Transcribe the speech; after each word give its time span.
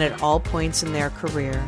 and 0.00 0.12
at 0.12 0.22
all 0.22 0.38
points 0.38 0.84
in 0.84 0.92
their 0.92 1.10
career. 1.10 1.60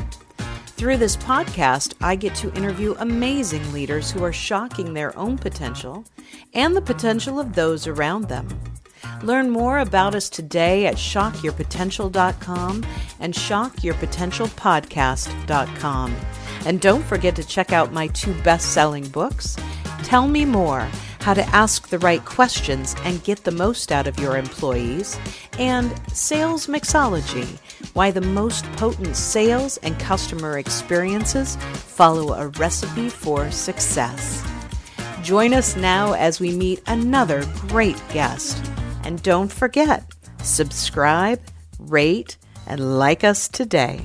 Through 0.77 0.99
this 0.99 1.17
podcast, 1.17 1.95
I 2.01 2.15
get 2.15 2.37
to 2.37 2.55
interview 2.55 2.95
amazing 2.99 3.73
leaders 3.73 4.13
who 4.13 4.23
are 4.23 4.33
shocking 4.33 4.95
their 4.95 5.19
own 5.19 5.37
potential 5.37 6.05
and 6.55 6.77
the 6.77 6.81
potential 6.81 7.41
of 7.41 7.55
those 7.55 7.89
around 7.89 8.29
them. 8.29 8.47
Learn 9.23 9.51
more 9.51 9.81
about 9.81 10.15
us 10.15 10.31
today 10.31 10.87
at 10.87 10.95
shockyourpotential.com 10.95 12.87
and 13.19 13.35
shockyourpotentialpodcast.com. 13.35 16.17
And 16.67 16.81
don't 16.81 17.05
forget 17.05 17.35
to 17.35 17.43
check 17.45 17.73
out 17.73 17.93
my 17.93 18.07
two 18.07 18.41
best 18.43 18.73
selling 18.73 19.09
books 19.09 19.57
Tell 20.05 20.29
Me 20.29 20.45
More 20.45 20.89
How 21.21 21.35
to 21.35 21.43
Ask 21.49 21.89
the 21.89 21.99
Right 21.99 22.25
Questions 22.25 22.95
and 23.05 23.25
Get 23.25 23.43
the 23.43 23.51
Most 23.51 23.91
Out 23.91 24.07
of 24.07 24.21
Your 24.21 24.37
Employees, 24.37 25.19
and 25.59 25.93
Sales 26.13 26.69
Mixology 26.69 27.59
Why 27.93 28.11
the 28.11 28.21
Most 28.21 28.65
Potent 28.73 29.17
Sales 29.17 29.77
and 29.79 29.99
Customer 29.99 30.59
Experiences 30.59 31.57
Follow 31.57 32.35
a 32.35 32.49
Recipe 32.49 33.09
for 33.09 33.51
Success. 33.51 34.43
Join 35.23 35.53
us 35.53 35.77
now 35.77 36.15
as 36.15 36.41
we 36.41 36.57
meet 36.57 36.83
another 36.87 37.45
great 37.69 38.03
guest. 38.13 38.71
And 39.05 39.23
don't 39.23 39.53
forget, 39.53 40.05
subscribe, 40.43 41.41
rate, 41.79 42.37
and 42.67 42.99
like 42.99 43.25
us 43.25 43.49
today. 43.49 44.01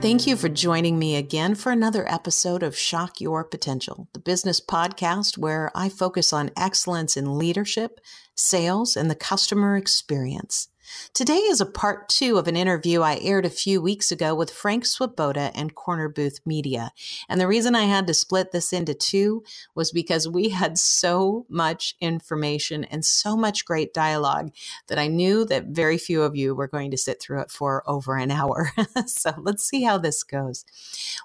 Thank 0.00 0.28
you 0.28 0.36
for 0.36 0.48
joining 0.48 0.96
me 0.96 1.16
again 1.16 1.56
for 1.56 1.72
another 1.72 2.08
episode 2.08 2.62
of 2.62 2.78
Shock 2.78 3.20
Your 3.20 3.42
Potential, 3.42 4.08
the 4.12 4.20
business 4.20 4.60
podcast 4.60 5.36
where 5.36 5.72
I 5.74 5.88
focus 5.88 6.32
on 6.32 6.52
excellence 6.56 7.16
in 7.16 7.36
leadership, 7.36 7.98
sales, 8.36 8.96
and 8.96 9.10
the 9.10 9.16
customer 9.16 9.76
experience. 9.76 10.68
Today 11.14 11.38
is 11.38 11.60
a 11.60 11.66
part 11.66 12.08
two 12.08 12.38
of 12.38 12.46
an 12.46 12.56
interview 12.56 13.02
I 13.02 13.18
aired 13.20 13.44
a 13.44 13.50
few 13.50 13.80
weeks 13.80 14.12
ago 14.12 14.34
with 14.34 14.50
Frank 14.50 14.86
Swoboda 14.86 15.50
and 15.54 15.74
Corner 15.74 16.08
Booth 16.08 16.40
Media. 16.46 16.92
And 17.28 17.40
the 17.40 17.48
reason 17.48 17.74
I 17.74 17.84
had 17.84 18.06
to 18.06 18.14
split 18.14 18.52
this 18.52 18.72
into 18.72 18.94
two 18.94 19.42
was 19.74 19.90
because 19.90 20.28
we 20.28 20.48
had 20.50 20.78
so 20.78 21.46
much 21.48 21.96
information 22.00 22.84
and 22.84 23.04
so 23.04 23.36
much 23.36 23.64
great 23.64 23.92
dialogue 23.92 24.52
that 24.86 24.98
I 24.98 25.08
knew 25.08 25.44
that 25.46 25.66
very 25.66 25.98
few 25.98 26.22
of 26.22 26.36
you 26.36 26.54
were 26.54 26.68
going 26.68 26.90
to 26.90 26.98
sit 26.98 27.20
through 27.20 27.40
it 27.40 27.50
for 27.50 27.82
over 27.88 28.16
an 28.16 28.30
hour. 28.30 28.70
so 29.06 29.32
let's 29.38 29.64
see 29.64 29.82
how 29.82 29.98
this 29.98 30.22
goes. 30.22 30.64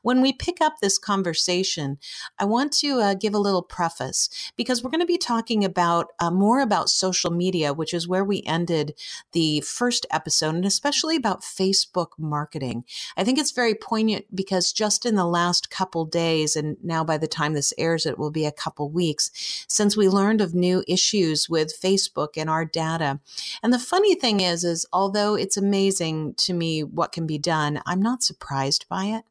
When 0.02 0.22
we 0.22 0.34
pick 0.34 0.60
up 0.62 0.76
this 0.82 0.98
conversation, 0.98 2.00
I 2.40 2.46
want 2.46 2.72
to 2.80 3.00
uh, 3.00 3.14
give 3.14 3.34
a 3.34 3.40
little 3.40 3.62
preface 3.62 4.30
because 4.58 4.84
we're 4.84 4.92
going 4.92 5.02
to 5.02 5.06
be 5.06 5.18
talking 5.18 5.64
about 5.64 6.08
uh, 6.20 6.32
more 6.32 6.62
about 6.62 6.90
social 6.90 7.32
media, 7.32 7.74
which 7.74 7.94
is 7.94 8.08
where 8.08 8.24
we 8.24 8.44
ended 8.46 8.96
the 9.34 9.53
first 9.62 10.06
episode, 10.12 10.56
and 10.56 10.66
especially 10.66 11.16
about 11.16 11.42
Facebook 11.42 12.10
marketing. 12.18 12.86
I 13.18 13.24
think 13.24 13.38
it's 13.38 13.52
very 13.52 13.76
poignant 13.76 14.36
because 14.36 14.74
just 14.74 15.06
in 15.06 15.16
the 15.16 15.26
last 15.26 15.70
couple 15.70 16.06
days, 16.06 16.56
and 16.56 16.78
now 16.84 17.04
by 17.04 17.18
the 17.18 17.28
time 17.28 17.54
this 17.54 17.74
airs, 17.78 18.06
it 18.06 18.18
will 18.18 18.32
be 18.32 18.46
a 18.46 18.52
couple 18.52 18.90
weeks 18.90 19.32
since 19.68 19.98
we 19.98 20.10
learned 20.10 20.42
of 20.42 20.54
new 20.54 20.84
issues 20.88 21.50
with 21.50 21.80
Facebook 21.80 22.30
and 22.38 22.50
our 22.50 22.66
data. 22.66 23.20
And 23.62 23.74
the 23.74 23.80
funny 23.80 24.16
thing 24.16 24.40
is, 24.40 24.64
is 24.64 24.86
although 24.94 25.36
it's 25.36 25.58
amazing 25.58 26.36
to 26.36 26.54
me 26.54 26.84
what 26.84 27.12
can 27.12 27.28
be 27.28 27.38
done, 27.38 27.82
I'm 27.86 28.02
not 28.02 28.24
surprised 28.24 28.86
by 28.90 29.06
it. 29.06 29.24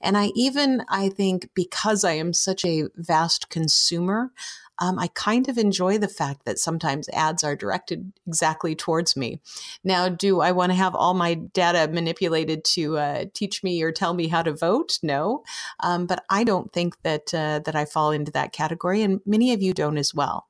And 0.00 0.16
I 0.16 0.26
even, 0.34 0.84
I 0.88 1.08
think, 1.08 1.50
because 1.54 2.04
I 2.04 2.12
am 2.12 2.32
such 2.32 2.64
a 2.64 2.84
vast 2.96 3.48
consumer 3.48 4.32
um, 4.78 4.98
I 4.98 5.08
kind 5.08 5.48
of 5.48 5.58
enjoy 5.58 5.98
the 5.98 6.08
fact 6.08 6.44
that 6.44 6.58
sometimes 6.58 7.08
ads 7.10 7.42
are 7.42 7.56
directed 7.56 8.12
exactly 8.26 8.74
towards 8.74 9.16
me. 9.16 9.40
Now, 9.84 10.08
do 10.08 10.40
I 10.40 10.52
want 10.52 10.72
to 10.72 10.76
have 10.76 10.94
all 10.94 11.14
my 11.14 11.34
data 11.34 11.90
manipulated 11.92 12.64
to 12.64 12.98
uh, 12.98 13.24
teach 13.34 13.62
me 13.62 13.82
or 13.82 13.92
tell 13.92 14.14
me 14.14 14.28
how 14.28 14.42
to 14.42 14.54
vote? 14.54 14.98
No, 15.02 15.42
um, 15.80 16.06
but 16.06 16.24
I 16.30 16.44
don't 16.44 16.72
think 16.72 17.00
that 17.02 17.32
uh, 17.32 17.60
that 17.60 17.74
I 17.74 17.84
fall 17.84 18.10
into 18.10 18.32
that 18.32 18.52
category, 18.52 19.02
and 19.02 19.20
many 19.24 19.52
of 19.52 19.62
you 19.62 19.72
don't 19.72 19.98
as 19.98 20.14
well. 20.14 20.46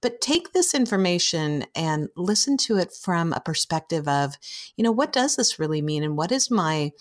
But 0.00 0.20
take 0.20 0.52
this 0.52 0.74
information 0.74 1.64
and 1.74 2.08
listen 2.14 2.58
to 2.58 2.76
it 2.76 2.92
from 2.92 3.32
a 3.32 3.40
perspective 3.40 4.06
of, 4.06 4.34
you 4.76 4.84
know, 4.84 4.92
what 4.92 5.14
does 5.14 5.36
this 5.36 5.58
really 5.58 5.80
mean, 5.80 6.04
and 6.04 6.14
what 6.14 6.30
is 6.30 6.50
my 6.50 6.92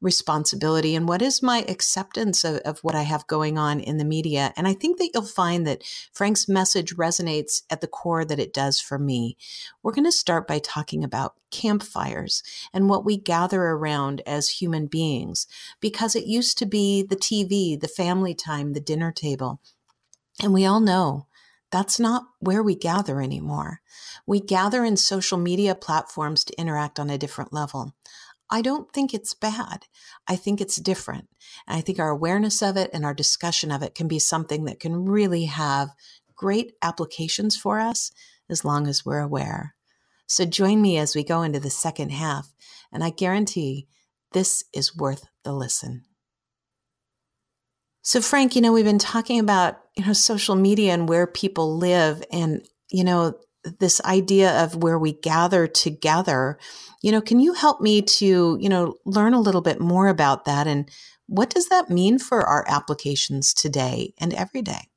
responsibility 0.00 0.94
and 0.94 1.08
what 1.08 1.22
is 1.22 1.42
my 1.42 1.64
acceptance 1.68 2.44
of, 2.44 2.56
of, 2.58 2.78
what 2.80 2.94
I 2.94 3.02
have 3.02 3.26
going 3.26 3.58
on 3.58 3.80
in 3.80 3.96
the 3.96 4.04
media. 4.04 4.52
And 4.56 4.68
I 4.68 4.74
think 4.74 4.98
that 4.98 5.10
you'll 5.12 5.24
find 5.24 5.66
that 5.66 5.82
Frank's 6.12 6.48
message 6.48 6.94
resonates 6.94 7.62
at 7.68 7.80
the 7.80 7.88
core 7.88 8.24
that 8.24 8.38
it 8.38 8.54
does 8.54 8.80
for 8.80 8.98
me. 8.98 9.36
We're 9.82 9.92
going 9.92 10.04
to 10.04 10.12
start 10.12 10.46
by 10.46 10.60
talking 10.60 11.02
about 11.02 11.34
campfires 11.50 12.42
and 12.72 12.88
what 12.88 13.04
we 13.04 13.16
gather 13.16 13.62
around 13.62 14.22
as 14.26 14.48
human 14.48 14.86
beings, 14.86 15.46
because 15.80 16.14
it 16.14 16.26
used 16.26 16.58
to 16.58 16.66
be 16.66 17.02
the 17.02 17.16
TV, 17.16 17.78
the 17.78 17.88
family 17.88 18.34
time, 18.34 18.72
the 18.72 18.80
dinner 18.80 19.10
table. 19.10 19.60
And 20.40 20.52
we 20.52 20.64
all 20.64 20.80
know 20.80 21.26
that's 21.70 22.00
not 22.00 22.28
where 22.38 22.62
we 22.62 22.74
gather 22.74 23.20
anymore. 23.20 23.80
We 24.26 24.40
gather 24.40 24.84
in 24.84 24.96
social 24.96 25.38
media 25.38 25.74
platforms 25.74 26.44
to 26.44 26.58
interact 26.58 26.98
on 26.98 27.10
a 27.10 27.18
different 27.18 27.52
level. 27.52 27.94
I 28.50 28.62
don't 28.62 28.90
think 28.92 29.12
it's 29.12 29.34
bad. 29.34 29.84
I 30.26 30.36
think 30.36 30.60
it's 30.60 30.76
different. 30.76 31.28
And 31.66 31.76
I 31.78 31.80
think 31.80 31.98
our 31.98 32.08
awareness 32.08 32.62
of 32.62 32.76
it 32.76 32.90
and 32.92 33.04
our 33.04 33.14
discussion 33.14 33.70
of 33.70 33.82
it 33.82 33.94
can 33.94 34.08
be 34.08 34.18
something 34.18 34.64
that 34.64 34.80
can 34.80 35.04
really 35.04 35.44
have 35.44 35.90
great 36.34 36.72
applications 36.82 37.56
for 37.56 37.78
us 37.78 38.10
as 38.48 38.64
long 38.64 38.86
as 38.86 39.04
we're 39.04 39.20
aware. 39.20 39.74
So 40.26 40.44
join 40.44 40.80
me 40.80 40.98
as 40.98 41.14
we 41.14 41.24
go 41.24 41.42
into 41.42 41.60
the 41.60 41.70
second 41.70 42.10
half, 42.10 42.52
and 42.92 43.02
I 43.02 43.10
guarantee 43.10 43.88
this 44.32 44.64
is 44.74 44.96
worth 44.96 45.24
the 45.42 45.52
listen. 45.52 46.04
So 48.02 48.20
Frank, 48.20 48.54
you 48.54 48.62
know, 48.62 48.72
we've 48.72 48.84
been 48.84 48.98
talking 48.98 49.38
about, 49.40 49.80
you 49.96 50.04
know, 50.04 50.12
social 50.12 50.54
media 50.54 50.94
and 50.94 51.08
where 51.08 51.26
people 51.26 51.76
live 51.76 52.22
and, 52.30 52.66
you 52.90 53.04
know, 53.04 53.34
this 53.78 54.00
idea 54.02 54.62
of 54.62 54.76
where 54.76 54.98
we 54.98 55.12
gather 55.12 55.66
together 55.66 56.58
you 57.02 57.12
know 57.12 57.20
can 57.20 57.40
you 57.40 57.52
help 57.52 57.80
me 57.80 58.02
to 58.02 58.56
you 58.60 58.68
know 58.68 58.94
learn 59.04 59.34
a 59.34 59.40
little 59.40 59.60
bit 59.60 59.80
more 59.80 60.08
about 60.08 60.44
that? 60.44 60.66
And 60.66 60.90
what 61.26 61.50
does 61.50 61.68
that 61.68 61.90
mean 61.90 62.18
for 62.18 62.42
our 62.42 62.64
applications 62.68 63.52
today 63.54 64.14
and 64.18 64.32
every 64.34 64.62
day? 64.62 64.88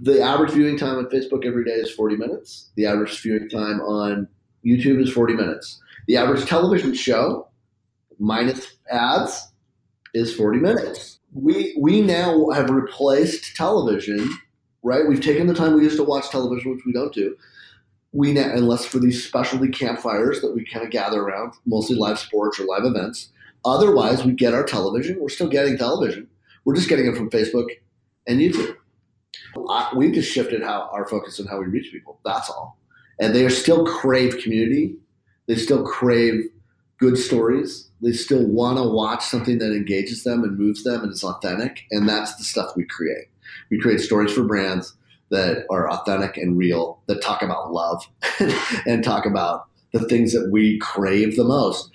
The 0.00 0.20
average 0.20 0.52
viewing 0.52 0.76
time 0.76 0.96
on 0.98 1.06
facebook 1.06 1.46
every 1.46 1.64
day 1.64 1.72
is 1.72 1.90
40 1.90 2.16
minutes. 2.16 2.70
The 2.76 2.86
average 2.86 3.18
viewing 3.20 3.48
time 3.48 3.80
on 3.80 4.28
youtube 4.64 5.02
is 5.02 5.10
40 5.10 5.34
minutes. 5.34 5.80
The 6.06 6.16
average 6.16 6.46
television 6.46 6.94
show 6.94 7.48
minus 8.18 8.74
ads 8.90 9.52
is 10.12 10.34
40 10.34 10.60
minutes. 10.60 11.18
We 11.32 11.76
we 11.80 12.00
now 12.00 12.50
have 12.50 12.70
replaced 12.70 13.56
television 13.56 14.30
right? 14.84 15.08
We've 15.08 15.20
taken 15.20 15.48
the 15.48 15.54
time 15.54 15.74
we 15.74 15.82
used 15.82 15.96
to 15.96 16.04
watch 16.04 16.30
television, 16.30 16.70
which 16.70 16.84
we 16.86 16.92
don't 16.92 17.12
do. 17.12 17.36
We 18.12 18.32
now, 18.32 18.52
unless 18.52 18.84
for 18.84 19.00
these 19.00 19.26
specialty 19.26 19.70
campfires 19.70 20.40
that 20.42 20.54
we 20.54 20.64
kind 20.64 20.84
of 20.84 20.92
gather 20.92 21.20
around, 21.20 21.54
mostly 21.66 21.96
live 21.96 22.18
sports 22.18 22.60
or 22.60 22.66
live 22.66 22.84
events. 22.84 23.30
Otherwise, 23.64 24.24
we 24.24 24.32
get 24.32 24.54
our 24.54 24.62
television. 24.62 25.18
We're 25.18 25.30
still 25.30 25.48
getting 25.48 25.76
television. 25.76 26.28
We're 26.64 26.76
just 26.76 26.88
getting 26.88 27.06
it 27.06 27.16
from 27.16 27.30
Facebook 27.30 27.66
and 28.28 28.38
YouTube. 28.38 28.76
we've 29.96 30.14
just 30.14 30.30
shifted 30.30 30.62
how 30.62 30.88
our 30.92 31.08
focus 31.08 31.40
on 31.40 31.46
how 31.46 31.58
we 31.58 31.66
reach 31.66 31.90
people. 31.90 32.20
That's 32.24 32.48
all. 32.50 32.78
And 33.18 33.34
they 33.34 33.48
still 33.48 33.86
crave 33.86 34.38
community. 34.38 34.96
They 35.46 35.56
still 35.56 35.84
crave 35.84 36.44
good 36.98 37.16
stories. 37.18 37.90
They 38.02 38.12
still 38.12 38.46
want 38.46 38.78
to 38.78 38.84
watch 38.84 39.24
something 39.24 39.58
that 39.58 39.72
engages 39.72 40.24
them 40.24 40.44
and 40.44 40.58
moves 40.58 40.84
them 40.84 41.02
and 41.02 41.12
is 41.12 41.24
authentic. 41.24 41.84
And 41.90 42.08
that's 42.08 42.36
the 42.36 42.44
stuff 42.44 42.76
we 42.76 42.84
create. 42.84 43.28
We 43.70 43.78
create 43.78 44.00
stories 44.00 44.32
for 44.32 44.44
brands 44.44 44.94
that 45.30 45.64
are 45.70 45.90
authentic 45.90 46.36
and 46.36 46.56
real, 46.56 47.02
that 47.06 47.22
talk 47.22 47.42
about 47.42 47.72
love 47.72 48.06
and 48.86 49.02
talk 49.02 49.26
about 49.26 49.66
the 49.92 50.06
things 50.08 50.32
that 50.32 50.50
we 50.52 50.78
crave 50.78 51.36
the 51.36 51.44
most. 51.44 51.90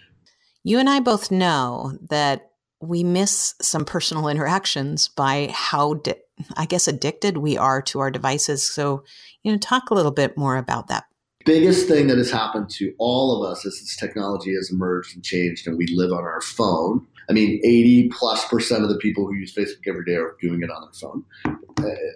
You 0.63 0.79
and 0.79 0.89
I 0.89 0.99
both 0.99 1.31
know 1.31 1.97
that 2.09 2.51
we 2.81 3.03
miss 3.03 3.55
some 3.61 3.85
personal 3.85 4.27
interactions 4.27 5.07
by 5.09 5.49
how, 5.53 5.95
di- 5.95 6.15
I 6.55 6.65
guess, 6.65 6.87
addicted 6.87 7.37
we 7.37 7.57
are 7.57 7.81
to 7.83 7.99
our 7.99 8.11
devices. 8.11 8.63
So, 8.63 9.03
you 9.43 9.51
know, 9.51 9.57
talk 9.57 9.89
a 9.89 9.93
little 9.93 10.11
bit 10.11 10.37
more 10.37 10.57
about 10.57 10.87
that. 10.87 11.05
Biggest 11.45 11.87
thing 11.87 12.07
that 12.07 12.17
has 12.17 12.31
happened 12.31 12.69
to 12.71 12.93
all 12.99 13.41
of 13.41 13.51
us 13.51 13.65
as 13.65 13.79
this 13.79 13.95
technology 13.97 14.53
has 14.55 14.69
emerged 14.71 15.15
and 15.15 15.23
changed 15.23 15.67
and 15.67 15.77
we 15.77 15.87
live 15.87 16.11
on 16.11 16.23
our 16.23 16.41
phone. 16.41 17.05
I 17.29 17.33
mean, 17.33 17.59
80 17.63 18.09
plus 18.09 18.47
percent 18.47 18.83
of 18.83 18.89
the 18.89 18.97
people 18.97 19.27
who 19.27 19.35
use 19.35 19.53
Facebook 19.53 19.87
every 19.87 20.05
day 20.05 20.15
are 20.15 20.35
doing 20.41 20.61
it 20.63 20.71
on 20.71 20.81
their 20.81 20.93
phone. 20.93 21.23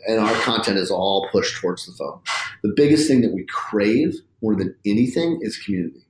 And 0.08 0.20
our 0.20 0.34
content 0.42 0.78
is 0.78 0.92
all 0.92 1.30
pushed 1.32 1.62
towards 1.62 1.86
the 1.86 1.94
phone. 1.94 2.20
The 2.64 2.74
biggest 2.76 3.08
thing 3.08 3.22
that 3.22 3.34
we 3.34 3.46
crave 3.46 4.16
more 4.42 4.56
than 4.56 4.76
anything 4.86 5.40
is 5.42 5.58
community 5.58 6.04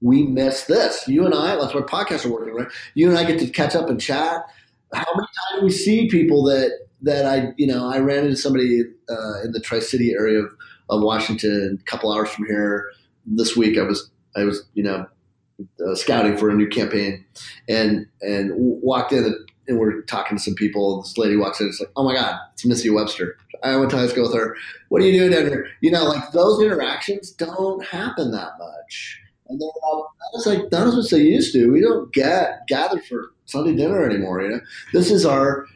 we 0.00 0.24
miss 0.24 0.64
this. 0.64 1.06
You 1.06 1.26
and 1.26 1.34
I, 1.34 1.56
that's 1.56 1.74
why 1.74 1.82
podcasts 1.82 2.24
are 2.24 2.30
working, 2.30 2.54
right? 2.54 2.68
You 2.94 3.08
and 3.08 3.18
I 3.18 3.24
get 3.24 3.38
to 3.40 3.46
catch 3.46 3.74
up 3.74 3.88
and 3.88 4.00
chat. 4.00 4.44
How 4.94 5.04
many 5.14 5.26
times 5.26 5.60
do 5.60 5.64
we 5.64 5.70
see 5.70 6.08
people 6.08 6.42
that 6.44 6.70
that 7.02 7.26
I, 7.26 7.52
you 7.56 7.66
know, 7.66 7.88
I 7.88 7.98
ran 7.98 8.24
into 8.24 8.36
somebody 8.36 8.82
uh, 9.08 9.42
in 9.42 9.52
the 9.52 9.60
Tri 9.60 9.78
City 9.78 10.12
area 10.12 10.40
of, 10.40 10.50
of 10.90 11.02
Washington, 11.02 11.78
a 11.80 11.90
couple 11.90 12.12
hours 12.12 12.28
from 12.28 12.46
here 12.46 12.90
this 13.24 13.56
week. 13.56 13.78
I 13.78 13.82
was, 13.82 14.10
I 14.36 14.44
was, 14.44 14.68
you 14.74 14.82
know, 14.82 15.06
uh, 15.86 15.94
scouting 15.94 16.36
for 16.36 16.50
a 16.50 16.54
new 16.54 16.68
campaign, 16.68 17.24
and 17.68 18.06
and 18.22 18.52
walked 18.56 19.12
in 19.12 19.34
and 19.70 19.78
we're 19.78 20.02
talking 20.02 20.36
to 20.36 20.42
some 20.42 20.54
people. 20.54 21.00
This 21.00 21.16
lady 21.16 21.36
walks 21.36 21.60
in, 21.60 21.68
it's 21.68 21.80
like, 21.80 21.90
oh 21.96 22.04
my 22.04 22.14
god, 22.14 22.38
it's 22.52 22.66
Missy 22.66 22.90
Webster. 22.90 23.38
I 23.62 23.76
went 23.76 23.90
to 23.90 23.96
high 23.96 24.08
school 24.08 24.24
with 24.24 24.34
her. 24.34 24.56
What 24.88 25.00
are 25.00 25.06
you 25.06 25.18
doing 25.18 25.30
down 25.30 25.46
here? 25.46 25.68
You 25.80 25.90
know, 25.90 26.04
like 26.04 26.32
those 26.32 26.60
interactions 26.60 27.30
don't 27.30 27.84
happen 27.84 28.32
that 28.32 28.52
much. 28.58 29.20
And 29.48 29.60
they're 29.60 29.68
not 29.82 30.06
as 30.36 30.46
like 30.46 30.72
not 30.72 30.98
as 30.98 31.10
they 31.10 31.20
used 31.20 31.52
to. 31.54 31.70
We 31.70 31.80
don't 31.80 32.12
get 32.12 32.66
gather 32.68 33.00
for 33.00 33.32
Sunday 33.46 33.74
dinner 33.74 34.04
anymore. 34.04 34.42
You 34.42 34.48
know, 34.50 34.60
this 34.92 35.10
is 35.10 35.24
our. 35.24 35.66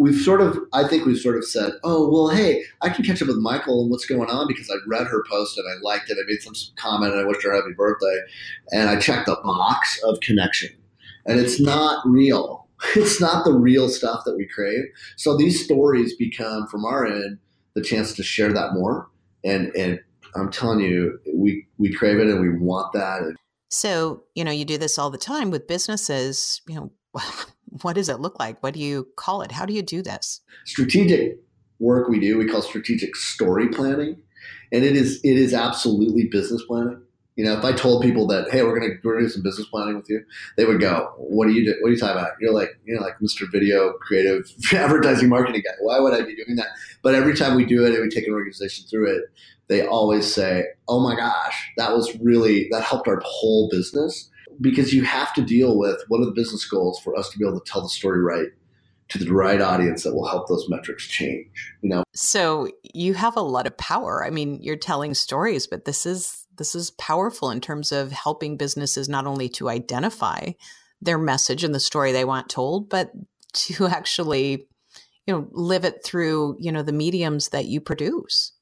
We've 0.00 0.20
sort 0.20 0.40
of, 0.40 0.58
I 0.72 0.86
think 0.88 1.04
we've 1.04 1.18
sort 1.18 1.36
of 1.36 1.44
said, 1.44 1.72
oh 1.84 2.10
well, 2.10 2.28
hey, 2.28 2.62
I 2.80 2.88
can 2.88 3.04
catch 3.04 3.20
up 3.20 3.28
with 3.28 3.38
Michael 3.38 3.82
and 3.82 3.90
what's 3.90 4.06
going 4.06 4.30
on 4.30 4.46
because 4.48 4.70
I 4.70 4.76
read 4.86 5.06
her 5.06 5.24
post 5.28 5.58
and 5.58 5.66
I 5.68 5.80
liked 5.82 6.10
it. 6.10 6.18
I 6.18 6.24
made 6.26 6.42
some 6.42 6.54
comment 6.76 7.12
and 7.12 7.20
I 7.20 7.24
wished 7.24 7.42
her 7.44 7.54
happy 7.54 7.74
birthday, 7.76 8.20
and 8.72 8.88
I 8.88 8.98
checked 8.98 9.26
the 9.26 9.36
box 9.44 10.00
of 10.04 10.20
connection, 10.20 10.70
and 11.26 11.38
it's 11.38 11.60
not 11.60 12.02
real. 12.06 12.66
It's 12.96 13.20
not 13.20 13.44
the 13.44 13.52
real 13.52 13.90
stuff 13.90 14.22
that 14.24 14.38
we 14.38 14.48
crave. 14.48 14.84
So 15.16 15.36
these 15.36 15.62
stories 15.62 16.16
become, 16.16 16.66
from 16.66 16.86
our 16.86 17.04
end, 17.04 17.36
the 17.74 17.82
chance 17.82 18.14
to 18.14 18.22
share 18.22 18.54
that 18.54 18.72
more 18.72 19.10
and 19.44 19.74
and 19.76 20.00
I'm 20.34 20.50
telling 20.50 20.80
you, 20.80 21.18
we 21.34 21.66
we 21.78 21.92
crave 21.92 22.18
it 22.18 22.28
and 22.28 22.40
we 22.40 22.50
want 22.50 22.92
that. 22.92 23.34
So, 23.68 24.24
you 24.34 24.44
know, 24.44 24.50
you 24.50 24.64
do 24.64 24.78
this 24.78 24.98
all 24.98 25.10
the 25.10 25.18
time 25.18 25.50
with 25.50 25.68
businesses, 25.68 26.60
you 26.68 26.74
know, 26.74 26.92
what 27.82 27.94
does 27.94 28.08
it 28.08 28.20
look 28.20 28.38
like? 28.38 28.62
What 28.62 28.74
do 28.74 28.80
you 28.80 29.08
call 29.16 29.42
it? 29.42 29.52
How 29.52 29.66
do 29.66 29.72
you 29.72 29.82
do 29.82 30.02
this? 30.02 30.40
Strategic 30.64 31.38
work 31.78 32.08
we 32.08 32.20
do, 32.20 32.38
we 32.38 32.46
call 32.46 32.62
strategic 32.62 33.16
story 33.16 33.68
planning. 33.68 34.22
And 34.72 34.84
it 34.84 34.96
is 34.96 35.20
it 35.24 35.36
is 35.36 35.52
absolutely 35.52 36.28
business 36.28 36.62
planning. 36.66 37.02
You 37.36 37.44
know, 37.44 37.56
if 37.56 37.64
I 37.64 37.72
told 37.72 38.02
people 38.02 38.26
that, 38.26 38.50
hey, 38.50 38.62
we're 38.62 38.78
gonna 38.78 38.94
we're 39.02 39.14
gonna 39.14 39.26
do 39.26 39.32
some 39.32 39.42
business 39.42 39.66
planning 39.68 39.96
with 39.96 40.10
you, 40.10 40.22
they 40.56 40.64
would 40.64 40.80
go, 40.80 41.12
"What 41.16 41.48
are 41.48 41.50
you 41.50 41.64
do? 41.64 41.74
What 41.80 41.88
are 41.88 41.92
you 41.92 41.98
talking 41.98 42.16
about? 42.16 42.32
You're 42.40 42.52
like, 42.52 42.78
you 42.84 42.94
know, 42.94 43.00
like 43.00 43.14
Mr. 43.22 43.50
Video 43.50 43.94
Creative 43.94 44.44
Advertising 44.74 45.28
Marketing 45.28 45.62
guy. 45.64 45.72
Why 45.80 46.00
would 46.00 46.12
I 46.12 46.18
be 46.18 46.36
doing 46.36 46.56
that?" 46.56 46.68
But 47.02 47.14
every 47.14 47.34
time 47.34 47.56
we 47.56 47.64
do 47.64 47.84
it 47.86 47.94
and 47.94 48.02
we 48.02 48.10
take 48.10 48.26
an 48.26 48.34
organization 48.34 48.86
through 48.88 49.16
it, 49.16 49.22
they 49.68 49.86
always 49.86 50.32
say, 50.32 50.66
"Oh 50.88 51.00
my 51.00 51.16
gosh, 51.16 51.70
that 51.76 51.92
was 51.92 52.14
really 52.20 52.68
that 52.72 52.82
helped 52.82 53.08
our 53.08 53.22
whole 53.24 53.68
business." 53.70 54.28
Because 54.60 54.92
you 54.92 55.04
have 55.04 55.32
to 55.34 55.42
deal 55.42 55.78
with 55.78 56.02
what 56.08 56.20
are 56.20 56.26
the 56.26 56.32
business 56.32 56.64
goals 56.64 57.00
for 57.00 57.16
us 57.16 57.30
to 57.30 57.38
be 57.38 57.46
able 57.46 57.60
to 57.60 57.70
tell 57.70 57.82
the 57.82 57.88
story 57.88 58.20
right 58.20 58.48
to 59.08 59.18
the 59.18 59.32
right 59.32 59.60
audience 59.60 60.04
that 60.04 60.14
will 60.14 60.28
help 60.28 60.48
those 60.48 60.68
metrics 60.68 61.06
change 61.06 61.74
you 61.82 61.88
know? 61.88 62.04
So 62.14 62.68
you 62.94 63.14
have 63.14 63.36
a 63.36 63.42
lot 63.42 63.66
of 63.66 63.76
power. 63.76 64.24
I 64.24 64.30
mean 64.30 64.62
you're 64.62 64.76
telling 64.76 65.14
stories 65.14 65.66
but 65.66 65.84
this 65.84 66.06
is 66.06 66.46
this 66.56 66.74
is 66.74 66.90
powerful 66.92 67.50
in 67.50 67.60
terms 67.60 67.90
of 67.90 68.12
helping 68.12 68.56
businesses 68.56 69.08
not 69.08 69.26
only 69.26 69.48
to 69.48 69.68
identify 69.68 70.52
their 71.00 71.18
message 71.18 71.64
and 71.64 71.74
the 71.74 71.80
story 71.80 72.12
they 72.12 72.24
want 72.24 72.48
told 72.48 72.88
but 72.88 73.10
to 73.52 73.86
actually 73.88 74.66
you 75.26 75.34
know 75.34 75.48
live 75.52 75.84
it 75.84 76.04
through 76.04 76.56
you 76.58 76.70
know 76.70 76.82
the 76.82 76.92
mediums 76.92 77.48
that 77.48 77.66
you 77.66 77.80
produce 77.80 78.52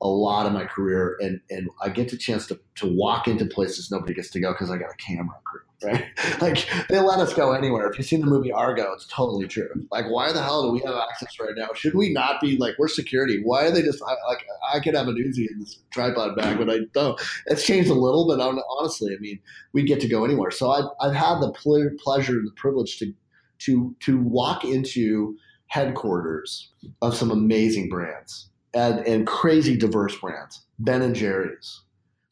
a 0.00 0.08
lot 0.08 0.46
of 0.46 0.52
my 0.52 0.64
career 0.64 1.16
and 1.20 1.40
and 1.50 1.68
I 1.80 1.88
get 1.88 2.10
the 2.10 2.16
chance 2.16 2.46
to, 2.48 2.60
to 2.76 2.86
walk 2.86 3.26
into 3.26 3.46
places 3.46 3.90
nobody 3.90 4.14
gets 4.14 4.30
to 4.30 4.40
go 4.40 4.52
because 4.52 4.70
I 4.70 4.76
got 4.76 4.90
a 4.90 4.96
camera 4.96 5.36
crew, 5.44 5.60
right? 5.82 6.04
like 6.40 6.68
they 6.88 7.00
let 7.00 7.18
us 7.18 7.34
go 7.34 7.52
anywhere. 7.52 7.90
If 7.90 7.98
you've 7.98 8.06
seen 8.06 8.20
the 8.20 8.26
movie 8.26 8.52
Argo, 8.52 8.92
it's 8.92 9.06
totally 9.06 9.48
true. 9.48 9.68
Like 9.90 10.06
why 10.08 10.32
the 10.32 10.42
hell 10.42 10.62
do 10.62 10.72
we 10.72 10.80
have 10.80 10.94
access 10.94 11.40
right 11.40 11.54
now? 11.56 11.68
Should 11.74 11.94
we 11.94 12.12
not 12.12 12.40
be 12.40 12.56
like 12.58 12.76
we're 12.78 12.88
security? 12.88 13.40
Why 13.42 13.66
are 13.66 13.70
they 13.72 13.82
just 13.82 14.02
I, 14.02 14.14
like 14.28 14.44
I 14.72 14.78
could 14.80 14.94
have 14.94 15.08
an 15.08 15.16
Uzi 15.16 15.50
in 15.50 15.58
this 15.58 15.80
tripod 15.90 16.36
bag, 16.36 16.58
but 16.58 16.70
I 16.70 16.80
don't. 16.92 17.20
It's 17.46 17.66
changed 17.66 17.90
a 17.90 17.94
little, 17.94 18.26
but 18.28 18.40
honestly, 18.40 19.14
I 19.14 19.18
mean, 19.18 19.40
we 19.72 19.82
get 19.82 20.00
to 20.00 20.08
go 20.08 20.24
anywhere. 20.24 20.52
So 20.52 20.70
I've 20.70 20.88
I've 21.00 21.14
had 21.14 21.40
the 21.40 21.52
ple- 21.52 21.90
pleasure 21.98 22.34
and 22.34 22.46
the 22.46 22.54
privilege 22.54 22.98
to 22.98 23.12
to 23.60 23.96
to 24.00 24.18
walk 24.20 24.64
into 24.64 25.36
headquarters 25.66 26.70
of 27.02 27.16
some 27.16 27.30
amazing 27.30 27.88
brands 27.88 28.47
and, 28.74 29.06
and 29.06 29.26
crazy 29.26 29.76
diverse 29.76 30.16
brands, 30.16 30.66
Ben 30.78 31.02
and 31.02 31.14
Jerry's, 31.14 31.82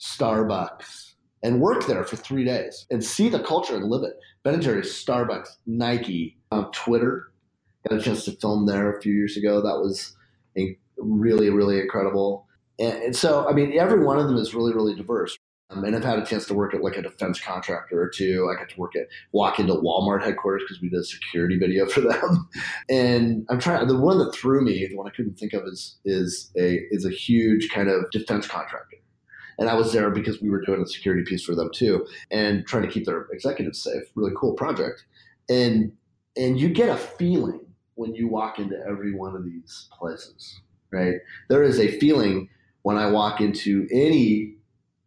Starbucks, 0.01 1.13
and 1.43 1.61
work 1.61 1.87
there 1.87 2.05
for 2.05 2.17
three 2.17 2.45
days 2.45 2.87
and 2.91 3.05
see 3.05 3.29
the 3.29 3.41
culture 3.41 3.77
and 3.77 3.89
live 3.89 4.03
it. 4.03 4.19
Ben 4.43 4.55
and 4.55 4.63
Jerry's, 4.63 4.93
Starbucks, 4.93 5.49
Nike, 5.67 6.37
um, 6.53 6.71
Twitter. 6.73 7.33
Got 7.89 8.01
a 8.01 8.03
chance 8.03 8.25
to 8.25 8.33
film 8.33 8.67
there 8.67 8.97
a 8.97 9.01
few 9.01 9.15
years 9.15 9.37
ago. 9.37 9.61
That 9.61 9.81
was 9.81 10.17
really, 10.97 11.51
really 11.51 11.81
incredible. 11.81 12.47
And, 12.79 12.95
and 13.03 13.17
so, 13.17 13.49
I 13.49 13.53
mean, 13.53 13.79
every 13.79 14.05
one 14.05 14.19
of 14.19 14.27
them 14.27 14.37
is 14.37 14.55
really, 14.55 14.75
really 14.75 14.95
diverse. 14.95 15.36
Um, 15.77 15.85
and 15.85 15.95
I've 15.95 16.05
had 16.05 16.19
a 16.19 16.25
chance 16.25 16.47
to 16.47 16.55
work 16.55 16.75
at 16.75 16.83
like 16.83 16.97
a 16.97 17.03
defense 17.03 17.41
contractor 17.41 18.01
or 18.01 18.09
two. 18.09 18.51
I 18.51 18.59
got 18.59 18.71
to 18.71 18.81
work 18.81 18.97
at 18.97 19.09
walk 19.33 19.59
into 19.59 19.75
Walmart 19.75 20.23
headquarters 20.23 20.63
because 20.65 20.81
we 20.81 20.89
did 20.89 21.01
a 21.01 21.05
security 21.05 21.59
video 21.59 21.87
for 21.87 22.01
them. 22.01 22.49
and 22.91 23.47
I'm 23.49 23.61
trying. 23.61 23.87
The 23.87 23.99
one 23.99 24.19
that 24.19 24.35
threw 24.35 24.63
me, 24.63 24.87
the 24.87 24.97
one 24.97 25.07
I 25.07 25.11
couldn't 25.11 25.39
think 25.39 25.53
of, 25.53 25.65
is 25.67 25.97
is 26.05 26.51
a 26.57 26.81
is 26.91 27.05
a 27.05 27.11
huge 27.11 27.71
kind 27.71 27.89
of 27.89 28.11
defense 28.11 28.47
contractor. 28.47 28.97
And 29.59 29.71
I 29.71 29.75
was 29.75 29.93
there 29.93 30.11
because 30.11 30.43
we 30.43 30.51
were 30.51 30.61
doing 30.61 30.83
a 30.83 30.87
security 30.87 31.25
piece 31.25 31.43
for 31.43 31.55
them 31.55 31.71
too, 31.73 32.07
and 32.31 32.67
trying 32.67 32.83
to 32.83 32.91
keep 32.91 33.07
their 33.07 33.27
executives 33.33 33.83
safe. 33.83 34.03
Really 34.15 34.33
cool 34.37 34.55
project. 34.55 35.05
And 35.49 35.93
and 36.37 36.61
you 36.61 36.69
get 36.69 36.89
a 36.89 36.97
feeling 36.97 37.61
when 37.95 38.15
you 38.15 38.29
walk 38.29 38.59
into 38.59 38.77
every 38.87 39.15
one 39.15 39.35
of 39.35 39.45
these 39.45 39.89
places, 39.99 40.61
right? 40.91 41.15
There 41.49 41.63
is 41.63 41.81
a 41.81 41.99
feeling 41.99 42.51
when 42.83 42.97
I 42.97 43.11
walk 43.11 43.41
into 43.41 43.89
any 43.91 44.56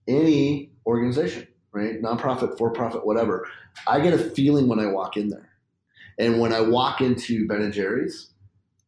any 0.10 0.72
organization, 0.86 1.48
right? 1.72 2.02
Nonprofit, 2.02 2.58
for 2.58 2.72
profit, 2.72 3.06
whatever. 3.06 3.48
I 3.88 4.02
get 4.02 4.14
a 4.14 4.18
feeling 4.18 4.68
when 4.68 4.80
I 4.80 4.88
walk 4.88 5.16
in 5.16 5.30
there. 5.30 5.50
And 6.18 6.42
when 6.42 6.52
I 6.52 6.60
walk 6.60 7.00
into 7.00 7.48
Ben 7.48 7.62
and 7.62 7.72
Jerry's, 7.72 8.32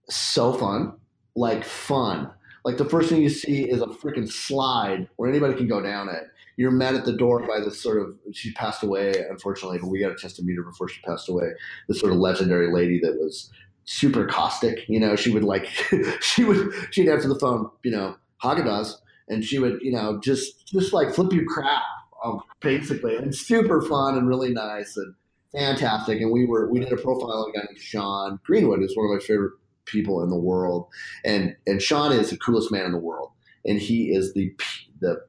so 0.09 0.51
fun, 0.51 0.93
like 1.35 1.63
fun. 1.63 2.29
Like 2.65 2.77
the 2.77 2.85
first 2.85 3.09
thing 3.09 3.21
you 3.21 3.29
see 3.29 3.63
is 3.63 3.81
a 3.81 3.87
freaking 3.87 4.29
slide 4.29 5.07
where 5.15 5.29
anybody 5.29 5.55
can 5.55 5.67
go 5.67 5.81
down 5.81 6.09
it. 6.09 6.25
You're 6.57 6.71
met 6.71 6.93
at 6.93 7.05
the 7.05 7.13
door 7.13 7.47
by 7.47 7.59
this 7.59 7.81
sort 7.81 8.01
of, 8.01 8.15
she 8.33 8.51
passed 8.53 8.83
away, 8.83 9.13
unfortunately, 9.29 9.79
but 9.79 9.87
we 9.87 9.99
got 9.99 10.11
a 10.11 10.15
chance 10.15 10.33
to 10.33 10.43
meet 10.43 10.57
her 10.57 10.63
before 10.63 10.89
she 10.89 11.01
passed 11.01 11.29
away. 11.29 11.51
This 11.87 11.99
sort 12.01 12.11
of 12.11 12.19
legendary 12.19 12.71
lady 12.71 12.99
that 12.99 13.17
was 13.17 13.49
super 13.85 14.25
caustic. 14.25 14.87
You 14.89 14.99
know, 14.99 15.15
she 15.15 15.31
would 15.31 15.43
like, 15.43 15.65
she 16.21 16.43
would, 16.43 16.71
she'd 16.91 17.07
answer 17.07 17.29
the 17.29 17.39
phone, 17.39 17.69
you 17.83 17.91
know, 17.91 18.17
Haagen-Dazs 18.43 18.97
and 19.31 19.43
she 19.43 19.57
would, 19.57 19.79
you 19.81 19.91
know, 19.91 20.19
just 20.19 20.67
just 20.67 20.93
like 20.93 21.13
flip 21.13 21.33
you 21.33 21.45
crap, 21.47 21.81
um, 22.23 22.41
basically, 22.59 23.15
and 23.15 23.33
super 23.33 23.81
fun 23.81 24.17
and 24.17 24.27
really 24.27 24.51
nice 24.51 24.97
and 24.97 25.15
fantastic. 25.53 26.21
And 26.21 26.31
we 26.31 26.45
were 26.45 26.69
we 26.69 26.79
did 26.79 26.91
a 26.91 26.97
profile 26.97 27.31
on 27.31 27.49
a 27.49 27.53
guy 27.53 27.63
named 27.65 27.79
Sean 27.79 28.39
Greenwood, 28.43 28.79
who's 28.79 28.93
one 28.95 29.09
of 29.09 29.19
my 29.19 29.25
favorite 29.25 29.53
people 29.85 30.21
in 30.21 30.29
the 30.29 30.37
world, 30.37 30.87
and 31.25 31.55
and 31.65 31.81
Sean 31.81 32.11
is 32.11 32.29
the 32.29 32.37
coolest 32.37 32.71
man 32.71 32.85
in 32.85 32.91
the 32.91 32.99
world, 32.99 33.31
and 33.65 33.79
he 33.79 34.11
is 34.11 34.33
the 34.33 34.53
the 34.99 35.21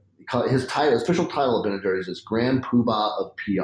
his 0.48 0.66
title, 0.66 1.00
official 1.00 1.26
title 1.26 1.58
of 1.58 1.64
Ben 1.64 1.78
Jerry's 1.82 2.08
is 2.08 2.20
Grand 2.20 2.64
Poobah 2.64 3.20
of 3.20 3.36
PR. 3.36 3.62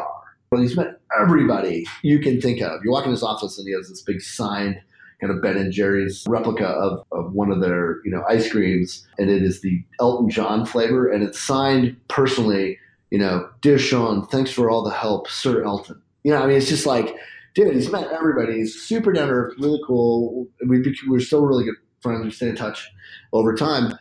Well, 0.51 0.63
he's 0.63 0.77
met 0.77 1.01
everybody 1.19 1.87
you 2.03 2.19
can 2.19 2.41
think 2.41 2.61
of. 2.63 2.81
You 2.85 2.91
walk 2.91 3.05
in 3.05 3.11
his 3.11 3.23
office 3.23 3.59
and 3.59 3.67
he 3.67 3.75
has 3.75 3.89
this 3.89 4.03
big 4.03 4.21
signed 4.21 4.81
kind 5.21 5.33
of 5.33 5.43
Ben 5.43 5.57
and 5.57 5.73
Jerry's 5.73 6.25
replica 6.29 6.67
of, 6.67 7.05
of 7.13 7.33
one 7.33 7.51
of 7.51 7.61
their, 7.61 8.01
you 8.05 8.11
know, 8.11 8.25
ice 8.29 8.51
creams. 8.51 9.07
And 9.19 9.31
it 9.31 9.43
is 9.43 9.61
the 9.61 9.83
Elton 10.01 10.31
John 10.31 10.65
flavor. 10.65 11.11
And 11.11 11.23
it's 11.23 11.41
signed 11.41 11.97
personally, 12.09 12.79
you 13.11 13.19
know, 13.19 13.49
Dear 13.61 13.79
Sean, 13.79 14.27
thanks 14.27 14.51
for 14.51 14.71
all 14.71 14.83
the 14.83 14.91
help, 14.91 15.29
Sir 15.29 15.65
Elton. 15.65 16.01
You 16.23 16.33
know, 16.33 16.43
I 16.43 16.47
mean, 16.47 16.57
it's 16.57 16.69
just 16.69 16.87
like, 16.87 17.17
dude, 17.55 17.75
he's 17.75 17.91
met 17.91 18.11
everybody. 18.13 18.59
He's 18.59 18.81
super 18.81 19.13
down 19.13 19.31
earth, 19.31 19.55
really 19.59 19.81
cool. 19.87 20.47
We, 20.67 20.95
we're 21.09 21.21
still 21.21 21.45
really 21.45 21.65
good 21.65 21.77
friends. 22.01 22.25
We 22.25 22.31
stay 22.31 22.49
in 22.51 22.57
touch 22.57 22.89
over 23.33 23.55
time. 23.55 23.99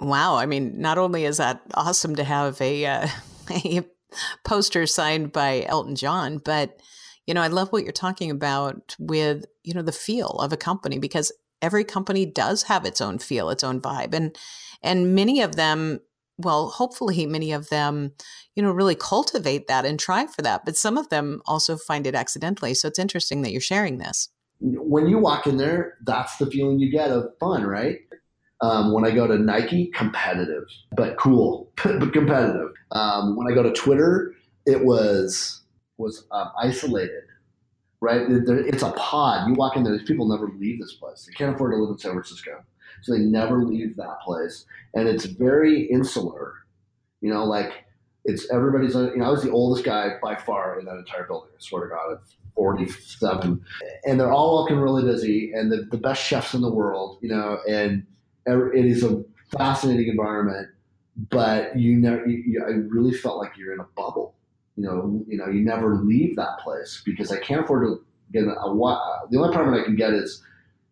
Wow. 0.00 0.36
I 0.36 0.46
mean, 0.46 0.80
not 0.80 0.98
only 0.98 1.24
is 1.24 1.36
that 1.36 1.62
awesome 1.74 2.16
to 2.16 2.24
have 2.24 2.60
a, 2.60 2.84
uh, 2.84 3.08
a 3.50 3.84
poster 4.44 4.86
signed 4.86 5.32
by 5.32 5.64
Elton 5.66 5.94
John, 5.94 6.38
but 6.38 6.78
you 7.26 7.34
know, 7.34 7.42
I 7.42 7.48
love 7.48 7.70
what 7.70 7.84
you're 7.84 7.92
talking 7.92 8.30
about 8.30 8.96
with, 8.98 9.44
you 9.62 9.74
know, 9.74 9.82
the 9.82 9.92
feel 9.92 10.30
of 10.40 10.52
a 10.52 10.56
company 10.56 10.98
because 10.98 11.32
every 11.60 11.84
company 11.84 12.26
does 12.26 12.64
have 12.64 12.84
its 12.84 13.00
own 13.00 13.18
feel, 13.18 13.48
its 13.50 13.64
own 13.64 13.80
vibe. 13.80 14.14
And 14.14 14.36
And 14.82 15.14
many 15.14 15.40
of 15.40 15.54
them, 15.54 16.00
well, 16.36 16.70
hopefully 16.70 17.24
many 17.26 17.52
of 17.52 17.68
them, 17.68 18.12
you 18.56 18.62
know, 18.62 18.72
really 18.72 18.96
cultivate 18.96 19.68
that 19.68 19.84
and 19.84 19.98
try 19.98 20.26
for 20.26 20.42
that. 20.42 20.64
But 20.64 20.76
some 20.76 20.98
of 20.98 21.08
them 21.08 21.40
also 21.46 21.76
find 21.76 22.06
it 22.06 22.16
accidentally. 22.16 22.74
So 22.74 22.88
it's 22.88 22.98
interesting 22.98 23.42
that 23.42 23.52
you're 23.52 23.60
sharing 23.60 23.98
this. 23.98 24.28
When 24.60 25.06
you 25.06 25.18
walk 25.18 25.46
in 25.46 25.56
there, 25.56 25.98
that's 26.04 26.36
the 26.36 26.46
feeling 26.46 26.78
you 26.78 26.90
get 26.90 27.10
of 27.10 27.26
fun, 27.38 27.64
right? 27.64 27.98
Um, 28.60 28.92
when 28.92 29.04
I 29.04 29.10
go 29.10 29.26
to 29.26 29.38
Nike, 29.38 29.90
competitive, 29.92 30.64
but 30.96 31.18
cool, 31.18 31.72
but 31.84 32.12
competitive. 32.12 32.70
Um, 32.92 33.36
when 33.36 33.50
I 33.50 33.54
go 33.54 33.62
to 33.62 33.72
Twitter, 33.72 34.34
it 34.66 34.84
was 34.84 35.61
was 36.02 36.26
um, 36.30 36.50
isolated, 36.58 37.24
right? 38.00 38.22
It's 38.28 38.82
a 38.82 38.92
pod. 38.92 39.48
You 39.48 39.54
walk 39.54 39.76
in 39.76 39.84
there, 39.84 39.96
these 39.96 40.06
people 40.06 40.28
never 40.28 40.48
leave 40.58 40.80
this 40.80 40.94
place. 40.94 41.26
They 41.26 41.32
can't 41.32 41.54
afford 41.54 41.72
to 41.72 41.78
live 41.78 41.90
in 41.90 41.98
San 41.98 42.12
Francisco, 42.12 42.62
so 43.00 43.12
they 43.12 43.20
never 43.20 43.64
leave 43.64 43.96
that 43.96 44.20
place, 44.22 44.66
and 44.94 45.08
it's 45.08 45.24
very 45.24 45.84
insular. 45.84 46.54
You 47.20 47.32
know, 47.32 47.44
like 47.44 47.72
it's 48.24 48.50
everybody's. 48.50 48.94
You 48.94 49.16
know, 49.16 49.24
I 49.24 49.30
was 49.30 49.42
the 49.42 49.50
oldest 49.50 49.84
guy 49.84 50.18
by 50.22 50.36
far 50.36 50.78
in 50.78 50.86
that 50.86 50.96
entire 50.96 51.24
building. 51.24 51.50
I 51.54 51.60
swear 51.60 51.84
to 51.84 51.90
God, 51.90 52.18
it's 52.20 52.36
47, 52.54 53.64
and 54.04 54.20
they're 54.20 54.32
all 54.32 54.60
looking 54.60 54.78
really 54.78 55.04
busy, 55.04 55.52
and 55.52 55.70
the, 55.72 55.88
the 55.90 55.96
best 55.96 56.22
chefs 56.22 56.54
in 56.54 56.60
the 56.60 56.72
world. 56.72 57.18
You 57.22 57.30
know, 57.30 57.60
and 57.68 58.06
it 58.46 58.84
is 58.84 59.04
a 59.04 59.24
fascinating 59.56 60.08
environment, 60.08 60.68
but 61.30 61.76
you 61.78 61.96
know, 61.96 62.22
you, 62.26 62.62
I 62.64 62.70
really 62.70 63.12
felt 63.12 63.38
like 63.38 63.56
you're 63.56 63.72
in 63.72 63.80
a 63.80 63.86
bubble. 63.96 64.34
You 64.76 64.84
know, 64.84 65.24
you 65.28 65.36
know, 65.36 65.48
you 65.48 65.60
never 65.64 65.96
leave 65.96 66.36
that 66.36 66.58
place 66.60 67.02
because 67.04 67.30
I 67.30 67.38
can't 67.38 67.64
afford 67.64 67.86
to 67.86 68.04
get 68.32 68.44
a, 68.44 68.58
a 68.58 69.26
the 69.30 69.36
only 69.38 69.50
apartment 69.50 69.80
I 69.80 69.84
can 69.84 69.96
get 69.96 70.14
is, 70.14 70.42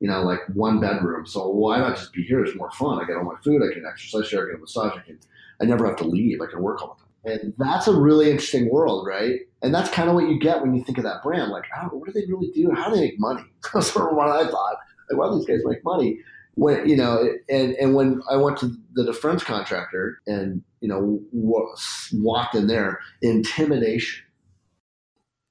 you 0.01 0.09
know, 0.09 0.23
like 0.23 0.41
one 0.55 0.81
bedroom. 0.81 1.27
So 1.27 1.49
why 1.49 1.79
not 1.79 1.97
just 1.97 2.13
be 2.13 2.23
here? 2.23 2.45
It's 2.45 2.57
more 2.57 2.71
fun. 2.73 3.03
I 3.03 3.07
get 3.07 3.17
all 3.17 3.25
my 3.25 3.41
food. 3.43 3.63
I 3.63 3.73
can 3.73 3.87
exercise 3.87 4.29
here. 4.31 4.45
I 4.45 4.51
get 4.51 4.57
a 4.57 4.61
massage. 4.61 4.93
I 4.97 5.01
can. 5.01 5.19
I 5.61 5.65
never 5.65 5.87
have 5.87 5.97
to 5.97 6.05
leave. 6.05 6.41
I 6.41 6.47
can 6.47 6.63
work 6.63 6.81
all 6.83 6.97
the 6.97 7.31
time. 7.31 7.43
And 7.43 7.55
that's 7.59 7.87
a 7.87 7.99
really 7.99 8.31
interesting 8.31 8.71
world, 8.71 9.07
right? 9.07 9.41
And 9.63 9.75
that's 9.75 9.91
kind 9.91 10.09
of 10.09 10.15
what 10.15 10.29
you 10.29 10.39
get 10.39 10.63
when 10.63 10.75
you 10.75 10.83
think 10.83 10.97
of 10.99 11.05
that 11.05 11.23
brand. 11.23 11.51
Like, 11.51 11.65
oh, 11.77 11.89
what 11.89 12.07
do 12.07 12.13
they 12.13 12.27
really 12.27 12.51
do? 12.51 12.71
How 12.75 12.89
do 12.89 12.97
they 12.97 13.03
make 13.03 13.21
money? 13.21 13.43
That's 13.75 13.93
sort 13.93 14.11
of 14.11 14.17
what 14.17 14.29
I 14.29 14.49
thought. 14.49 14.77
Like, 15.11 15.19
why 15.19 15.29
do 15.29 15.37
these 15.37 15.47
guys 15.47 15.61
make 15.67 15.85
money? 15.85 16.19
When 16.55 16.89
you 16.89 16.97
know, 16.97 17.29
and 17.49 17.75
and 17.75 17.95
when 17.95 18.23
I 18.31 18.37
went 18.37 18.59
to 18.59 18.77
the 18.93 19.05
defense 19.05 19.45
contractor 19.45 20.21
and 20.27 20.63
you 20.81 20.89
know 20.89 21.21
walked 21.33 22.55
in 22.55 22.67
there, 22.67 23.01
intimidation. 23.23 24.25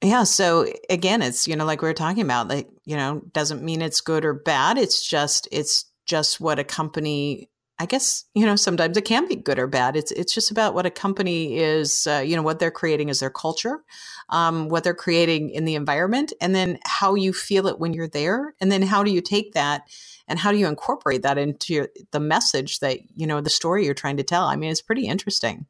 Yeah. 0.01 0.23
So 0.23 0.65
again, 0.89 1.21
it's 1.21 1.47
you 1.47 1.55
know 1.55 1.65
like 1.65 1.81
we 1.81 1.87
were 1.87 1.93
talking 1.93 2.23
about, 2.23 2.47
like 2.47 2.69
you 2.85 2.95
know, 2.95 3.21
doesn't 3.33 3.63
mean 3.63 3.81
it's 3.81 4.01
good 4.01 4.25
or 4.25 4.33
bad. 4.33 4.77
It's 4.77 5.05
just 5.05 5.47
it's 5.51 5.85
just 6.05 6.39
what 6.39 6.59
a 6.59 6.63
company 6.63 7.49
I 7.79 7.85
guess 7.85 8.25
you 8.35 8.45
know 8.45 8.57
sometimes 8.57 8.97
it 8.97 9.05
can 9.05 9.25
be 9.27 9.37
good 9.37 9.57
or 9.57 9.67
bad. 9.67 9.95
It's 9.95 10.11
it's 10.11 10.33
just 10.33 10.51
about 10.51 10.73
what 10.73 10.85
a 10.85 10.91
company 10.91 11.57
is, 11.57 12.05
uh, 12.07 12.21
you 12.25 12.35
know, 12.35 12.41
what 12.41 12.59
they're 12.59 12.71
creating 12.71 13.07
is 13.07 13.21
their 13.21 13.29
culture, 13.29 13.83
um, 14.29 14.67
what 14.67 14.83
they're 14.83 14.93
creating 14.93 15.51
in 15.51 15.63
the 15.63 15.75
environment, 15.75 16.33
and 16.41 16.53
then 16.53 16.77
how 16.85 17.15
you 17.15 17.31
feel 17.31 17.67
it 17.67 17.79
when 17.79 17.93
you're 17.93 18.09
there, 18.09 18.53
and 18.59 18.69
then 18.69 18.81
how 18.81 19.01
do 19.01 19.11
you 19.11 19.21
take 19.21 19.53
that 19.53 19.83
and 20.29 20.39
how 20.39 20.51
do 20.51 20.57
you 20.57 20.67
incorporate 20.67 21.23
that 21.23 21.37
into 21.37 21.73
your, 21.73 21.89
the 22.11 22.19
message 22.19 22.79
that 22.79 22.99
you 23.15 23.27
know 23.27 23.41
the 23.41 23.49
story 23.49 23.83
you're 23.83 23.93
trying 23.93 24.17
to 24.17 24.23
tell? 24.23 24.45
I 24.45 24.55
mean 24.55 24.69
it's 24.71 24.81
pretty 24.81 25.07
interesting. 25.07 25.65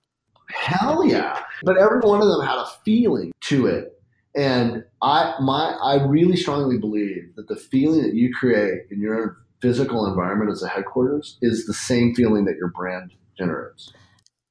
Hell 0.53 1.05
yeah. 1.05 1.41
But 1.63 1.77
every 1.77 1.99
one 1.99 2.21
of 2.21 2.27
them 2.27 2.45
had 2.45 2.57
a 2.57 2.67
feeling 2.83 3.31
to 3.41 3.67
it. 3.67 3.93
And 4.35 4.83
i 5.01 5.33
my 5.41 5.75
i 5.81 6.05
really 6.05 6.35
strongly 6.35 6.77
believe 6.77 7.33
that 7.35 7.47
the 7.47 7.55
feeling 7.55 8.03
that 8.03 8.13
you 8.13 8.31
create 8.33 8.83
in 8.91 8.99
your 9.01 9.37
physical 9.61 10.05
environment 10.05 10.51
as 10.51 10.61
a 10.61 10.67
headquarters 10.67 11.37
is 11.41 11.65
the 11.65 11.73
same 11.73 12.13
feeling 12.13 12.45
that 12.45 12.55
your 12.55 12.69
brand 12.69 13.13
generates. 13.37 13.91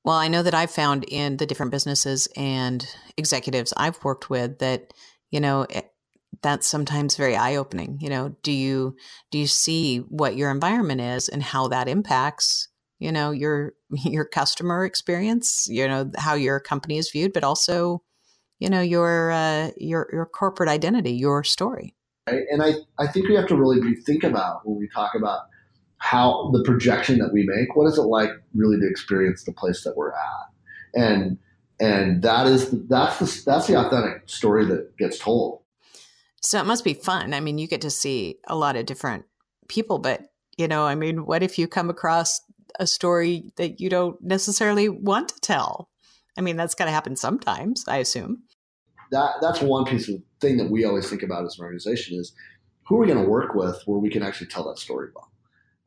Well 0.05 0.17
i 0.17 0.27
know 0.27 0.43
that 0.43 0.55
i've 0.55 0.71
found 0.71 1.05
in 1.05 1.37
the 1.37 1.47
different 1.47 1.71
businesses 1.71 2.29
and 2.35 2.87
executives 3.17 3.73
i've 3.77 4.03
worked 4.03 4.31
with 4.31 4.59
that 4.59 4.93
you 5.31 5.39
know 5.39 5.67
eh, 5.71 5.83
that's 6.43 6.67
sometimes 6.67 7.17
very 7.17 7.37
eye-opening 7.37 7.99
you 8.01 8.09
know? 8.09 8.35
Do 8.43 8.53
you 8.53 8.97
do 9.31 9.39
you 9.39 9.47
see 9.47 9.99
what 9.99 10.37
your 10.37 10.51
environment 10.51 11.01
is 11.01 11.29
and 11.29 11.43
how 11.43 11.69
that 11.69 11.89
impacts 11.89 12.69
you 12.99 13.13
know 13.13 13.31
your 13.31 13.75
your 13.91 14.25
customer 14.25 14.85
experience 14.85 15.67
you 15.69 15.87
know 15.87 16.11
how 16.17 16.35
your 16.35 16.61
company 16.61 16.99
is 16.99 17.11
viewed 17.11 17.33
but 17.33 17.45
also 17.45 18.03
you 18.59 18.69
know 18.69 18.81
your 18.81 19.31
uh, 19.31 19.71
your 19.77 20.09
your 20.13 20.27
corporate 20.27 20.69
identity 20.69 21.13
your 21.13 21.45
story? 21.45 21.95
Right? 22.29 22.43
and 22.51 22.63
i 22.63 22.73
i 22.99 23.07
think 23.07 23.29
we 23.29 23.35
have 23.37 23.47
to 23.49 23.57
really 23.57 23.95
think 24.07 24.23
about 24.23 24.67
when 24.67 24.79
we 24.79 24.89
talk 24.95 25.15
about 25.15 25.49
how 25.99 26.51
the 26.53 26.63
projection 26.65 27.19
that 27.19 27.33
we 27.33 27.45
make 27.45 27.77
what 27.77 27.87
is 27.87 27.99
it 27.99 28.03
like 28.03 28.31
really 28.55 28.79
to 28.81 28.89
experience 28.89 29.45
the 29.45 29.53
place 29.53 29.83
that 29.85 29.97
we're 29.97 30.13
at? 30.13 30.47
And 30.95 31.39
and 31.81 32.23
that 32.23 32.47
is 32.47 32.71
that's 32.89 33.19
the 33.19 33.43
that's 33.45 33.67
the 33.67 33.79
authentic 33.79 34.23
story 34.27 34.65
that 34.67 34.97
gets 34.97 35.19
told 35.19 35.58
so 36.49 36.59
it 36.59 36.65
must 36.65 36.83
be 36.83 36.95
fun. 36.95 37.35
I 37.35 37.41
mean, 37.41 37.59
you 37.59 37.69
get 37.69 37.83
to 37.83 37.91
see 37.91 38.39
a 38.47 38.57
lot 38.57 38.75
of 38.75 38.87
different 38.87 39.27
people, 39.69 39.99
but 39.99 40.23
you 40.57 40.67
know, 40.67 40.85
I 40.85 40.95
mean, 40.95 41.27
what 41.27 41.43
if 41.43 41.59
you 41.59 41.69
come 41.69 41.91
across 41.91 42.41
a 42.81 42.87
story 42.87 43.53
that 43.57 43.81
you 43.81 43.91
don't 43.91 44.17
necessarily 44.23 44.89
want 44.89 45.29
to 45.29 45.41
tell? 45.43 45.91
I 46.39 46.41
mean, 46.41 46.57
that's 46.57 46.75
got 46.75 46.87
to 46.87 46.91
happen 46.91 47.17
sometimes, 47.17 47.85
I 47.87 47.99
assume. 47.99 48.45
That 49.11 49.33
that's 49.43 49.61
one 49.61 49.85
piece 49.85 50.09
of 50.09 50.23
thing 50.41 50.57
that 50.57 50.71
we 50.71 50.87
always 50.87 51.11
think 51.11 51.23
about 51.23 51.45
as 51.45 51.59
an 51.59 51.65
organization 51.65 52.19
is 52.19 52.33
who 52.87 52.97
are 52.97 53.01
we 53.01 53.09
going 53.09 53.23
to 53.23 53.29
work 53.29 53.55
with 53.55 53.83
where 53.85 53.99
we 53.99 54.09
can 54.09 54.23
actually 54.23 54.47
tell 54.47 54.67
that 54.69 54.79
story 54.79 55.11
well. 55.15 55.31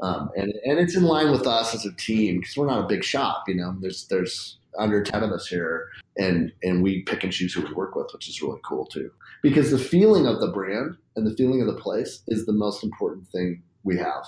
Um, 0.08 0.30
and 0.36 0.53
and 0.65 0.77
it's 0.77 0.96
in 0.96 1.06
line 1.06 1.32
with 1.32 1.48
us 1.48 1.74
as 1.74 1.88
a 1.88 1.96
team 1.96 2.39
because 2.39 2.56
we're 2.56 2.68
not 2.68 2.86
a 2.86 2.88
big 2.88 3.03
shop. 3.03 3.46
You 3.48 3.56
know, 3.56 3.75
there's 3.82 4.06
there's 4.10 4.60
under 4.77 5.03
10 5.03 5.24
of 5.24 5.32
us 5.32 5.48
here 5.48 5.88
and 6.18 6.51
and 6.63 6.82
we 6.84 7.01
pick 7.03 7.24
and 7.24 7.34
choose 7.34 7.53
who 7.53 7.62
we 7.62 7.74
work 7.74 7.96
with 7.96 8.10
which 8.13 8.30
is 8.30 8.41
really 8.41 8.60
cool 8.63 8.86
too 8.86 9.12
because 9.42 9.72
the 9.72 9.78
feeling 9.78 10.28
of 10.28 10.40
the 10.40 10.52
brand 10.52 10.96
and 11.16 11.26
the 11.26 11.36
feeling 11.36 11.62
of 11.62 11.68
the 11.68 11.82
place 11.82 12.24
is 12.28 12.46
the 12.46 12.54
most 12.54 12.84
important 12.84 13.28
thing 13.28 13.64
we 13.84 13.98
have. 13.98 14.24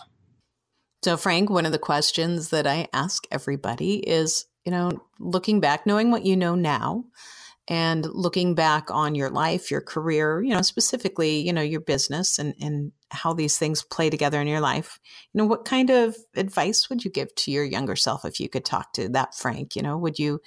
So 1.03 1.17
frank 1.17 1.49
one 1.49 1.65
of 1.65 1.73
the 1.73 1.79
questions 1.79 2.49
that 2.49 2.65
i 2.65 2.87
ask 2.93 3.25
everybody 3.29 3.95
is 4.07 4.45
you 4.63 4.71
know 4.71 4.91
looking 5.19 5.59
back 5.59 5.85
knowing 5.85 6.11
what 6.11 6.25
you 6.25 6.37
know 6.37 6.55
now 6.55 7.03
and 7.67 8.05
looking 8.05 8.55
back 8.55 8.91
on 8.91 9.15
your 9.15 9.29
life 9.29 9.71
your 9.71 9.81
career 9.81 10.41
you 10.41 10.53
know 10.53 10.61
specifically 10.61 11.39
you 11.39 11.53
know 11.53 11.61
your 11.61 11.79
business 11.79 12.37
and 12.37 12.53
and 12.59 12.91
how 13.11 13.31
these 13.31 13.57
things 13.57 13.83
play 13.83 14.09
together 14.09 14.41
in 14.41 14.47
your 14.47 14.59
life 14.59 14.99
you 15.31 15.37
know 15.37 15.45
what 15.45 15.65
kind 15.65 15.89
of 15.89 16.15
advice 16.35 16.89
would 16.89 17.05
you 17.05 17.11
give 17.11 17.33
to 17.35 17.51
your 17.51 17.63
younger 17.63 17.95
self 17.95 18.25
if 18.25 18.39
you 18.39 18.49
could 18.49 18.65
talk 18.65 18.91
to 18.93 19.07
that 19.09 19.35
frank? 19.35 19.75
You 19.75 19.81
know 19.81 19.97
would 19.97 20.19
you 20.19 20.41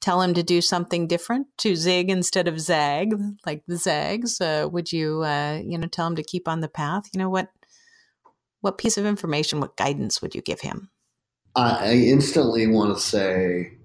tell 0.00 0.22
him 0.22 0.34
to 0.34 0.42
do 0.42 0.60
something 0.60 1.06
different 1.06 1.46
to 1.58 1.74
zig 1.74 2.10
instead 2.10 2.48
of 2.48 2.60
zag 2.60 3.14
like 3.46 3.62
the 3.66 3.76
zags? 3.76 4.40
Uh, 4.40 4.68
would 4.70 4.92
you 4.92 5.22
uh, 5.22 5.60
you 5.64 5.78
know 5.78 5.86
tell 5.88 6.06
him 6.06 6.16
to 6.16 6.22
keep 6.22 6.48
on 6.48 6.60
the 6.60 6.68
path? 6.68 7.04
You 7.12 7.18
know 7.18 7.30
what 7.30 7.48
what 8.60 8.78
piece 8.78 8.98
of 8.98 9.06
information 9.06 9.60
what 9.60 9.76
guidance 9.76 10.20
would 10.20 10.34
you 10.34 10.42
give 10.42 10.60
him? 10.60 10.90
I 11.56 11.94
instantly 11.94 12.66
want 12.66 12.94
to 12.94 13.02
say 13.02 13.77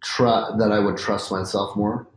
that 0.00 0.70
i 0.72 0.78
would 0.78 0.96
trust 0.96 1.30
myself 1.30 1.76
more 1.76 2.08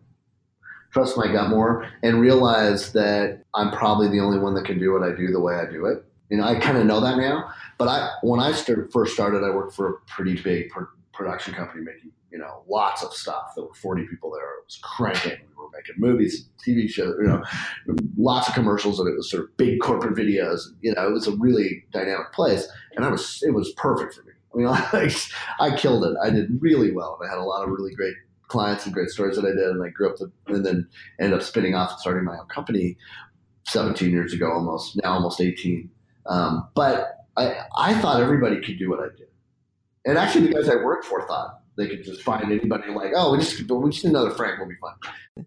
trust 0.92 1.18
my 1.18 1.32
gut 1.32 1.50
more 1.50 1.88
and 2.04 2.22
realize 2.22 2.92
that 2.94 3.44
I'm 3.56 3.72
probably 3.72 4.10
the 4.10 4.20
only 4.20 4.40
one 4.40 4.54
that 4.56 4.66
can 4.66 4.78
do 4.80 4.94
what 4.94 5.04
I 5.04 5.16
do 5.16 5.28
the 5.32 5.40
way 5.40 5.56
I 5.56 5.66
do 5.66 5.86
it. 5.86 6.06
You 6.30 6.38
know, 6.38 6.44
I 6.44 6.56
kind 6.60 6.78
of 6.78 6.86
know 6.86 7.00
that 7.02 7.18
now. 7.18 7.52
But 7.78 7.88
I, 7.88 8.12
when 8.22 8.40
I 8.40 8.54
first 8.92 9.14
started, 9.14 9.44
I 9.44 9.50
worked 9.50 9.74
for 9.74 9.90
a 9.90 9.94
pretty 10.08 10.42
big 10.42 10.72
production 11.14 11.54
company 11.54 11.84
making, 11.84 12.12
you 12.32 12.38
know, 12.38 12.64
lots 12.70 13.04
of 13.04 13.14
stuff. 13.14 13.54
There 13.56 13.66
were 13.66 13.74
40 13.74 14.06
people 14.08 14.32
there. 14.32 14.44
It 14.44 14.66
was 14.66 14.80
cranking. 14.82 15.40
We 15.50 15.56
were 15.64 15.70
making 15.74 15.96
movies, 15.98 16.50
TV 16.66 16.90
shows, 16.90 17.16
you 17.20 17.28
know, 17.28 17.44
lots 18.18 18.48
of 18.48 18.54
commercials, 18.54 19.00
and 19.00 19.10
it 19.10 19.16
was 19.16 19.30
sort 19.30 19.44
of 19.44 19.58
big 19.58 19.80
corporate 19.82 20.16
videos. 20.16 20.62
You 20.82 20.94
know, 20.94 21.06
it 21.06 21.12
was 21.12 21.28
a 21.28 21.36
really 21.36 21.86
dynamic 21.92 22.32
place, 22.32 22.68
and 22.96 23.04
I 23.04 23.10
was, 23.10 23.44
it 23.46 23.54
was 23.54 23.74
perfect 23.74 24.14
for 24.14 24.24
me. 24.24 24.31
I 24.54 24.58
mean, 24.58 24.68
I, 24.70 25.14
I 25.60 25.76
killed 25.76 26.04
it. 26.06 26.16
I 26.24 26.30
did 26.30 26.50
really 26.60 26.92
well, 26.92 27.18
and 27.20 27.30
I 27.30 27.34
had 27.34 27.42
a 27.42 27.46
lot 27.46 27.64
of 27.64 27.70
really 27.70 27.94
great 27.94 28.16
clients 28.48 28.86
and 28.86 28.94
great 28.94 29.10
stories 29.10 29.38
that 29.38 29.46
I 29.46 29.50
did, 29.50 29.70
and 29.70 29.84
I 29.84 29.90
grew 29.90 30.10
up 30.10 30.18
to, 30.18 30.32
and 30.48 30.66
then 30.66 30.88
ended 31.20 31.40
up 31.40 31.44
spinning 31.44 31.74
off 31.74 31.92
and 31.92 32.00
starting 32.00 32.26
my 32.26 32.38
own 32.38 32.48
company 32.48 32.98
17 33.68 34.12
years 34.12 34.34
ago, 34.34 34.52
almost 34.52 35.00
now 35.02 35.14
almost 35.14 35.40
18. 35.40 35.90
Um, 36.26 36.68
but 36.76 37.18
I, 37.38 37.64
I 37.78 38.00
thought 38.02 38.22
everybody 38.22 38.62
could 38.62 38.78
do 38.78 38.90
what 38.90 39.00
I 39.00 39.08
did, 39.18 39.30
and 40.06 40.18
actually 40.18 40.48
the 40.48 40.54
guys 40.54 40.70
I 40.70 40.76
worked 40.76 41.06
for 41.06 41.26
thought 41.28 41.62
they 41.78 41.88
could 41.88 42.04
just 42.04 42.22
find 42.22 42.44
anybody 42.52 42.92
like, 42.92 43.12
oh, 43.16 43.32
we 43.32 43.40
just 43.40 43.70
we 43.70 43.90
just 43.90 44.04
need 44.04 44.12
another 44.12 44.32
Frank, 44.32 44.60
we'll 44.60 44.68
be 44.68 44.76
fine. 44.76 45.46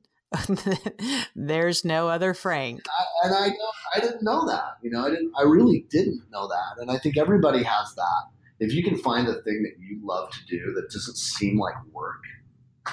There's 1.36 1.84
no 1.84 2.08
other 2.08 2.34
Frank, 2.34 2.80
I, 2.88 3.26
and 3.26 3.34
I 3.34 3.50
I 3.94 4.00
didn't 4.00 4.22
know 4.22 4.46
that. 4.46 4.78
You 4.82 4.90
know, 4.90 5.04
I 5.06 5.10
didn't. 5.10 5.32
I 5.38 5.42
really 5.42 5.86
didn't 5.90 6.22
know 6.30 6.48
that, 6.48 6.80
and 6.80 6.90
I 6.90 6.98
think 6.98 7.16
everybody 7.16 7.62
has 7.62 7.94
that. 7.94 8.24
If 8.64 8.74
you 8.74 8.82
can 8.82 8.96
find 8.96 9.28
a 9.28 9.34
thing 9.42 9.62
that 9.62 9.74
you 9.78 10.00
love 10.02 10.30
to 10.32 10.46
do 10.46 10.72
that 10.74 10.90
doesn't 10.90 11.16
seem 11.16 11.58
like 11.58 11.74
work, 11.92 12.22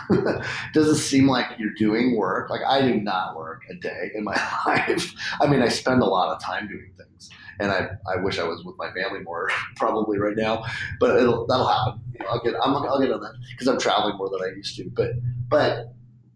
doesn't 0.73 0.95
seem 0.95 1.27
like 1.27 1.47
you're 1.57 1.73
doing 1.73 2.15
work. 2.15 2.49
Like 2.49 2.61
I 2.67 2.81
do 2.81 2.99
not 2.99 3.35
work 3.35 3.63
a 3.69 3.75
day 3.75 4.11
in 4.13 4.23
my 4.23 4.33
life. 4.65 5.13
I 5.39 5.47
mean, 5.47 5.61
I 5.61 5.67
spend 5.67 6.01
a 6.01 6.05
lot 6.05 6.33
of 6.35 6.41
time 6.41 6.67
doing 6.67 6.93
things, 6.97 7.29
and 7.59 7.71
I, 7.71 7.89
I 8.11 8.21
wish 8.21 8.39
I 8.39 8.43
was 8.43 8.63
with 8.63 8.75
my 8.77 8.91
family 8.91 9.21
more 9.21 9.49
probably 9.75 10.17
right 10.17 10.37
now, 10.37 10.63
but 10.99 11.17
it'll 11.17 11.45
that'll 11.47 11.67
happen. 11.67 12.01
You 12.13 12.25
know, 12.25 12.31
I'll 12.31 12.43
get 12.43 12.55
I'm, 12.61 12.75
I'll 12.75 13.01
get 13.01 13.11
on 13.11 13.21
that 13.21 13.33
because 13.51 13.67
I'm 13.67 13.79
traveling 13.79 14.17
more 14.17 14.29
than 14.29 14.41
I 14.41 14.55
used 14.55 14.75
to. 14.77 14.89
But 14.89 15.11
but 15.49 15.93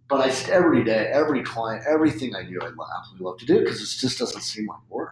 but 0.08 0.22
I 0.22 0.52
every 0.52 0.84
day, 0.84 1.10
every 1.12 1.44
client, 1.44 1.84
everything 1.90 2.36
I 2.36 2.44
do, 2.44 2.60
I 2.62 2.68
absolutely 2.68 3.26
love 3.26 3.38
to 3.40 3.46
do 3.46 3.60
because 3.60 3.82
it 3.82 4.00
just 4.00 4.20
doesn't 4.20 4.42
seem 4.42 4.68
like 4.68 4.80
work. 4.90 5.05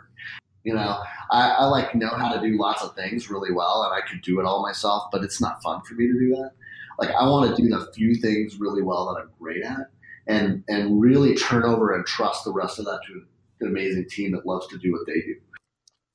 You 0.63 0.73
know, 0.73 0.99
I, 1.29 1.49
I 1.49 1.65
like 1.65 1.93
know 1.93 2.09
how 2.09 2.33
to 2.33 2.39
do 2.39 2.57
lots 2.57 2.83
of 2.83 2.95
things 2.95 3.29
really 3.29 3.51
well, 3.51 3.83
and 3.83 3.93
I 3.93 4.05
could 4.07 4.21
do 4.21 4.39
it 4.39 4.45
all 4.45 4.61
myself, 4.61 5.09
but 5.11 5.23
it's 5.23 5.41
not 5.41 5.61
fun 5.61 5.81
for 5.81 5.93
me 5.95 6.07
to 6.07 6.13
do 6.13 6.29
that. 6.35 6.51
Like 6.99 7.09
I 7.15 7.23
want 7.27 7.55
to 7.55 7.61
do 7.61 7.69
the 7.69 7.91
few 7.93 8.15
things 8.15 8.59
really 8.59 8.81
well 8.81 9.13
that 9.13 9.21
I'm 9.21 9.29
great 9.39 9.63
at, 9.63 9.89
and 10.27 10.63
and 10.69 11.01
really 11.01 11.35
turn 11.35 11.63
over 11.63 11.95
and 11.95 12.05
trust 12.05 12.45
the 12.45 12.53
rest 12.53 12.79
of 12.79 12.85
that 12.85 13.01
to 13.07 13.23
an 13.61 13.67
amazing 13.67 14.07
team 14.09 14.31
that 14.31 14.45
loves 14.45 14.67
to 14.67 14.77
do 14.77 14.91
what 14.91 15.05
they 15.05 15.13
do. 15.13 15.35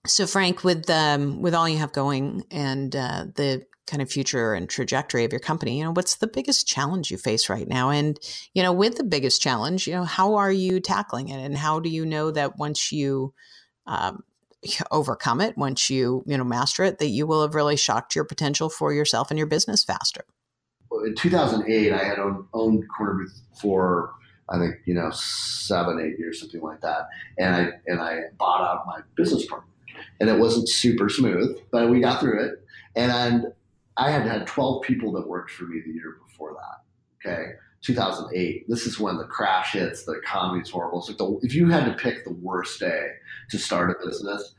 So, 0.06 0.26
Frank, 0.26 0.64
with 0.64 0.88
um, 0.88 1.42
with 1.42 1.54
all 1.54 1.68
you 1.68 1.78
have 1.78 1.92
going 1.92 2.44
and 2.50 2.94
uh, 2.96 3.26
the 3.34 3.66
kind 3.86 4.02
of 4.02 4.10
future 4.10 4.52
and 4.54 4.68
trajectory 4.68 5.24
of 5.24 5.32
your 5.32 5.40
company, 5.40 5.78
you 5.78 5.84
know, 5.84 5.92
what's 5.92 6.16
the 6.16 6.26
biggest 6.26 6.66
challenge 6.66 7.10
you 7.10 7.18
face 7.18 7.48
right 7.48 7.68
now? 7.68 7.90
And 7.90 8.18
you 8.54 8.62
know, 8.62 8.72
with 8.72 8.96
the 8.96 9.04
biggest 9.04 9.42
challenge, 9.42 9.86
you 9.86 9.94
know, 9.94 10.04
how 10.04 10.34
are 10.36 10.52
you 10.52 10.80
tackling 10.80 11.28
it, 11.28 11.38
and 11.38 11.56
how 11.58 11.80
do 11.80 11.90
you 11.90 12.06
know 12.06 12.30
that 12.30 12.56
once 12.58 12.92
you 12.92 13.34
um, 13.86 14.22
overcome 14.90 15.40
it, 15.40 15.56
once 15.56 15.90
you 15.90 16.22
you 16.26 16.36
know 16.36 16.44
master 16.44 16.84
it, 16.84 16.98
that 16.98 17.08
you 17.08 17.26
will 17.26 17.42
have 17.42 17.54
really 17.54 17.76
shocked 17.76 18.14
your 18.14 18.24
potential 18.24 18.68
for 18.68 18.92
yourself 18.92 19.30
and 19.30 19.38
your 19.38 19.46
business 19.46 19.84
faster? 19.84 20.24
in 21.04 21.14
2008, 21.14 21.92
I 21.92 22.04
had 22.04 22.18
owned, 22.18 22.44
owned 22.54 22.84
Corner 22.96 23.14
Booth 23.14 23.40
for 23.60 24.14
I 24.50 24.58
think 24.58 24.76
you 24.86 24.94
know 24.94 25.10
seven, 25.10 26.00
eight 26.00 26.18
years, 26.18 26.40
something 26.40 26.62
like 26.62 26.80
that, 26.80 27.08
and 27.38 27.54
I 27.54 27.70
and 27.86 28.00
I 28.00 28.20
bought 28.38 28.62
out 28.62 28.86
my 28.86 29.00
business 29.14 29.44
partner, 29.46 29.68
and 30.20 30.30
it 30.30 30.38
wasn't 30.38 30.68
super 30.68 31.08
smooth, 31.08 31.58
but 31.70 31.90
we 31.90 32.00
got 32.00 32.20
through 32.20 32.44
it, 32.46 32.64
and 32.96 33.52
I 33.98 34.10
had 34.10 34.22
had 34.22 34.46
12 34.46 34.82
people 34.82 35.12
that 35.12 35.28
worked 35.28 35.50
for 35.50 35.64
me 35.64 35.82
the 35.84 35.92
year 35.92 36.16
before 36.26 36.54
that. 36.54 37.28
Okay. 37.30 37.50
2008. 37.82 38.68
This 38.68 38.86
is 38.86 38.98
when 38.98 39.16
the 39.16 39.24
crash 39.24 39.72
hits. 39.72 40.04
The 40.04 40.12
economy's 40.12 40.70
horrible. 40.70 41.02
So 41.02 41.40
if 41.42 41.54
you 41.54 41.68
had 41.68 41.84
to 41.84 41.92
pick 41.92 42.24
the 42.24 42.32
worst 42.32 42.80
day 42.80 43.08
to 43.50 43.58
start 43.58 43.90
a 43.90 44.06
business 44.06 44.54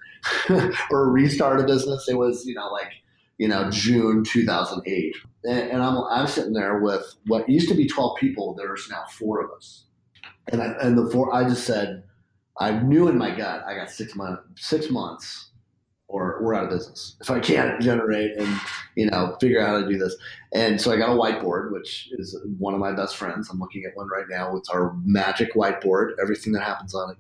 or 0.92 1.12
restart 1.12 1.60
a 1.60 1.64
business, 1.64 2.08
it 2.08 2.18
was 2.18 2.46
you 2.46 2.56
know 2.56 2.70
like 2.72 2.94
you 3.40 3.48
know, 3.48 3.72
June 3.72 4.24
2008. 4.24 5.16
And, 5.46 5.72
and, 5.72 5.82
I'm, 5.82 5.98
I'm 6.12 6.28
sitting 6.28 6.54
there 6.54 6.80
with 6.80 7.16
what 7.26 7.50
used 7.50 7.70
to 7.70 7.74
be 7.74 7.88
12 7.88 8.18
people. 8.18 8.54
There's 8.54 8.88
now 8.92 9.06
four 9.10 9.42
of 9.42 9.50
us. 9.52 9.86
And, 10.50 10.62
I, 10.62 10.74
and 10.82 10.98
the 10.98 11.10
four, 11.10 11.34
I 11.34 11.48
just 11.48 11.66
said, 11.66 12.04
I 12.60 12.72
knew 12.72 13.08
in 13.08 13.18
my 13.18 13.36
gut, 13.36 13.64
I 13.66 13.76
got 13.76 13.90
six 13.90 14.16
months, 14.16 14.44
six 14.58 14.92
months 14.92 15.49
or 16.10 16.40
we're 16.42 16.56
out 16.56 16.64
of 16.64 16.72
business. 16.72 17.16
If 17.22 17.30
I 17.30 17.40
can't 17.40 17.80
generate 17.80 18.36
and, 18.36 18.60
you 18.96 19.06
know, 19.06 19.38
figure 19.40 19.62
out 19.62 19.68
how 19.68 19.82
to 19.82 19.88
do 19.88 19.98
this. 19.98 20.16
And 20.52 20.82
so 20.82 20.92
I 20.92 20.98
got 20.98 21.10
a 21.10 21.14
whiteboard, 21.14 21.72
which 21.72 22.10
is 22.14 22.36
one 22.58 22.74
of 22.74 22.80
my 22.80 22.92
best 22.92 23.16
friends. 23.16 23.48
I'm 23.50 23.60
looking 23.60 23.86
at 23.86 23.96
one 23.96 24.10
right 24.10 24.26
now. 24.28 24.58
It's 24.58 24.70
our 24.70 24.96
magic 25.06 25.54
whiteboard. 25.54 26.14
Everything 26.20 26.52
that 26.54 26.64
happens 26.64 26.96
on 26.96 27.12
it, 27.12 27.18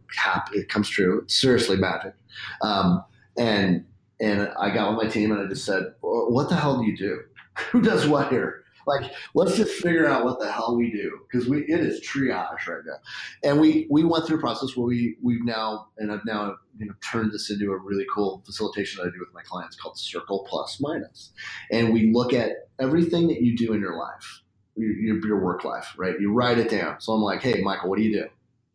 it 0.53 0.69
comes 0.69 0.89
true. 0.89 1.22
It's 1.22 1.39
seriously 1.39 1.77
magic. 1.77 2.15
Um, 2.62 3.05
and 3.38 3.86
and 4.19 4.51
I 4.60 4.74
got 4.74 4.93
with 4.93 5.05
my 5.05 5.10
team 5.10 5.31
and 5.31 5.39
I 5.39 5.46
just 5.48 5.63
said, 5.63 5.93
"What 6.01 6.50
the 6.50 6.55
hell 6.55 6.77
do 6.77 6.86
you 6.86 6.98
do? 6.98 7.22
Who 7.72 7.81
does 7.81 8.08
what 8.08 8.29
here? 8.29 8.63
Like, 8.89 9.12
let's 9.36 9.55
just 9.55 9.72
figure 9.81 10.08
out 10.08 10.25
what 10.25 10.39
the 10.39 10.51
hell 10.51 10.75
we 10.75 10.91
do 10.91 11.19
because 11.29 11.48
we 11.48 11.60
it 11.63 11.79
is 11.79 12.01
triage 12.01 12.67
right 12.67 12.81
now." 12.86 12.98
And 13.43 13.60
we 13.62 13.88
we 13.89 14.03
went 14.03 14.25
through 14.25 14.38
a 14.38 14.41
process 14.41 14.75
where 14.75 14.88
we 14.88 15.17
we've 15.22 15.43
now 15.46 15.88
and 15.98 16.12
I've 16.12 16.25
now 16.25 16.55
you 16.77 16.88
know 16.88 16.93
turned 17.12 17.31
this 17.31 17.50
into 17.50 17.72
a 17.72 17.77
really 17.77 18.05
cool 18.13 18.43
facilitation 18.46 19.01
that 19.01 19.10
I 19.10 19.12
do 19.12 19.19
with 19.19 19.34
my 19.34 19.43
clients 19.43 19.75
called 19.75 19.98
Circle 19.98 20.46
Plus 20.50 20.79
Minus, 20.81 21.31
and 21.72 21.93
we 21.93 22.12
look 22.12 22.34
at 22.34 22.51
everything 22.79 23.27
that 23.27 23.41
you 23.41 23.55
do 23.55 23.74
in 23.74 23.79
your 23.79 23.98
life, 23.98 24.41
your, 24.75 25.25
your 25.25 25.43
work 25.43 25.63
life, 25.63 25.93
right? 25.98 26.15
You 26.19 26.34
write 26.34 26.58
it 26.58 26.69
down. 26.69 27.00
So 27.00 27.13
I'm 27.13 27.22
like, 27.22 27.41
"Hey, 27.41 27.62
Michael, 27.62 27.89
what 27.89 27.98
do 27.98 28.03
you 28.03 28.13
do? 28.13 28.25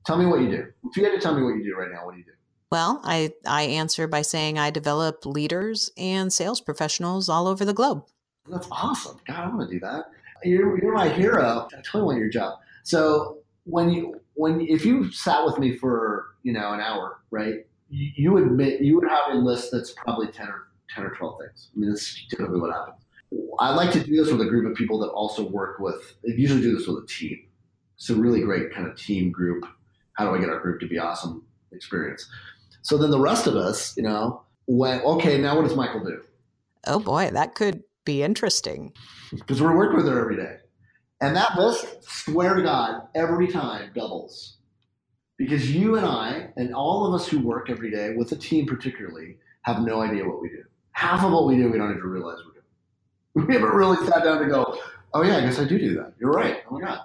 Tell 0.07 0.17
me 0.17 0.27
what 0.27 0.41
you 0.41 0.51
do. 0.51 0.67
If 0.85 0.97
you 0.97 1.05
had 1.05 1.13
to 1.13 1.21
tell 1.21 1.35
me 1.35 1.43
what 1.43 1.57
you 1.57 1.65
do 1.65 1.77
right 1.77 1.91
now, 1.91 2.07
what 2.07 2.13
do 2.13 2.19
you 2.19 2.25
do?" 2.25 2.31
Well, 2.71 3.01
I, 3.05 3.33
I 3.47 3.63
answer 3.63 4.09
by 4.09 4.23
saying 4.23 4.59
I 4.59 4.71
develop 4.71 5.25
leaders 5.25 5.91
and 5.97 6.33
sales 6.33 6.61
professionals 6.61 7.29
all 7.29 7.47
over 7.47 7.65
the 7.65 7.73
globe. 7.73 8.05
That's 8.49 8.69
awesome. 8.71 9.19
God, 9.27 9.37
I 9.37 9.49
want 9.49 9.69
to 9.69 9.75
do 9.75 9.81
that. 9.81 10.07
You're, 10.43 10.81
you're 10.83 10.93
my 10.93 11.09
hero. 11.09 11.69
I 11.73 11.77
totally 11.77 12.05
want 12.05 12.19
your 12.19 12.29
job. 12.29 12.59
So 12.83 13.39
when 13.65 13.91
you 13.91 14.21
when 14.35 14.61
if 14.61 14.85
you 14.85 15.11
sat 15.11 15.45
with 15.45 15.59
me 15.59 15.77
for 15.77 16.27
you 16.43 16.53
know 16.53 16.73
an 16.73 16.81
hour, 16.81 17.21
right? 17.31 17.67
You, 17.91 18.39
admit 18.39 18.81
you 18.81 18.97
would 18.97 19.09
have 19.09 19.35
a 19.35 19.35
list 19.35 19.71
that's 19.71 19.93
probably 19.93 20.27
ten 20.29 20.49
or 20.49 20.69
ten 20.93 21.05
or 21.05 21.15
twelve 21.15 21.39
things. 21.41 21.69
I 21.75 21.79
mean, 21.79 21.91
that's 21.91 22.27
typically 22.29 22.61
what 22.61 22.73
happens. 22.73 22.97
I 23.61 23.75
like 23.75 23.93
to 23.93 24.01
do 24.01 24.17
this 24.17 24.33
with 24.33 24.41
a 24.41 24.47
group 24.47 24.69
of 24.69 24.77
people 24.77 24.99
that 25.01 25.09
also 25.09 25.49
work 25.49 25.79
with. 25.79 26.17
I 26.29 26.33
usually 26.35 26.61
do 26.61 26.77
this 26.77 26.87
with 26.87 27.05
a 27.05 27.07
team. 27.07 27.47
It's 27.97 28.11
a 28.11 28.15
really 28.15 28.41
great 28.41 28.73
kind 28.73 28.89
of 28.89 28.99
team 28.99 29.31
group. 29.31 29.65
How 30.15 30.29
do 30.29 30.35
I 30.35 30.41
get 30.41 30.49
our 30.49 30.59
group 30.59 30.81
to 30.81 30.89
be 30.89 30.99
awesome 30.99 31.45
experience? 31.73 32.29
So 32.83 32.99
then 32.99 33.11
the 33.11 33.21
rest 33.21 33.47
of 33.47 33.55
us, 33.55 33.97
you 33.97 34.03
know, 34.03 34.43
went, 34.67 35.05
okay, 35.05 35.39
now 35.39 35.57
what 35.57 35.63
does 35.63 35.77
Michael 35.77 36.05
do? 36.05 36.23
Oh 36.87 36.99
boy, 36.99 37.31
that 37.33 37.55
could 37.55 37.83
be 38.05 38.23
interesting. 38.23 38.93
Because 39.33 39.61
we're 39.61 39.77
working 39.77 39.97
with 39.97 40.09
her 40.09 40.21
every 40.21 40.37
day. 40.37 40.57
And 41.21 41.35
that 41.37 41.57
list, 41.59 41.87
swear 42.03 42.55
to 42.55 42.63
God, 42.63 43.09
every 43.15 43.49
time 43.49 43.91
doubles. 43.95 44.59
Because 45.37 45.75
you 45.75 45.97
and 45.97 46.07
I, 46.07 46.51
and 46.57 46.75
all 46.75 47.07
of 47.07 47.21
us 47.21 47.27
who 47.27 47.41
work 47.41 47.71
every 47.71 47.91
day, 47.91 48.15
with 48.15 48.31
a 48.33 48.37
team 48.37 48.67
particularly, 48.67 49.39
have 49.63 49.81
no 49.81 50.01
idea 50.01 50.29
what 50.29 50.41
we 50.41 50.49
do. 50.49 50.63
Half 50.93 51.25
of 51.25 51.33
what 51.33 51.47
we 51.47 51.57
do, 51.57 51.71
we 51.71 51.79
don't 51.79 51.91
even 51.91 52.03
realize 52.03 52.39
we're 52.45 52.53
doing. 52.53 52.65
We 53.49 53.55
haven't 53.55 53.71
really 53.71 53.97
sat 54.07 54.23
down 54.23 54.41
to 54.41 54.47
go, 54.47 54.79
oh, 55.13 55.23
yeah, 55.23 55.39
I 55.39 55.41
guess 55.41 55.59
I 55.59 55.65
do 55.65 55.79
do 55.79 55.95
that. 55.95 56.15
You're 56.21 56.31
right. 56.31 56.59
Oh, 56.71 56.79
my 56.79 56.87
God. 56.87 57.01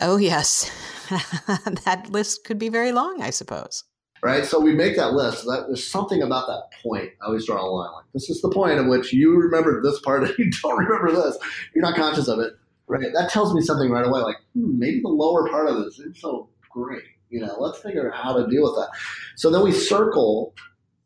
Oh, 0.00 0.16
yes. 0.16 0.70
that 1.84 2.06
list 2.08 2.44
could 2.44 2.58
be 2.58 2.68
very 2.68 2.92
long, 2.92 3.20
I 3.20 3.30
suppose 3.30 3.84
right? 4.22 4.44
So 4.44 4.60
we 4.60 4.72
make 4.72 4.96
that 4.96 5.12
list. 5.12 5.44
That 5.44 5.64
there's 5.66 5.86
something 5.86 6.22
about 6.22 6.46
that 6.46 6.80
point. 6.82 7.10
I 7.20 7.26
always 7.26 7.46
draw 7.46 7.62
a 7.62 7.66
line 7.66 7.92
like 7.92 8.04
this 8.14 8.30
is 8.30 8.40
the 8.40 8.50
point 8.50 8.78
at 8.78 8.86
which 8.86 9.12
you 9.12 9.36
remember 9.36 9.82
this 9.82 10.00
part 10.00 10.24
and 10.24 10.34
you 10.38 10.50
don't 10.62 10.78
remember 10.78 11.12
this. 11.12 11.36
You're 11.74 11.82
not 11.82 11.96
conscious 11.96 12.28
of 12.28 12.38
it, 12.38 12.54
right? 12.86 13.08
That 13.12 13.30
tells 13.30 13.52
me 13.54 13.60
something 13.60 13.90
right 13.90 14.06
away. 14.06 14.20
Like 14.20 14.36
hmm, 14.54 14.78
maybe 14.78 15.00
the 15.00 15.08
lower 15.08 15.48
part 15.48 15.68
of 15.68 15.84
this 15.84 15.98
is 15.98 16.20
so 16.20 16.48
great. 16.70 17.02
You 17.28 17.40
know, 17.40 17.56
let's 17.58 17.80
figure 17.80 18.12
out 18.12 18.22
how 18.22 18.36
to 18.36 18.46
deal 18.48 18.62
with 18.62 18.74
that. 18.76 18.90
So 19.36 19.50
then 19.50 19.62
we 19.62 19.72
circle 19.72 20.54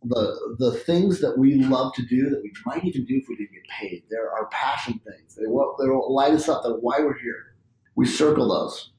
the 0.04 0.56
the 0.58 0.72
things 0.72 1.20
that 1.20 1.38
we 1.38 1.54
love 1.54 1.94
to 1.94 2.02
do 2.06 2.28
that 2.30 2.42
we 2.42 2.52
might 2.64 2.84
even 2.84 3.04
do 3.06 3.16
if 3.16 3.28
we 3.28 3.36
didn't 3.36 3.52
get 3.52 3.62
paid. 3.80 4.02
There 4.10 4.26
are 4.26 4.40
our 4.40 4.46
passion 4.46 5.00
things. 5.04 5.34
They 5.34 5.46
will, 5.46 5.74
they 5.80 5.88
will 5.88 6.14
light 6.14 6.32
us 6.32 6.48
up. 6.48 6.62
They're 6.62 6.72
why 6.72 7.00
we're 7.00 7.18
here. 7.18 7.54
We 7.94 8.06
circle 8.06 8.48
those, 8.48 8.92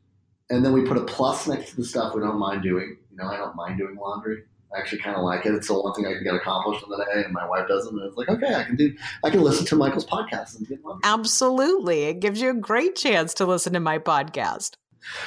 and 0.49 0.65
then 0.65 0.73
we 0.73 0.81
put 0.81 0.97
a 0.97 1.03
plus 1.03 1.47
next 1.47 1.71
to 1.71 1.75
the 1.77 1.85
stuff 1.85 2.15
we 2.15 2.21
don't 2.21 2.39
mind 2.39 2.63
doing 2.63 2.97
know, 3.17 3.29
I 3.29 3.37
don't 3.37 3.55
mind 3.55 3.77
doing 3.77 3.95
laundry. 3.95 4.43
I 4.73 4.79
actually 4.79 4.99
kind 4.99 5.15
of 5.15 5.23
like 5.23 5.45
it. 5.45 5.53
It's 5.53 5.67
the 5.67 5.79
one 5.79 5.93
thing 5.93 6.05
I 6.05 6.13
can 6.13 6.23
get 6.23 6.35
accomplished 6.35 6.83
in 6.83 6.89
the 6.89 6.97
day, 6.97 7.23
and 7.23 7.33
my 7.33 7.47
wife 7.47 7.67
doesn't. 7.67 7.97
And 7.97 8.05
it's 8.05 8.17
like, 8.17 8.27
okay, 8.27 8.53
I 8.53 8.63
can 8.63 8.75
do. 8.75 8.95
I 9.23 9.29
can 9.29 9.41
listen 9.41 9.65
to 9.67 9.75
Michael's 9.75 10.05
podcast 10.05 10.57
and 10.57 10.67
get 10.67 10.83
laundry. 10.83 11.01
Absolutely, 11.05 12.03
it 12.03 12.19
gives 12.19 12.41
you 12.41 12.49
a 12.49 12.53
great 12.53 12.95
chance 12.95 13.33
to 13.35 13.45
listen 13.45 13.73
to 13.73 13.79
my 13.79 13.97
podcast. 13.97 14.75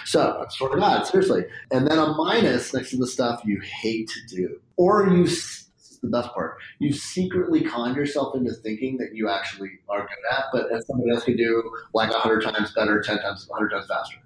So, 0.04 0.44
I 0.46 0.52
swear 0.52 0.70
to 0.70 0.76
God, 0.76 1.04
seriously. 1.04 1.46
And 1.70 1.86
then 1.86 1.98
a 1.98 2.12
minus 2.12 2.74
next 2.74 2.90
to 2.90 2.98
the 2.98 3.06
stuff 3.06 3.40
you 3.44 3.60
hate 3.60 4.10
to 4.10 4.36
do, 4.36 4.60
or 4.76 5.08
you. 5.08 5.26
the 5.26 6.08
best 6.08 6.32
part. 6.34 6.58
You 6.78 6.92
secretly 6.92 7.62
con 7.62 7.94
yourself 7.94 8.36
into 8.36 8.52
thinking 8.52 8.98
that 8.98 9.14
you 9.14 9.30
actually 9.30 9.70
are 9.88 10.00
good 10.00 10.36
at, 10.36 10.44
but 10.52 10.70
as 10.70 10.86
somebody 10.86 11.10
else 11.10 11.24
could 11.24 11.38
do 11.38 11.62
like 11.94 12.10
hundred 12.10 12.42
times 12.42 12.72
better, 12.74 13.00
ten 13.00 13.18
times, 13.20 13.48
hundred 13.50 13.70
times 13.70 13.86
faster. 13.86 14.18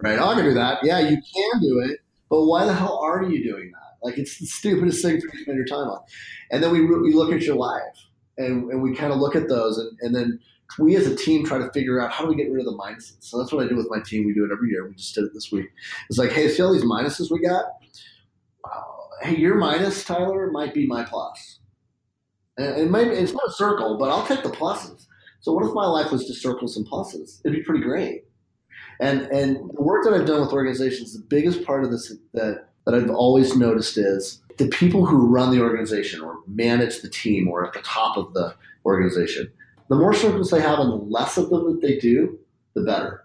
Right? 0.00 0.18
Oh, 0.18 0.28
I 0.28 0.34
can 0.34 0.44
do 0.44 0.54
that. 0.54 0.82
Yeah, 0.82 1.00
you 1.00 1.16
can 1.16 1.60
do 1.60 1.80
it 1.80 2.00
but 2.34 2.46
why 2.46 2.64
the 2.64 2.74
hell 2.74 2.98
are 2.98 3.22
you 3.22 3.44
doing 3.44 3.70
that? 3.70 4.04
Like 4.04 4.18
it's 4.18 4.38
the 4.38 4.46
stupidest 4.46 5.02
thing 5.02 5.20
to 5.20 5.28
spend 5.38 5.56
your 5.56 5.66
time 5.66 5.86
on. 5.88 6.00
And 6.50 6.60
then 6.60 6.72
we, 6.72 6.84
we 6.84 7.12
look 7.12 7.32
at 7.32 7.42
your 7.42 7.54
life 7.54 7.80
and, 8.36 8.68
and 8.72 8.82
we 8.82 8.92
kind 8.92 9.12
of 9.12 9.20
look 9.20 9.36
at 9.36 9.48
those 9.48 9.78
and, 9.78 9.96
and 10.00 10.12
then 10.12 10.40
we 10.80 10.96
as 10.96 11.06
a 11.06 11.14
team 11.14 11.46
try 11.46 11.58
to 11.58 11.70
figure 11.70 12.00
out 12.00 12.10
how 12.10 12.24
do 12.24 12.30
we 12.30 12.34
get 12.34 12.50
rid 12.50 12.66
of 12.66 12.72
the 12.72 12.76
minuses. 12.76 13.18
So 13.20 13.38
that's 13.38 13.52
what 13.52 13.64
I 13.64 13.68
do 13.68 13.76
with 13.76 13.86
my 13.88 14.00
team. 14.00 14.26
We 14.26 14.34
do 14.34 14.44
it 14.44 14.50
every 14.52 14.70
year. 14.70 14.88
We 14.88 14.96
just 14.96 15.14
did 15.14 15.22
it 15.22 15.30
this 15.32 15.52
week. 15.52 15.68
It's 16.10 16.18
like, 16.18 16.32
hey, 16.32 16.48
see 16.48 16.60
all 16.60 16.72
these 16.72 16.82
minuses 16.82 17.30
we 17.30 17.40
got? 17.40 17.66
Hey, 19.22 19.36
your 19.36 19.54
minus, 19.54 20.04
Tyler, 20.04 20.50
might 20.50 20.74
be 20.74 20.88
my 20.88 21.04
plus. 21.04 21.60
And 22.56 22.80
it 22.80 22.90
might, 22.90 23.06
it's 23.06 23.32
not 23.32 23.46
a 23.46 23.52
circle, 23.52 23.96
but 23.96 24.10
I'll 24.10 24.26
take 24.26 24.42
the 24.42 24.50
pluses. 24.50 25.06
So 25.40 25.52
what 25.52 25.64
if 25.64 25.72
my 25.72 25.86
life 25.86 26.10
was 26.10 26.26
just 26.26 26.42
circles 26.42 26.76
and 26.76 26.84
pluses? 26.84 27.40
It'd 27.44 27.56
be 27.56 27.62
pretty 27.62 27.84
great. 27.84 28.24
And 29.00 29.22
and 29.22 29.56
the 29.56 29.82
work 29.82 30.04
that 30.04 30.14
I've 30.14 30.26
done 30.26 30.40
with 30.40 30.52
organizations, 30.52 31.12
the 31.12 31.24
biggest 31.24 31.64
part 31.64 31.84
of 31.84 31.90
this 31.90 32.12
that 32.32 32.68
that 32.84 32.94
I've 32.94 33.10
always 33.10 33.56
noticed 33.56 33.96
is 33.96 34.40
the 34.58 34.68
people 34.68 35.06
who 35.06 35.26
run 35.26 35.50
the 35.50 35.60
organization 35.60 36.20
or 36.20 36.38
manage 36.46 37.00
the 37.00 37.08
team 37.08 37.48
or 37.48 37.66
at 37.66 37.72
the 37.72 37.80
top 37.80 38.16
of 38.16 38.34
the 38.34 38.54
organization, 38.84 39.50
the 39.88 39.96
more 39.96 40.14
circles 40.14 40.50
they 40.50 40.60
have 40.60 40.78
and 40.78 40.90
the 40.90 40.96
less 40.96 41.36
of 41.36 41.50
them 41.50 41.64
that 41.72 41.80
they 41.80 41.98
do, 41.98 42.38
the 42.74 42.82
better. 42.82 43.24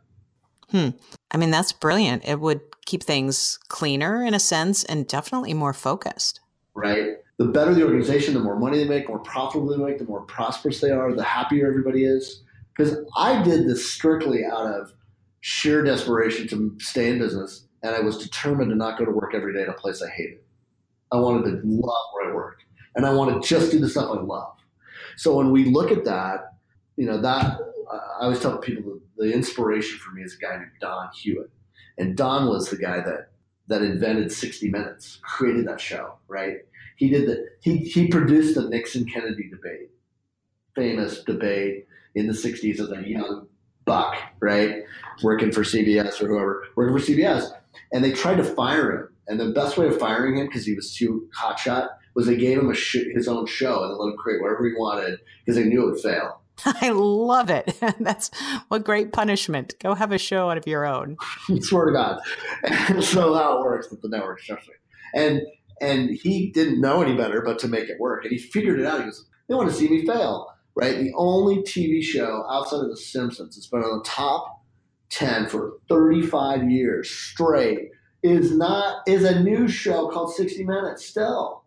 Hmm. 0.72 0.90
I 1.32 1.38
mean, 1.38 1.52
that's 1.52 1.72
brilliant. 1.72 2.26
It 2.26 2.40
would 2.40 2.62
keep 2.86 3.04
things 3.04 3.60
cleaner 3.68 4.24
in 4.24 4.34
a 4.34 4.40
sense 4.40 4.84
and 4.84 5.08
definitely 5.08 5.54
more 5.54 5.74
focused. 5.74 6.40
Right. 6.74 7.18
The 7.38 7.46
better 7.46 7.74
the 7.74 7.84
organization, 7.84 8.34
the 8.34 8.40
more 8.40 8.58
money 8.58 8.78
they 8.78 8.88
make, 8.88 9.06
the 9.06 9.14
more 9.14 9.20
profitable 9.20 9.70
they 9.70 9.84
make, 9.84 9.98
the 9.98 10.06
more 10.06 10.22
prosperous 10.22 10.82
they 10.82 10.92
are, 10.92 11.14
the 11.14 11.24
happier 11.24 11.68
everybody 11.68 12.06
is. 12.06 12.44
Because 12.76 12.98
I 13.18 13.42
did 13.44 13.68
this 13.68 13.92
strictly 13.92 14.46
out 14.46 14.68
of 14.68 14.94
sheer 15.42 15.84
desperation 15.84 16.48
to 16.50 16.76
stay 16.80 17.10
in 17.10 17.20
business, 17.20 17.68
and 17.84 17.96
I 17.96 18.00
was 18.00 18.18
determined 18.18 18.70
to 18.72 18.76
not 18.76 18.98
go 18.98 19.06
to 19.06 19.12
work 19.12 19.34
every 19.34 19.54
day 19.54 19.64
in 19.64 19.70
a 19.70 19.74
place 19.74 20.02
I 20.02 20.10
hated. 20.10 20.40
I 21.12 21.18
wanted 21.18 21.44
to 21.44 21.62
love 21.64 22.06
where 22.14 22.32
I 22.32 22.36
work, 22.36 22.60
and 22.96 23.06
I 23.06 23.14
want 23.14 23.42
to 23.42 23.48
just 23.48 23.72
do 23.72 23.80
the 23.80 23.90
stuff 23.90 24.10
I 24.10 24.22
love. 24.22 24.58
So 25.18 25.36
when 25.36 25.52
we 25.52 25.66
look 25.66 25.92
at 25.92 26.06
that, 26.06 26.54
you 26.98 27.06
know, 27.06 27.20
that 27.22 27.60
I 27.92 28.24
always 28.24 28.40
tell 28.40 28.58
people 28.58 29.00
the, 29.18 29.26
the 29.26 29.34
inspiration 29.34 29.98
for 29.98 30.12
me 30.12 30.24
is 30.24 30.36
a 30.36 30.38
guy 30.38 30.58
named 30.58 30.72
Don 30.82 31.10
Hewitt, 31.14 31.50
and 31.98 32.16
Don 32.16 32.48
was 32.48 32.70
the 32.70 32.78
guy 32.78 33.00
that 33.02 33.32
that 33.68 33.82
invented 33.84 34.32
60 34.32 34.70
Minutes, 34.70 35.20
created 35.22 35.68
that 35.68 35.80
show, 35.80 36.16
right? 36.28 36.58
He 36.98 37.10
did 37.10 37.28
the 37.28 37.46
he 37.62 37.78
he 37.78 38.08
produced 38.08 38.56
the 38.56 38.68
Nixon 38.68 39.06
Kennedy 39.06 39.50
debate, 39.50 39.90
famous 40.76 41.24
debate 41.24 41.86
in 42.16 42.28
the 42.28 42.34
60s 42.34 42.80
as 42.80 42.92
a 42.92 43.08
young 43.08 43.48
buck, 43.90 44.16
right? 44.40 44.84
Working 45.24 45.52
for 45.52 45.62
CBS 45.62 46.22
or 46.22 46.28
whoever, 46.28 46.64
working 46.76 46.98
for 46.98 47.04
CBS. 47.04 47.52
And 47.92 48.04
they 48.04 48.12
tried 48.12 48.36
to 48.36 48.44
fire 48.44 48.92
him. 48.92 49.10
And 49.28 49.40
the 49.40 49.50
best 49.50 49.78
way 49.78 49.88
of 49.88 49.98
firing 50.00 50.38
him, 50.38 50.46
because 50.46 50.66
he 50.66 50.76
was 50.76 50.94
too 50.96 51.28
hotshot, 51.36 51.90
was 52.14 52.28
they 52.28 52.38
gave 52.38 52.60
him 52.60 52.72
sh- 52.74 53.08
his 53.16 53.28
own 53.28 53.48
show 53.48 53.84
and 53.84 53.98
let 53.98 54.12
him 54.12 54.18
create 54.18 54.42
whatever 54.42 54.68
he 54.68 54.74
wanted 54.78 55.20
because 55.44 55.56
they 55.56 55.68
knew 55.68 55.88
it 55.88 55.92
would 55.94 56.02
fail. 56.02 56.42
I 56.66 56.90
love 56.90 57.50
it. 57.50 57.76
That's 58.00 58.30
what 58.68 58.84
great 58.84 59.12
punishment. 59.12 59.74
Go 59.80 59.96
have 59.96 60.12
a 60.12 60.20
show 60.20 60.52
out 60.52 60.58
of 60.58 60.68
your 60.68 60.86
own. 60.86 61.18
swear 61.62 61.86
to 61.88 61.92
God. 61.92 62.20
And 62.64 63.04
so 63.04 63.34
how 63.34 63.60
it 63.60 63.64
works 63.64 63.90
with 63.90 64.02
the 64.02 64.10
network, 64.10 64.42
especially. 64.42 64.76
And 65.16 65.42
and 65.82 66.10
he 66.10 66.52
didn't 66.52 66.82
know 66.82 67.02
any 67.02 67.16
better 67.16 67.42
but 67.42 67.58
to 67.60 67.68
make 67.68 67.90
it 67.90 68.00
work. 68.00 68.24
And 68.26 68.32
he 68.32 68.38
figured 68.38 68.80
it 68.80 68.86
out. 68.86 69.00
He 69.00 69.06
goes, 69.06 69.26
they 69.48 69.56
want 69.56 69.70
to 69.70 69.76
see 69.76 69.90
me 69.90 70.06
fail 70.06 70.54
right? 70.80 70.98
The 70.98 71.14
only 71.16 71.58
TV 71.58 72.02
show 72.02 72.46
outside 72.50 72.82
of 72.82 72.90
The 72.90 72.98
Simpsons 72.98 73.56
that's 73.56 73.68
been 73.68 73.84
on 73.84 74.00
the 74.00 74.04
top 74.04 74.64
10 75.10 75.48
for 75.48 75.74
35 75.90 76.70
years 76.70 77.10
straight 77.10 77.92
is 78.24 78.56
not 78.56 79.08
is 79.08 79.24
a 79.24 79.42
news 79.42 79.74
show 79.74 80.10
called 80.10 80.34
60 80.34 80.64
Minutes 80.64 81.06
still. 81.06 81.64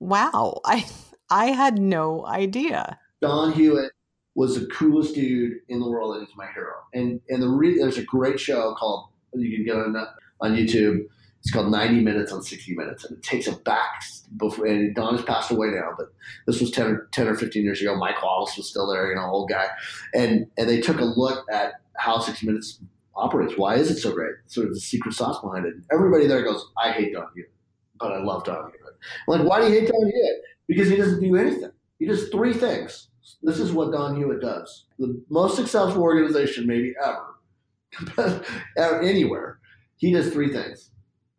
Wow. 0.00 0.60
I 0.64 0.86
I 1.30 1.46
had 1.46 1.78
no 1.78 2.24
idea. 2.26 2.98
Don 3.20 3.52
Hewitt 3.52 3.92
was 4.34 4.58
the 4.58 4.66
coolest 4.66 5.14
dude 5.14 5.58
in 5.68 5.80
the 5.80 5.88
world 5.88 6.16
and 6.16 6.26
he's 6.26 6.36
my 6.36 6.46
hero. 6.52 6.74
And 6.94 7.20
and 7.28 7.42
the 7.42 7.48
re- 7.48 7.78
there's 7.78 7.98
a 7.98 8.04
great 8.04 8.40
show 8.40 8.74
called 8.74 9.08
you 9.34 9.54
can 9.56 9.64
get 9.64 9.76
on 9.76 9.96
on 10.40 10.56
YouTube 10.56 11.06
it's 11.46 11.52
called 11.52 11.70
90 11.70 12.00
Minutes 12.00 12.32
on 12.32 12.42
60 12.42 12.74
Minutes, 12.74 13.04
and 13.04 13.16
it 13.16 13.22
takes 13.22 13.46
it 13.46 13.62
back 13.62 14.02
before. 14.36 14.66
And 14.66 14.92
Don 14.96 15.14
has 15.14 15.24
passed 15.24 15.52
away 15.52 15.68
now, 15.68 15.90
but 15.96 16.08
this 16.44 16.60
was 16.60 16.72
10 16.72 16.86
or 16.88 17.08
10 17.12 17.28
or 17.28 17.36
15 17.36 17.62
years 17.62 17.80
ago. 17.80 17.94
Mike 17.94 18.20
Wallace 18.20 18.56
was 18.56 18.68
still 18.68 18.90
there, 18.90 19.08
you 19.10 19.14
know, 19.14 19.26
old 19.26 19.48
guy, 19.48 19.68
and 20.12 20.48
and 20.58 20.68
they 20.68 20.80
took 20.80 20.98
a 20.98 21.04
look 21.04 21.46
at 21.48 21.74
how 21.94 22.18
60 22.18 22.44
Minutes 22.44 22.80
operates. 23.14 23.56
Why 23.56 23.76
is 23.76 23.92
it 23.92 23.98
so 23.98 24.12
great? 24.12 24.34
Sort 24.48 24.66
of 24.66 24.74
the 24.74 24.80
secret 24.80 25.14
sauce 25.14 25.40
behind 25.40 25.66
it. 25.66 25.74
Everybody 25.92 26.26
there 26.26 26.42
goes, 26.42 26.66
I 26.76 26.90
hate 26.90 27.12
Don 27.12 27.28
Hewitt, 27.32 27.52
but 28.00 28.10
I 28.10 28.18
love 28.18 28.42
Don 28.42 28.56
Hewitt. 28.56 28.96
I'm 29.28 29.38
like, 29.38 29.48
why 29.48 29.60
do 29.60 29.72
you 29.72 29.78
hate 29.78 29.88
Don 29.88 30.04
Hewitt? 30.04 30.42
Because 30.66 30.88
he 30.88 30.96
doesn't 30.96 31.20
do 31.20 31.36
anything. 31.36 31.70
He 32.00 32.06
does 32.06 32.28
three 32.30 32.54
things. 32.54 33.06
This 33.44 33.60
is 33.60 33.70
what 33.70 33.92
Don 33.92 34.16
Hewitt 34.16 34.40
does. 34.40 34.86
The 34.98 35.22
most 35.30 35.54
successful 35.54 36.02
organization 36.02 36.66
maybe 36.66 36.92
ever, 37.00 38.44
anywhere. 39.00 39.60
He 39.98 40.12
does 40.12 40.32
three 40.32 40.52
things 40.52 40.90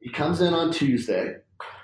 he 0.07 0.13
comes 0.13 0.39
in 0.39 0.53
on 0.53 0.71
Tuesday. 0.71 1.35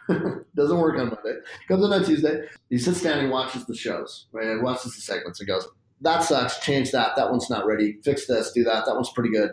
Doesn't 0.55 0.77
work 0.77 0.97
on 0.97 1.07
Monday. 1.07 1.39
Comes 1.67 1.83
in 1.83 1.91
on 1.91 2.05
Tuesday. 2.05 2.45
He 2.69 2.77
sits 2.77 3.01
down 3.01 3.19
and 3.19 3.29
watches 3.29 3.65
the 3.65 3.75
shows, 3.75 4.27
right? 4.31 4.47
And 4.47 4.63
watches 4.63 4.95
the 4.95 5.01
segments 5.01 5.41
and 5.41 5.47
goes, 5.47 5.67
that 5.99 6.23
sucks. 6.23 6.59
Change 6.59 6.91
that. 6.91 7.17
That 7.17 7.29
one's 7.29 7.49
not 7.49 7.65
ready. 7.65 7.97
Fix 8.01 8.25
this. 8.25 8.53
Do 8.53 8.63
that. 8.63 8.85
That 8.85 8.95
one's 8.95 9.09
pretty 9.09 9.29
good. 9.29 9.51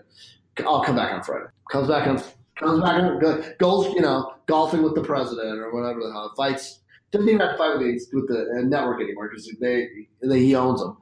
I'll 0.65 0.85
come 0.85 0.95
back 0.95 1.13
on 1.13 1.25
Friday. 1.25 1.47
Comes 1.73 1.89
back 1.89 2.07
on. 2.07 2.23
Comes 2.61 2.81
back 2.81 3.03
on. 3.03 3.55
Goes, 3.59 3.93
you 3.93 4.03
know, 4.03 4.35
golfing 4.47 4.85
with 4.85 4.95
the 4.95 5.03
president 5.03 5.59
or 5.59 5.75
whatever 5.75 5.99
the 6.01 6.13
hell. 6.13 6.33
Fights. 6.37 6.79
Doesn't 7.11 7.29
even 7.29 7.41
have 7.41 7.53
to 7.53 7.59
fight 7.59 7.77
with 7.77 7.81
the, 7.81 8.07
with 8.13 8.29
the 8.29 8.57
uh, 8.57 8.63
network 8.63 9.01
anymore 9.01 9.31
because 9.31 9.53
they, 9.61 9.89
they 10.23 10.39
he 10.39 10.55
owns 10.55 10.81
them. 10.81 10.97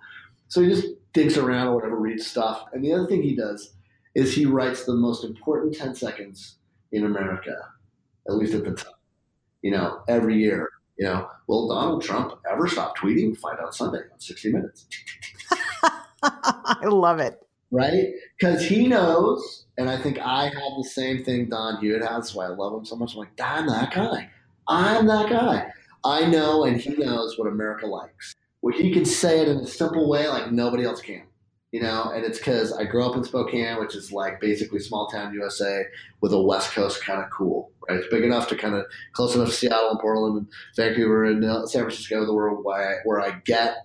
So 0.46 0.62
he 0.62 0.70
just 0.70 0.86
digs 1.12 1.36
around 1.36 1.66
or 1.66 1.74
whatever, 1.74 1.96
reads 1.96 2.26
stuff. 2.26 2.64
And 2.72 2.82
the 2.82 2.94
other 2.94 3.06
thing 3.06 3.22
he 3.22 3.36
does 3.36 3.74
is 4.14 4.34
he 4.34 4.46
writes 4.46 4.84
the 4.84 4.94
most 4.94 5.22
important 5.22 5.74
ten 5.74 5.94
seconds 5.94 6.57
in 6.92 7.04
America, 7.04 7.56
at 8.28 8.34
least 8.34 8.54
at 8.54 8.64
the 8.64 8.72
time. 8.72 8.92
You 9.62 9.72
know, 9.72 10.00
every 10.08 10.36
year. 10.36 10.70
You 10.98 11.06
know, 11.06 11.28
will 11.46 11.68
Donald 11.68 12.02
Trump 12.02 12.40
ever 12.50 12.66
stop 12.66 12.98
tweeting? 12.98 13.36
Find 13.36 13.58
out 13.60 13.72
Sunday 13.74 14.00
on 14.12 14.18
60 14.18 14.52
Minutes. 14.52 14.86
I 16.22 16.86
love 16.86 17.20
it. 17.20 17.38
Right? 17.70 18.06
Because 18.38 18.66
he 18.66 18.88
knows, 18.88 19.66
and 19.76 19.88
I 19.88 19.96
think 20.00 20.18
I 20.18 20.44
have 20.44 20.72
the 20.76 20.88
same 20.90 21.22
thing 21.22 21.48
Don 21.50 21.80
Hewitt 21.80 22.02
has, 22.02 22.10
that's 22.10 22.34
why 22.34 22.46
I 22.46 22.48
love 22.48 22.74
him 22.74 22.84
so 22.84 22.96
much. 22.96 23.12
I'm 23.12 23.20
like, 23.20 23.40
I'm 23.40 23.68
that 23.68 23.94
guy. 23.94 24.28
I'm 24.66 25.06
that 25.06 25.28
guy. 25.28 25.70
I 26.04 26.26
know 26.26 26.64
and 26.64 26.80
he 26.80 26.96
knows 26.96 27.38
what 27.38 27.46
America 27.46 27.86
likes. 27.86 28.34
Where 28.60 28.74
he 28.74 28.90
can 28.90 29.04
say 29.04 29.40
it 29.40 29.48
in 29.48 29.58
a 29.58 29.66
simple 29.68 30.08
way 30.08 30.26
like 30.26 30.50
nobody 30.50 30.84
else 30.84 31.00
can 31.00 31.27
you 31.72 31.82
know, 31.82 32.12
and 32.14 32.24
it's 32.24 32.38
because 32.38 32.72
I 32.72 32.84
grew 32.84 33.04
up 33.04 33.16
in 33.16 33.24
Spokane, 33.24 33.78
which 33.78 33.94
is 33.94 34.10
like 34.10 34.40
basically 34.40 34.78
small 34.78 35.06
town 35.08 35.34
USA 35.34 35.84
with 36.20 36.32
a 36.32 36.42
West 36.42 36.72
Coast 36.72 37.04
kind 37.04 37.22
of 37.22 37.30
cool, 37.30 37.70
right? 37.88 37.98
It's 37.98 38.08
big 38.08 38.24
enough 38.24 38.48
to 38.48 38.56
kind 38.56 38.74
of 38.74 38.86
close 39.12 39.34
enough 39.34 39.48
to 39.48 39.54
Seattle 39.54 39.90
and 39.90 40.00
Portland 40.00 40.38
and 40.38 40.46
Vancouver 40.76 41.24
and 41.24 41.44
uh, 41.44 41.66
San 41.66 41.82
Francisco, 41.82 42.24
the 42.24 42.34
world 42.34 42.64
where 42.64 42.92
I, 42.92 42.94
where 43.04 43.20
I 43.20 43.40
get 43.44 43.76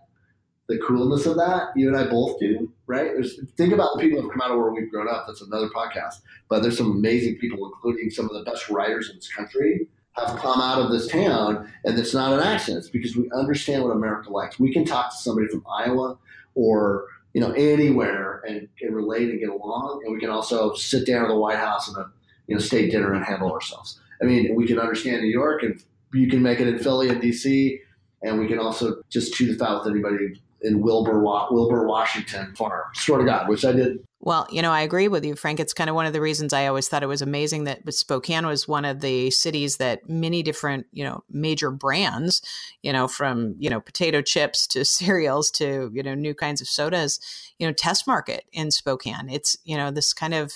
the 0.69 0.78
coolness 0.78 1.26
of 1.26 1.36
that. 1.36 1.69
You 1.76 1.89
and 1.89 1.98
I 1.98 2.10
both 2.10 2.39
do, 2.39 2.72
right? 2.88 3.12
There's, 3.13 3.39
think 3.58 3.74
about 3.74 3.89
the 3.96 4.02
people 4.02 4.22
who 4.22 4.30
have 4.30 4.32
come 4.32 4.41
out 4.41 4.52
of 4.52 4.58
where 4.58 4.72
we've 4.72 4.89
grown 4.89 5.10
up. 5.10 5.26
That's 5.28 5.41
another 5.41 5.67
podcast. 5.69 6.22
But 6.48 6.62
there's 6.62 6.78
some 6.78 6.91
amazing 6.91 7.38
people, 7.38 7.65
including 7.65 8.12
some 8.12 8.30
of 8.30 8.34
the 8.34 8.50
best 8.50 8.69
writers 8.69 9.10
in 9.10 9.17
this 9.17 9.28
country, 9.28 9.88
have 10.13 10.38
come 10.38 10.62
out 10.62 10.80
of 10.80 10.91
this 10.91 11.08
town, 11.08 11.69
and 11.84 11.98
it's 11.98 12.13
not 12.13 12.34
an 12.34 12.39
accident. 12.39 12.80
It's 12.84 12.89
because 12.89 13.17
we 13.17 13.30
understand 13.32 13.84
what 13.84 13.89
America 13.89 14.30
likes. 14.30 14.60
We 14.60 14.72
can 14.72 14.86
talk 14.86 15.10
to 15.10 15.17
somebody 15.17 15.48
from 15.48 15.65
Iowa 15.67 16.17
or 16.56 17.08
you 17.34 17.41
know, 17.41 17.52
anywhere 17.52 18.41
and, 18.48 18.67
and 18.82 18.96
relate 18.96 19.30
and 19.30 19.39
get 19.39 19.50
along. 19.50 20.02
And 20.06 20.13
we 20.13 20.19
can 20.19 20.30
also 20.30 20.74
sit 20.76 21.06
down 21.06 21.24
at 21.24 21.28
the 21.28 21.38
White 21.38 21.58
House 21.58 21.88
and 21.88 21.98
a 21.98 22.10
you 22.48 22.56
know 22.56 22.62
state 22.62 22.91
dinner 22.91 23.13
and 23.13 23.24
handle 23.24 23.52
ourselves. 23.52 24.00
I 24.22 24.26
mean, 24.26 24.56
we 24.56 24.67
can 24.67 24.80
understand 24.80 25.22
New 25.22 25.30
York, 25.30 25.63
and 25.63 25.82
you 26.13 26.30
can 26.30 26.41
make 26.41 26.60
it 26.60 26.67
in 26.67 26.80
Philly 26.80 27.10
and 27.10 27.22
DC, 27.22 27.80
and 28.22 28.39
we 28.39 28.48
can 28.48 28.60
also 28.60 29.02
just 29.10 29.34
chew 29.34 29.52
the 29.52 29.58
fat 29.58 29.80
with 29.80 29.88
anybody 29.88 30.41
in 30.62 30.82
Wilbur, 30.82 31.22
Wilbur, 31.22 31.88
Washington 31.88 32.56
farm. 32.56 32.84
Sort 32.93 33.22
of 33.22 33.28
God, 33.28 33.50
which 33.50 33.65
I 33.65 33.74
did 33.74 34.00
well, 34.25 34.47
you 34.49 34.62
know, 34.62 34.71
I 34.71 34.83
agree 34.83 35.09
with 35.09 35.25
you, 35.25 35.36
Frank. 35.36 35.59
It's 35.59 35.73
kind 35.73 35.89
of 35.89 35.97
one 35.97 36.05
of 36.05 36.13
the 36.13 36.21
reasons 36.21 36.53
I 36.53 36.67
always 36.67 36.88
thought 36.88 37.03
it 37.03 37.07
was 37.07 37.21
amazing 37.21 37.65
that 37.65 37.93
Spokane 37.93 38.47
was 38.47 38.69
one 38.69 38.86
of 38.86 39.01
the 39.01 39.29
cities 39.31 39.75
that 39.77 40.07
many 40.07 40.41
different, 40.41 40.88
you 40.93 41.03
know, 41.03 41.25
major 41.29 41.69
brands, 41.69 42.41
you 42.83 42.93
know, 42.93 43.09
from, 43.09 43.53
you 43.59 43.69
know, 43.69 43.81
potato 43.81 44.21
chips 44.21 44.65
to 44.67 44.86
cereals 44.86 45.51
to, 45.51 45.91
you 45.93 46.01
know, 46.01 46.13
new 46.13 46.33
kinds 46.33 46.62
of 46.62 46.69
sodas, 46.69 47.19
you 47.59 47.67
know, 47.67 47.73
test 47.73 48.07
market 48.07 48.45
in 48.53 48.71
Spokane. 48.71 49.27
It's, 49.29 49.57
you 49.65 49.75
know, 49.75 49.91
this 49.91 50.13
kind 50.13 50.33
of, 50.33 50.53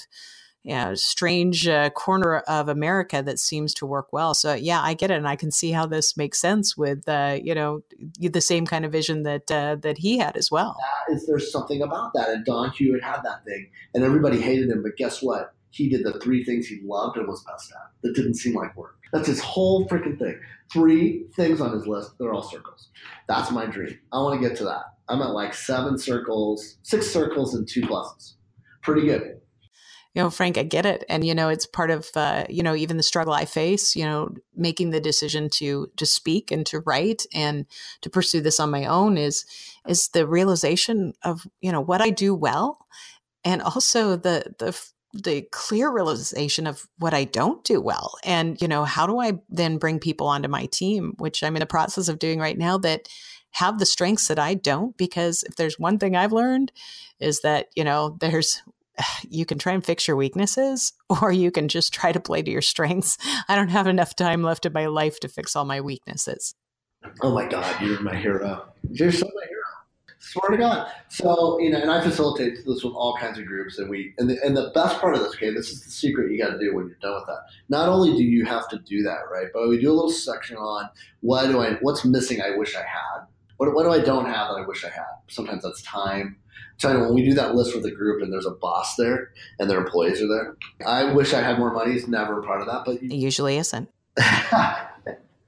you 0.63 0.75
know, 0.75 0.95
strange 0.95 1.65
uh, 1.65 1.89
corner 1.91 2.39
of 2.39 2.67
America 2.67 3.23
that 3.23 3.39
seems 3.39 3.73
to 3.75 3.85
work 3.85 4.11
well. 4.11 4.33
So 4.33 4.53
yeah, 4.53 4.81
I 4.81 4.95
get 4.95 5.11
it, 5.11 5.17
and 5.17 5.27
I 5.27 5.37
can 5.37 5.49
see 5.49 5.71
how 5.71 5.85
this 5.85 6.17
makes 6.17 6.41
sense 6.41 6.75
with 6.75 7.07
uh, 7.07 7.37
you 7.41 7.55
know 7.55 7.83
the 8.19 8.41
same 8.41 8.65
kind 8.65 8.83
of 8.83 8.91
vision 8.91 9.23
that 9.23 9.49
uh, 9.49 9.77
that 9.81 9.99
he 9.99 10.17
had 10.17 10.35
as 10.35 10.51
well. 10.51 10.75
Is, 11.09 11.25
there's 11.25 11.51
something 11.51 11.81
about 11.81 12.11
that, 12.15 12.29
and 12.29 12.43
Don 12.43 12.71
Hewitt 12.71 13.03
had 13.03 13.21
that 13.23 13.45
thing, 13.45 13.69
and 13.93 14.03
everybody 14.03 14.41
hated 14.41 14.69
him, 14.69 14.83
but 14.83 14.97
guess 14.97 15.21
what? 15.21 15.53
He 15.69 15.89
did 15.89 16.03
the 16.03 16.19
three 16.19 16.43
things 16.43 16.67
he 16.67 16.81
loved 16.83 17.17
and 17.17 17.27
was 17.27 17.43
best 17.43 17.71
at. 17.71 17.91
That 18.01 18.15
didn't 18.15 18.35
seem 18.35 18.55
like 18.55 18.75
work. 18.75 18.95
That's 19.13 19.27
his 19.27 19.39
whole 19.39 19.87
freaking 19.87 20.17
thing. 20.17 20.39
Three 20.73 21.27
things 21.35 21.61
on 21.61 21.71
his 21.71 21.87
list. 21.87 22.11
They're 22.19 22.33
all 22.33 22.41
circles. 22.41 22.89
That's 23.29 23.51
my 23.51 23.67
dream. 23.67 23.97
I 24.11 24.17
want 24.17 24.41
to 24.41 24.47
get 24.47 24.57
to 24.57 24.63
that. 24.65 24.83
I'm 25.07 25.21
at 25.21 25.31
like 25.31 25.53
seven 25.53 25.97
circles, 25.97 26.77
six 26.83 27.07
circles, 27.07 27.55
and 27.55 27.67
two 27.67 27.81
pluses. 27.83 28.33
Pretty 28.81 29.07
good 29.07 29.36
you 30.13 30.21
know, 30.23 30.29
Frank, 30.29 30.57
I 30.57 30.63
get 30.63 30.85
it. 30.85 31.03
And, 31.09 31.25
you 31.25 31.35
know, 31.35 31.49
it's 31.49 31.65
part 31.65 31.91
of, 31.91 32.09
uh, 32.15 32.45
you 32.49 32.63
know, 32.63 32.75
even 32.75 32.97
the 32.97 33.03
struggle 33.03 33.33
I 33.33 33.45
face, 33.45 33.95
you 33.95 34.03
know, 34.03 34.29
making 34.55 34.89
the 34.89 34.99
decision 34.99 35.49
to, 35.55 35.91
to 35.95 36.05
speak 36.05 36.51
and 36.51 36.65
to 36.67 36.79
write 36.79 37.25
and 37.33 37.65
to 38.01 38.09
pursue 38.09 38.41
this 38.41 38.59
on 38.59 38.71
my 38.71 38.85
own 38.85 39.17
is, 39.17 39.45
is 39.87 40.07
the 40.09 40.25
realization 40.25 41.13
of, 41.23 41.45
you 41.61 41.71
know, 41.71 41.81
what 41.81 42.01
I 42.01 42.09
do 42.09 42.33
well. 42.33 42.87
And 43.43 43.61
also 43.61 44.15
the, 44.15 44.55
the, 44.57 44.79
the 45.13 45.47
clear 45.51 45.91
realization 45.91 46.67
of 46.67 46.87
what 46.97 47.13
I 47.13 47.23
don't 47.23 47.63
do 47.63 47.79
well. 47.79 48.15
And, 48.23 48.59
you 48.61 48.67
know, 48.67 48.85
how 48.85 49.07
do 49.07 49.19
I 49.19 49.33
then 49.49 49.77
bring 49.77 49.99
people 49.99 50.27
onto 50.27 50.49
my 50.49 50.65
team, 50.65 51.13
which 51.17 51.43
I'm 51.43 51.55
in 51.55 51.61
the 51.61 51.65
process 51.65 52.07
of 52.07 52.19
doing 52.19 52.39
right 52.39 52.57
now 52.57 52.77
that 52.79 53.07
have 53.51 53.79
the 53.79 53.85
strengths 53.85 54.27
that 54.27 54.39
I 54.39 54.53
don't? 54.53 54.97
Because 54.97 55.43
if 55.43 55.55
there's 55.55 55.79
one 55.79 55.97
thing 55.97 56.15
I've 56.15 56.33
learned 56.33 56.71
is 57.19 57.41
that, 57.41 57.67
you 57.75 57.83
know, 57.83 58.17
there's 58.19 58.61
you 59.29 59.45
can 59.45 59.57
try 59.57 59.73
and 59.73 59.85
fix 59.85 60.07
your 60.07 60.17
weaknesses 60.17 60.93
or 61.21 61.31
you 61.31 61.51
can 61.51 61.67
just 61.67 61.93
try 61.93 62.11
to 62.11 62.19
play 62.19 62.41
to 62.41 62.51
your 62.51 62.61
strengths. 62.61 63.17
I 63.47 63.55
don't 63.55 63.69
have 63.69 63.87
enough 63.87 64.15
time 64.15 64.43
left 64.43 64.65
in 64.65 64.73
my 64.73 64.87
life 64.87 65.19
to 65.21 65.27
fix 65.27 65.55
all 65.55 65.65
my 65.65 65.81
weaknesses. 65.81 66.55
Oh 67.21 67.33
my 67.33 67.47
God, 67.47 67.81
you're 67.81 68.01
my 68.01 68.15
hero. 68.15 68.67
You're 68.91 69.11
so 69.11 69.25
my 69.33 69.45
hero. 69.47 69.57
Swear 70.19 70.51
to 70.51 70.57
God. 70.57 70.91
So, 71.09 71.57
you 71.59 71.69
know, 71.69 71.79
and 71.79 71.89
I 71.89 72.01
facilitate 72.01 72.57
this 72.65 72.83
with 72.83 72.93
all 72.93 73.15
kinds 73.17 73.37
of 73.37 73.45
groups. 73.45 73.77
And 73.77 73.89
we, 73.89 74.13
and 74.17 74.29
the, 74.29 74.37
and 74.43 74.57
the 74.57 74.71
best 74.73 74.99
part 74.99 75.15
of 75.15 75.21
this, 75.21 75.33
okay, 75.35 75.53
this 75.53 75.69
is 75.69 75.83
the 75.83 75.89
secret 75.89 76.31
you 76.31 76.37
got 76.37 76.49
to 76.49 76.59
do 76.59 76.75
when 76.75 76.87
you're 76.87 76.97
done 77.01 77.15
with 77.15 77.27
that. 77.27 77.43
Not 77.69 77.87
only 77.87 78.11
do 78.17 78.23
you 78.23 78.43
have 78.45 78.67
to 78.69 78.79
do 78.79 79.03
that, 79.03 79.19
right, 79.31 79.47
but 79.53 79.69
we 79.69 79.79
do 79.79 79.89
a 79.89 79.93
little 79.93 80.11
section 80.11 80.57
on 80.57 80.89
what 81.21 81.47
do 81.47 81.61
I, 81.61 81.73
what's 81.81 82.03
missing 82.03 82.41
I 82.41 82.57
wish 82.57 82.75
I 82.75 82.81
had. 82.81 83.25
What, 83.57 83.73
what 83.73 83.83
do 83.83 83.91
I 83.91 83.99
don't 83.99 84.25
have 84.25 84.49
that 84.49 84.61
I 84.63 84.67
wish 84.67 84.83
I 84.83 84.89
had? 84.89 85.05
Sometimes 85.29 85.63
that's 85.63 85.81
time. 85.83 86.37
So 86.77 86.99
when 86.99 87.13
we 87.13 87.23
do 87.23 87.33
that 87.33 87.55
list 87.55 87.75
with 87.75 87.85
a 87.85 87.91
group 87.91 88.21
and 88.21 88.31
there's 88.31 88.45
a 88.45 88.51
boss 88.51 88.95
there 88.95 89.31
and 89.59 89.69
their 89.69 89.79
employees 89.79 90.21
are 90.21 90.27
there, 90.27 90.57
I 90.85 91.11
wish 91.11 91.33
I 91.33 91.41
had 91.41 91.57
more 91.57 91.73
money. 91.73 91.93
It's 91.93 92.07
never 92.07 92.39
a 92.39 92.43
part 92.43 92.61
of 92.61 92.67
that, 92.67 92.83
but 92.85 93.01
it 93.01 93.11
usually 93.11 93.57
isn't. 93.57 93.89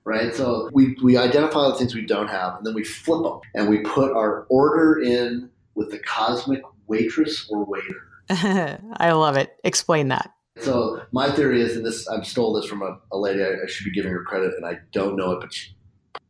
right? 0.03 0.33
So 0.33 0.69
we, 0.73 0.97
we 1.03 1.17
identify 1.17 1.67
the 1.67 1.75
things 1.75 1.93
we 1.93 2.05
don't 2.05 2.29
have 2.29 2.57
and 2.57 2.65
then 2.65 2.73
we 2.73 2.83
flip 2.83 3.23
them 3.23 3.39
and 3.53 3.69
we 3.69 3.79
put 3.79 4.11
our 4.11 4.45
order 4.49 4.99
in 4.99 5.49
with 5.75 5.91
the 5.91 5.99
cosmic 5.99 6.61
waitress 6.87 7.47
or 7.49 7.63
waiter. 7.63 8.09
I 8.97 9.11
love 9.11 9.37
it. 9.37 9.55
Explain 9.63 10.07
that. 10.09 10.31
So 10.59 11.01
my 11.11 11.31
theory 11.31 11.61
is, 11.61 11.75
and 11.75 11.85
this 11.85 12.07
I 12.07 12.21
stole 12.23 12.53
this 12.53 12.65
from 12.65 12.81
a, 12.81 12.97
a 13.11 13.17
lady. 13.17 13.41
I, 13.41 13.63
I, 13.63 13.67
should 13.67 13.85
be 13.85 13.91
giving 13.91 14.11
her 14.11 14.23
credit, 14.23 14.53
and 14.55 14.65
I 14.65 14.79
don't 14.91 15.15
know 15.15 15.31
it, 15.31 15.39
but 15.39 15.53
she, 15.53 15.71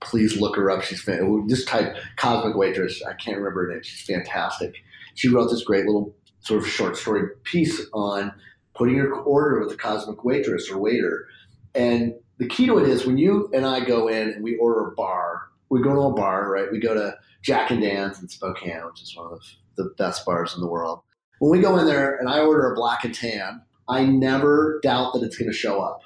please 0.02 0.40
look 0.40 0.56
her 0.56 0.70
up. 0.70 0.84
She's 0.84 1.02
fan- 1.02 1.48
just 1.50 1.68
type 1.68 1.96
cosmic 2.16 2.56
waitress. 2.56 3.02
I 3.04 3.14
can't 3.14 3.38
remember 3.38 3.66
her 3.66 3.74
name. 3.74 3.82
She's 3.82 4.06
fantastic. 4.06 4.76
She 5.20 5.28
wrote 5.28 5.50
this 5.50 5.66
great 5.66 5.86
little 5.86 6.16
sort 6.40 6.62
of 6.62 6.68
short 6.70 6.96
story 6.96 7.24
piece 7.44 7.86
on 7.92 8.32
putting 8.74 8.96
your 8.96 9.14
order 9.14 9.60
with 9.60 9.74
a 9.74 9.76
cosmic 9.76 10.24
waitress 10.24 10.72
or 10.72 10.78
waiter, 10.80 11.28
and 11.76 12.14
the 12.38 12.48
key 12.48 12.68
to 12.68 12.78
it 12.78 12.88
is 12.88 13.06
when 13.06 13.18
you 13.18 13.50
and 13.54 13.66
I 13.66 13.84
go 13.84 14.08
in 14.08 14.30
and 14.30 14.42
we 14.42 14.56
order 14.56 14.88
a 14.88 14.96
bar, 14.96 15.50
we 15.70 15.82
go 15.82 15.94
to 15.94 16.00
a 16.04 16.14
bar, 16.14 16.50
right? 16.50 16.72
We 16.72 16.80
go 16.80 16.94
to 16.94 17.18
Jack 17.44 17.70
and 17.70 17.82
Dan's 17.82 18.22
in 18.22 18.30
Spokane, 18.30 18.86
which 18.86 19.02
is 19.02 19.14
one 19.14 19.34
of 19.34 19.42
the 19.76 19.94
best 19.98 20.26
bars 20.26 20.56
in 20.56 20.62
the 20.62 20.70
world. 20.70 21.02
When 21.40 21.52
we 21.52 21.60
go 21.60 21.78
in 21.78 21.86
there 21.86 22.16
and 22.16 22.30
I 22.30 22.40
order 22.40 22.72
a 22.72 22.76
black 22.76 23.04
and 23.04 23.14
tan, 23.14 23.62
I 23.90 24.06
never 24.06 24.80
doubt 24.84 25.12
that 25.14 25.24
it's 25.24 25.38
going 25.38 25.52
to 25.52 25.58
show 25.58 25.82
up. 25.82 26.00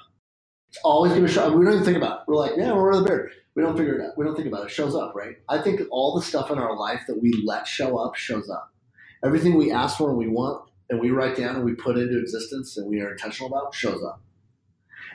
It's 0.70 0.80
always 0.82 1.12
going 1.12 1.24
to 1.24 1.32
show 1.32 1.46
up. 1.46 1.54
We 1.54 1.64
don't 1.64 1.74
even 1.74 1.84
think 1.84 1.98
about 1.98 2.22
it. 2.22 2.24
We're 2.26 2.34
like, 2.34 2.54
yeah, 2.56 2.72
we're 2.72 2.96
the 2.96 3.04
beer. 3.04 3.30
We 3.54 3.62
don't 3.62 3.76
figure 3.76 3.94
it 3.94 4.04
out. 4.04 4.18
We 4.18 4.24
don't 4.24 4.34
think 4.34 4.48
about 4.48 4.62
it. 4.62 4.66
It 4.66 4.70
shows 4.72 4.96
up, 4.96 5.14
right? 5.14 5.36
I 5.48 5.62
think 5.62 5.82
all 5.92 6.16
the 6.16 6.22
stuff 6.22 6.50
in 6.50 6.58
our 6.58 6.76
life 6.76 7.02
that 7.06 7.22
we 7.22 7.32
let 7.46 7.68
show 7.68 7.96
up 7.96 8.16
shows 8.16 8.50
up. 8.50 8.73
Everything 9.24 9.56
we 9.56 9.72
ask 9.72 9.96
for 9.96 10.10
and 10.10 10.18
we 10.18 10.28
want 10.28 10.68
and 10.90 11.00
we 11.00 11.10
write 11.10 11.36
down 11.36 11.56
and 11.56 11.64
we 11.64 11.74
put 11.74 11.96
into 11.96 12.18
existence 12.18 12.76
and 12.76 12.88
we 12.88 13.00
are 13.00 13.12
intentional 13.12 13.48
about 13.48 13.74
shows 13.74 14.02
up. 14.04 14.20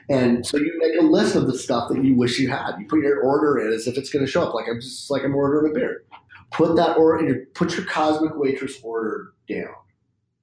And 0.09 0.45
so 0.45 0.57
you 0.57 0.73
make 0.79 0.99
a 0.99 1.05
list 1.05 1.35
of 1.35 1.45
the 1.45 1.57
stuff 1.57 1.89
that 1.89 2.03
you 2.03 2.15
wish 2.15 2.39
you 2.39 2.49
had. 2.49 2.71
You 2.79 2.87
put 2.87 2.99
your 3.01 3.21
order 3.21 3.59
in 3.59 3.71
as 3.71 3.85
if 3.85 3.95
it's 3.97 4.09
going 4.09 4.25
to 4.25 4.31
show 4.31 4.43
up. 4.43 4.55
Like 4.55 4.65
I'm 4.67 4.81
just 4.81 5.11
like 5.11 5.23
I'm 5.23 5.35
ordering 5.35 5.71
a 5.71 5.73
beer. 5.75 6.03
Put 6.51 6.75
that 6.77 6.97
order 6.97 7.19
in 7.19 7.27
your 7.27 7.45
put 7.53 7.75
your 7.75 7.85
cosmic 7.85 8.35
waitress 8.35 8.79
order 8.81 9.33
down. 9.47 9.75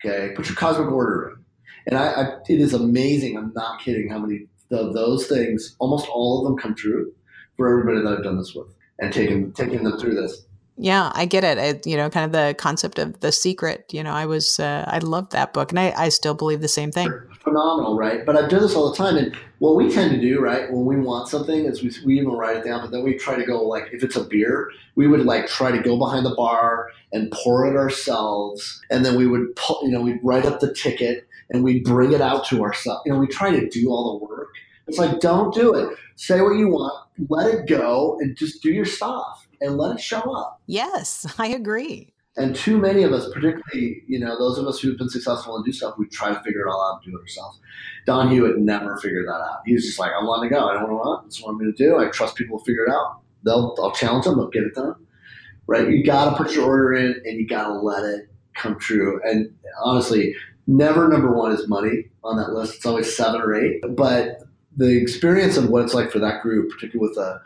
Okay, 0.05 0.33
put 0.37 0.47
your 0.47 0.55
cosmic 0.55 0.91
order 0.91 1.31
in. 1.31 1.45
And 1.87 1.99
I, 1.99 2.07
I 2.07 2.23
it 2.49 2.61
is 2.61 2.75
amazing. 2.75 3.37
I'm 3.37 3.53
not 3.57 3.81
kidding. 3.81 4.09
How 4.09 4.19
many 4.19 4.47
of 4.71 4.95
those 4.95 5.27
things? 5.27 5.75
Almost 5.81 6.07
all 6.09 6.39
of 6.39 6.45
them 6.45 6.57
come 6.57 6.75
true 6.77 7.13
for 7.57 7.69
everybody 7.69 8.05
that 8.05 8.19
I've 8.19 8.25
done 8.25 8.39
this 8.39 8.55
with 8.55 8.69
and 9.01 9.13
taken 9.13 9.53
taking 9.53 9.83
them 9.83 9.99
through 9.99 10.15
this. 10.15 10.47
Yeah, 10.79 11.11
I 11.15 11.25
get 11.25 11.43
it. 11.43 11.59
it. 11.59 11.87
You 11.87 11.97
know, 11.97 12.11
kind 12.11 12.27
of 12.27 12.33
the 12.33 12.55
concept 12.55 12.99
of 12.99 13.19
the 13.21 13.33
secret. 13.33 13.87
You 13.93 14.03
know, 14.03 14.13
I 14.13 14.27
was, 14.27 14.61
uh, 14.61 14.85
I 14.87 14.99
loved 14.99 15.33
that 15.33 15.53
book, 15.53 15.71
and 15.71 15.79
I, 15.79 15.95
I 15.97 16.09
still 16.11 16.35
believe 16.35 16.61
the 16.61 16.69
same 16.69 16.93
thing. 16.93 17.11
Phenomenal, 17.41 17.97
right? 17.97 18.27
But 18.27 18.37
I 18.37 18.47
do 18.47 18.59
this 18.59 18.75
all 18.75 18.91
the 18.91 18.97
time, 18.97 19.17
and 19.17 19.35
what 19.59 19.77
we 19.77 19.91
tend 19.91 20.11
to 20.13 20.21
do, 20.21 20.41
right, 20.41 20.71
when 20.71 20.85
we 20.85 20.97
want 20.97 21.29
something, 21.29 21.65
is 21.65 21.83
we, 21.83 21.91
we 22.05 22.21
even 22.21 22.33
write 22.33 22.59
it 22.59 22.65
down, 22.65 22.83
but 22.83 22.91
then 22.91 23.05
we 23.05 23.17
try 23.17 23.37
to 23.37 23.45
go 23.45 23.63
like, 23.63 23.89
if 23.93 24.05
it's 24.05 24.17
a 24.17 24.25
beer, 24.25 24.71
we 24.97 25.07
would 25.07 25.25
like 25.25 25.47
try 25.47 25.71
to 25.71 25.83
go 25.83 25.97
behind 25.97 26.27
the 26.27 26.35
bar 26.35 26.91
and 27.13 27.31
pour 27.33 27.67
it 27.67 27.77
ourselves, 27.77 28.83
and 28.91 29.05
then 29.05 29.17
we 29.17 29.27
would, 29.27 29.57
pull, 29.57 29.81
you 29.83 29.91
know, 29.91 30.03
we'd 30.03 30.21
write 30.23 30.45
up 30.45 30.61
the 30.61 30.75
ticket 30.75 31.27
and 31.51 31.65
we'd 31.65 31.85
bring 31.85 32.13
it 32.13 32.21
out 32.21 32.45
to 32.47 32.63
ourselves. 32.63 33.03
You 33.07 33.13
know, 33.13 33.19
we 33.19 33.29
try 33.29 33.51
to 33.51 33.69
do 33.69 33.89
all 33.89 34.19
the 34.19 34.27
work. 34.27 34.36
It's 34.87 34.99
like, 34.99 35.21
don't 35.21 35.55
do 35.55 35.75
it. 35.75 35.97
Say 36.17 36.41
what 36.41 36.57
you 36.57 36.69
want, 36.69 36.95
let 37.29 37.53
it 37.53 37.67
go, 37.67 38.19
and 38.21 38.37
just 38.37 38.63
do 38.63 38.71
your 38.71 38.85
stuff 38.85 39.47
and 39.61 39.77
let 39.77 39.97
it 39.97 40.01
show 40.01 40.21
up. 40.35 40.61
Yes, 40.67 41.27
I 41.39 41.49
agree. 41.49 42.13
And 42.39 42.55
too 42.55 42.77
many 42.77 43.03
of 43.03 43.13
us, 43.13 43.27
particularly, 43.33 44.03
you 44.07 44.19
know, 44.19 44.39
those 44.39 44.59
of 44.59 44.67
us 44.67 44.79
who've 44.79 44.99
been 44.99 45.09
successful 45.09 45.57
and 45.57 45.65
do 45.65 45.73
stuff, 45.73 45.95
we 45.99 46.07
try 46.07 46.29
to 46.29 46.41
figure 46.43 46.61
it 46.61 46.71
all 46.71 46.83
out 46.83 47.01
and 47.03 47.13
do 47.13 47.19
it 47.19 47.23
ourselves. 47.23 47.59
Don 48.05 48.31
Hewitt 48.31 48.59
never 48.59 48.99
figured 48.99 49.27
that 49.27 49.41
out. 49.41 49.61
He 49.65 49.73
was 49.73 49.85
just 49.85 49.99
like, 49.99 50.13
I'm 50.19 50.27
letting 50.27 50.51
go. 50.51 50.69
I 50.69 50.75
don't 50.75 50.93
want 50.93 51.23
to. 51.23 51.27
This 51.27 51.39
is 51.39 51.43
what 51.43 51.53
I'm 51.53 51.59
going 51.59 51.73
to 51.73 51.83
do. 51.83 51.99
I 51.99 52.11
trust 52.11 52.37
people 52.37 52.59
to 52.59 52.65
figure 52.65 52.85
it 52.85 52.91
out. 52.91 53.21
They'll, 53.43 53.75
I'll 53.79 53.93
challenge 53.93 54.27
them. 54.27 54.37
They'll 54.37 54.51
get 54.51 54.65
it 54.65 54.75
done. 54.75 54.97
Right? 55.67 55.89
You 55.89 56.05
got 56.05 56.31
to 56.31 56.37
put 56.37 56.53
your 56.53 56.67
order 56.67 56.93
in, 56.95 57.23
and 57.25 57.39
you 57.39 57.47
got 57.47 57.69
to 57.69 57.73
let 57.73 58.05
it 58.05 58.29
come 58.55 58.79
true. 58.79 59.19
And 59.25 59.51
honestly, 59.83 60.35
never 60.67 61.09
number 61.09 61.35
one 61.35 61.53
is 61.53 61.67
money 61.69 62.11
on 62.23 62.37
that 62.37 62.53
list. 62.53 62.77
It's 62.77 62.87
always 62.87 63.17
seven 63.17 63.41
or 63.41 63.55
eight. 63.55 63.83
But 63.97 64.43
the 64.77 65.01
experience 65.01 65.57
of 65.57 65.69
what 65.71 65.83
it's 65.83 65.95
like 65.95 66.11
for 66.11 66.19
that 66.19 66.43
group, 66.43 66.71
particularly 66.71 67.09
with 67.09 67.19
a 67.19 67.41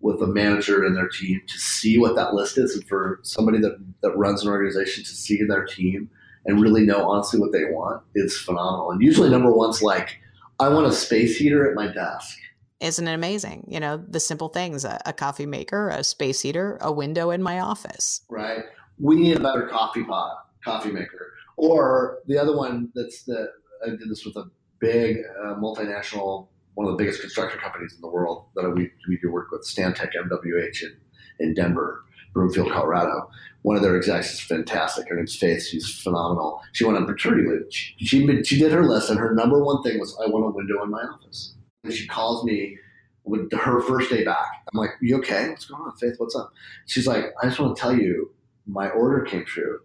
with 0.00 0.20
a 0.20 0.26
manager 0.26 0.84
and 0.84 0.94
their 0.94 1.08
team 1.08 1.40
to 1.46 1.58
see 1.58 1.98
what 1.98 2.14
that 2.14 2.34
list 2.34 2.58
is, 2.58 2.74
and 2.74 2.86
for 2.86 3.18
somebody 3.22 3.58
that 3.58 3.78
that 4.02 4.16
runs 4.16 4.42
an 4.42 4.48
organization 4.48 5.04
to 5.04 5.10
see 5.10 5.42
their 5.44 5.64
team 5.64 6.10
and 6.44 6.62
really 6.62 6.86
know 6.86 7.10
honestly 7.10 7.40
what 7.40 7.52
they 7.52 7.64
want 7.64 8.02
is 8.14 8.38
phenomenal. 8.38 8.90
And 8.90 9.02
usually, 9.02 9.30
number 9.30 9.52
one's 9.52 9.82
like, 9.82 10.18
I 10.60 10.68
want 10.68 10.86
a 10.86 10.92
space 10.92 11.36
heater 11.36 11.68
at 11.68 11.74
my 11.74 11.92
desk. 11.92 12.38
Isn't 12.78 13.08
it 13.08 13.14
amazing? 13.14 13.66
You 13.68 13.80
know, 13.80 13.96
the 13.96 14.20
simple 14.20 14.48
things 14.48 14.84
a, 14.84 15.00
a 15.06 15.12
coffee 15.12 15.46
maker, 15.46 15.88
a 15.88 16.04
space 16.04 16.40
heater, 16.42 16.78
a 16.80 16.92
window 16.92 17.30
in 17.30 17.42
my 17.42 17.60
office. 17.60 18.20
Right. 18.28 18.64
We 18.98 19.16
need 19.16 19.36
a 19.36 19.40
better 19.40 19.66
coffee 19.66 20.04
pot, 20.04 20.46
coffee 20.62 20.92
maker. 20.92 21.32
Or 21.56 22.18
the 22.26 22.38
other 22.38 22.54
one 22.56 22.90
that's 22.94 23.24
the, 23.24 23.50
I 23.84 23.90
did 23.90 24.10
this 24.10 24.24
with 24.26 24.36
a 24.36 24.50
big 24.78 25.18
uh, 25.42 25.54
multinational 25.54 26.48
one 26.76 26.86
of 26.86 26.92
the 26.92 27.02
biggest 27.02 27.22
construction 27.22 27.58
companies 27.58 27.94
in 27.94 28.02
the 28.02 28.08
world 28.08 28.44
that 28.54 28.70
we, 28.70 28.90
we 29.08 29.18
do 29.18 29.32
work 29.32 29.50
with, 29.50 29.62
Stantec 29.62 30.10
MWH 30.14 30.82
in, 30.82 30.96
in 31.40 31.54
Denver, 31.54 32.04
Broomfield, 32.34 32.70
Colorado. 32.70 33.30
One 33.62 33.76
of 33.76 33.82
their 33.82 33.96
execs 33.96 34.34
is 34.34 34.40
fantastic. 34.40 35.08
Her 35.08 35.16
name's 35.16 35.34
Faith. 35.34 35.64
She's 35.64 35.90
phenomenal. 36.02 36.60
She 36.72 36.84
went 36.84 36.98
on 36.98 37.06
paternity 37.06 37.48
leave. 37.48 37.62
She, 37.70 37.94
she, 38.04 38.42
she 38.44 38.58
did 38.58 38.72
her 38.72 38.84
list, 38.84 39.08
and 39.08 39.18
her 39.18 39.34
number 39.34 39.64
one 39.64 39.82
thing 39.82 39.98
was, 39.98 40.16
I 40.22 40.28
want 40.28 40.44
a 40.44 40.50
window 40.50 40.82
in 40.84 40.90
my 40.90 41.00
office. 41.00 41.54
And 41.82 41.92
she 41.94 42.06
calls 42.06 42.44
me 42.44 42.76
with 43.24 43.50
her 43.52 43.80
first 43.80 44.10
day 44.10 44.22
back. 44.22 44.46
I'm 44.72 44.78
like, 44.78 44.90
you 45.00 45.16
okay? 45.16 45.48
What's 45.48 45.64
going 45.64 45.82
on, 45.82 45.96
Faith? 45.96 46.14
What's 46.18 46.36
up? 46.36 46.52
She's 46.84 47.06
like, 47.06 47.24
I 47.42 47.46
just 47.46 47.58
want 47.58 47.74
to 47.74 47.80
tell 47.80 47.96
you, 47.96 48.30
my 48.66 48.90
order 48.90 49.24
came 49.24 49.46
true. 49.46 49.80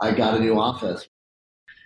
I 0.00 0.12
got 0.12 0.36
a 0.36 0.40
new 0.40 0.58
office. 0.58 1.08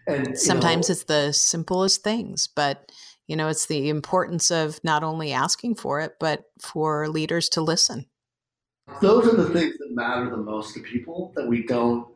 And 0.06 0.38
sometimes 0.38 0.88
know, 0.88 0.92
it's 0.92 1.04
the 1.04 1.32
simplest 1.32 2.04
things, 2.04 2.46
but 2.46 2.92
you 3.26 3.36
know, 3.36 3.48
it's 3.48 3.66
the 3.66 3.88
importance 3.88 4.50
of 4.50 4.82
not 4.84 5.02
only 5.02 5.32
asking 5.32 5.76
for 5.76 6.00
it, 6.00 6.16
but 6.20 6.44
for 6.60 7.08
leaders 7.08 7.48
to 7.50 7.60
listen. 7.60 8.06
Those 9.00 9.26
are 9.26 9.36
the 9.36 9.50
things 9.50 9.76
that 9.78 9.88
matter 9.90 10.30
the 10.30 10.36
most 10.36 10.74
to 10.74 10.80
people 10.80 11.32
that 11.36 11.48
we 11.48 11.66
don't 11.66 12.06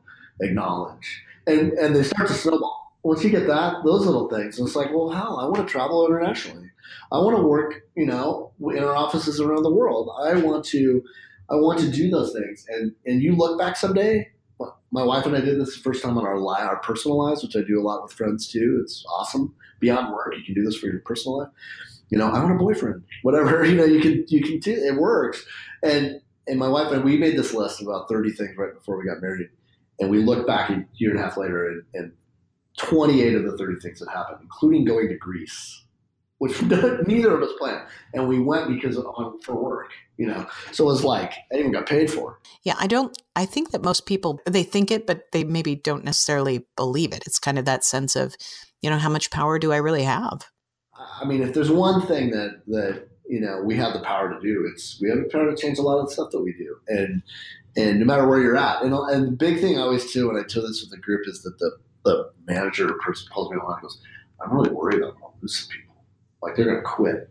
acknowledge. 0.41 1.25
And, 1.47 1.73
and 1.73 1.97
they 1.97 2.05
start 2.05 2.29
to 2.29 2.35
snowball. 2.35 2.97
Once 3.03 3.25
you 3.25 3.31
get 3.31 3.47
that, 3.47 3.83
those 3.85 4.07
little 4.07 4.29
things, 4.29 4.59
it's 4.59 4.77
like, 4.77 4.91
well, 4.91 5.11
hell, 5.11 5.39
I 5.41 5.47
want 5.47 5.67
to 5.67 5.73
travel 5.73 6.07
internationally. 6.07 6.69
I 7.11 7.19
want 7.19 7.37
to 7.37 7.43
work, 7.43 7.83
you 7.97 8.07
know, 8.07 8.53
in 8.61 8.85
our 8.85 8.95
offices 8.95 9.41
around 9.41 9.63
the 9.63 9.73
world. 9.73 10.11
I 10.23 10.35
want 10.35 10.65
to, 10.67 11.03
I 11.49 11.55
want 11.55 11.81
to 11.81 11.91
do 11.91 12.11
those 12.11 12.33
things. 12.33 12.67
And 12.69 12.93
and 13.07 13.23
you 13.23 13.35
look 13.35 13.59
back 13.59 13.77
someday. 13.77 14.31
My 14.91 15.05
wife 15.05 15.27
and 15.27 15.37
I 15.37 15.41
did 15.41 15.61
this 15.61 15.77
the 15.77 15.83
first 15.83 16.03
time 16.03 16.19
on 16.19 16.27
our 16.27 16.39
li- 16.39 16.61
our 16.61 16.81
personal 16.81 17.19
lives, 17.19 17.43
which 17.43 17.57
I 17.57 17.61
do 17.63 17.81
a 17.81 17.83
lot 17.83 18.03
with 18.03 18.13
friends 18.13 18.49
too. 18.49 18.81
It's 18.83 19.05
awesome 19.09 19.55
beyond 19.79 20.13
work. 20.13 20.35
You 20.37 20.45
can 20.45 20.55
do 20.55 20.65
this 20.65 20.77
for 20.77 20.87
your 20.87 21.01
personal 21.01 21.39
life. 21.39 21.49
You 22.11 22.19
know, 22.19 22.27
I 22.29 22.43
want 22.43 22.55
a 22.55 22.59
boyfriend. 22.59 23.03
Whatever 23.23 23.65
you 23.67 23.77
know, 23.77 23.85
you 23.85 24.01
can 24.01 24.25
you 24.29 24.43
can 24.43 24.59
do. 24.59 24.73
It 24.73 24.97
works. 24.97 25.45
And 25.83 26.21
and 26.47 26.59
my 26.59 26.69
wife 26.69 26.93
and 26.93 27.05
we 27.05 27.17
made 27.17 27.37
this 27.37 27.55
list 27.55 27.81
of 27.81 27.89
about 27.89 28.09
thirty 28.09 28.31
things 28.31 28.57
right 28.57 28.75
before 28.75 28.99
we 28.99 29.05
got 29.05 29.23
married, 29.23 29.49
and 29.99 30.11
we 30.11 30.19
looked 30.19 30.47
back 30.47 30.71
a 30.71 30.85
year 30.95 31.11
and 31.11 31.21
a 31.21 31.23
half 31.23 31.37
later, 31.37 31.67
and, 31.69 31.83
and 31.95 32.13
28 32.77 33.35
of 33.35 33.45
the 33.45 33.59
30 33.59 33.81
things 33.81 34.01
that 34.01 34.09
happened, 34.09 34.39
including 34.43 34.85
going 34.85 35.09
to 35.09 35.17
Greece, 35.17 35.85
which 36.41 36.61
neither 37.07 37.35
of 37.35 37.43
us 37.43 37.53
planned. 37.59 37.87
And 38.13 38.27
we 38.27 38.41
went 38.41 38.69
because 38.69 38.97
on 38.97 39.41
for 39.41 39.55
work, 39.55 39.93
you 40.17 40.27
know. 40.27 40.47
So 40.73 40.85
it 40.85 40.89
was 40.89 41.05
like 41.05 41.33
I 41.53 41.57
even 41.57 41.73
got 41.73 41.87
paid 41.87 42.11
for. 42.11 42.41
Yeah, 42.65 42.75
I 42.79 42.87
don't 42.87 43.17
I 43.37 43.47
think 43.47 43.71
that 43.71 43.83
most 43.83 44.07
people 44.07 44.41
they 44.47 44.63
think 44.63 44.91
it, 44.91 45.07
but 45.07 45.33
they 45.33 45.45
maybe 45.45 45.77
don't 45.77 46.05
necessarily 46.05 46.67
believe 46.77 47.13
it. 47.13 47.25
It's 47.27 47.39
kind 47.39 47.59
of 47.59 47.65
that 47.67 47.85
sense 47.85 48.17
of 48.17 48.35
you 48.83 48.91
know, 48.91 48.99
how 48.99 49.11
much 49.11 49.31
power 49.31 49.59
do 49.59 49.73
I 49.73 49.77
really 49.77 50.05
have? 50.05 50.47
I 51.21 51.25
mean, 51.25 51.43
if 51.43 51.55
there's 51.55 51.71
one 51.71 52.07
thing 52.07 52.31
that 52.31 52.63
that 52.69 53.09
you 53.29 53.41
know 53.41 53.63
we 53.63 53.77
have 53.77 53.93
the 53.93 54.01
power 54.01 54.33
to 54.33 54.41
do, 54.41 54.69
it's 54.73 54.99
we 55.01 55.09
have 55.09 55.19
the 55.19 55.29
power 55.31 55.51
to 55.51 55.57
change 55.57 55.79
a 55.79 55.83
lot 55.83 55.99
of 55.99 56.07
the 56.07 56.13
stuff 56.13 56.31
that 56.33 56.41
we 56.41 56.53
do, 56.53 56.77
and 56.89 57.23
and 57.77 58.01
no 58.01 58.07
matter 58.07 58.27
where 58.27 58.41
you're 58.41 58.57
at, 58.57 58.83
and 58.83 58.95
and 58.95 59.27
the 59.27 59.33
big 59.33 59.61
thing 59.61 59.79
I 59.79 59.83
always 59.83 60.11
do 60.13 60.29
when 60.29 60.37
I 60.37 60.47
tell 60.47 60.63
this 60.63 60.81
with 60.81 60.91
the 60.91 60.99
group 60.99 61.27
is 61.27 61.43
that 61.43 61.59
the 61.59 61.77
the 62.05 62.31
manager 62.47 62.89
or 62.89 62.99
person 62.99 63.29
pulls 63.31 63.51
me 63.51 63.59
along 63.59 63.75
and 63.75 63.83
goes, 63.83 64.01
I'm 64.43 64.55
really 64.55 64.71
worried 64.71 64.97
I'm 64.97 65.11
going 65.11 65.15
to 65.15 65.43
lose 65.43 65.59
some 65.59 65.69
people. 65.69 65.90
Like 66.43 66.57
they're 66.57 66.67
going 66.67 66.79
to 66.79 66.83
quit 66.83 67.31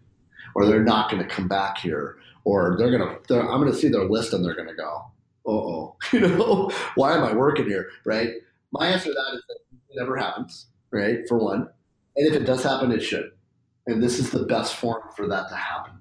or 0.55 0.65
they're 0.65 0.83
not 0.83 1.09
going 1.09 1.21
to 1.21 1.29
come 1.29 1.47
back 1.47 1.77
here 1.77 2.17
or 2.43 2.75
they're 2.77 2.91
going 2.91 3.01
to, 3.01 3.39
I'm 3.39 3.61
going 3.61 3.71
to 3.71 3.77
see 3.77 3.89
their 3.89 4.05
list 4.05 4.33
and 4.33 4.43
they're 4.43 4.55
going 4.55 4.69
to 4.69 4.75
go, 4.75 5.03
"Uh 5.45 5.51
oh, 5.51 5.95
you 6.13 6.21
know, 6.21 6.71
why 6.95 7.15
am 7.15 7.23
I 7.23 7.33
working 7.33 7.65
here? 7.65 7.89
Right. 8.05 8.33
My 8.71 8.87
answer 8.87 9.05
to 9.05 9.13
that 9.13 9.35
is 9.35 9.43
that 9.47 9.57
it 9.71 9.99
never 9.99 10.15
happens, 10.15 10.67
right? 10.91 11.27
For 11.27 11.37
one. 11.37 11.67
And 12.15 12.27
if 12.27 12.33
it 12.33 12.45
does 12.45 12.63
happen, 12.63 12.91
it 12.91 13.01
should. 13.01 13.31
And 13.87 14.03
this 14.03 14.19
is 14.19 14.29
the 14.29 14.45
best 14.45 14.75
form 14.75 15.01
for 15.15 15.27
that 15.27 15.49
to 15.49 15.55
happen 15.55 15.99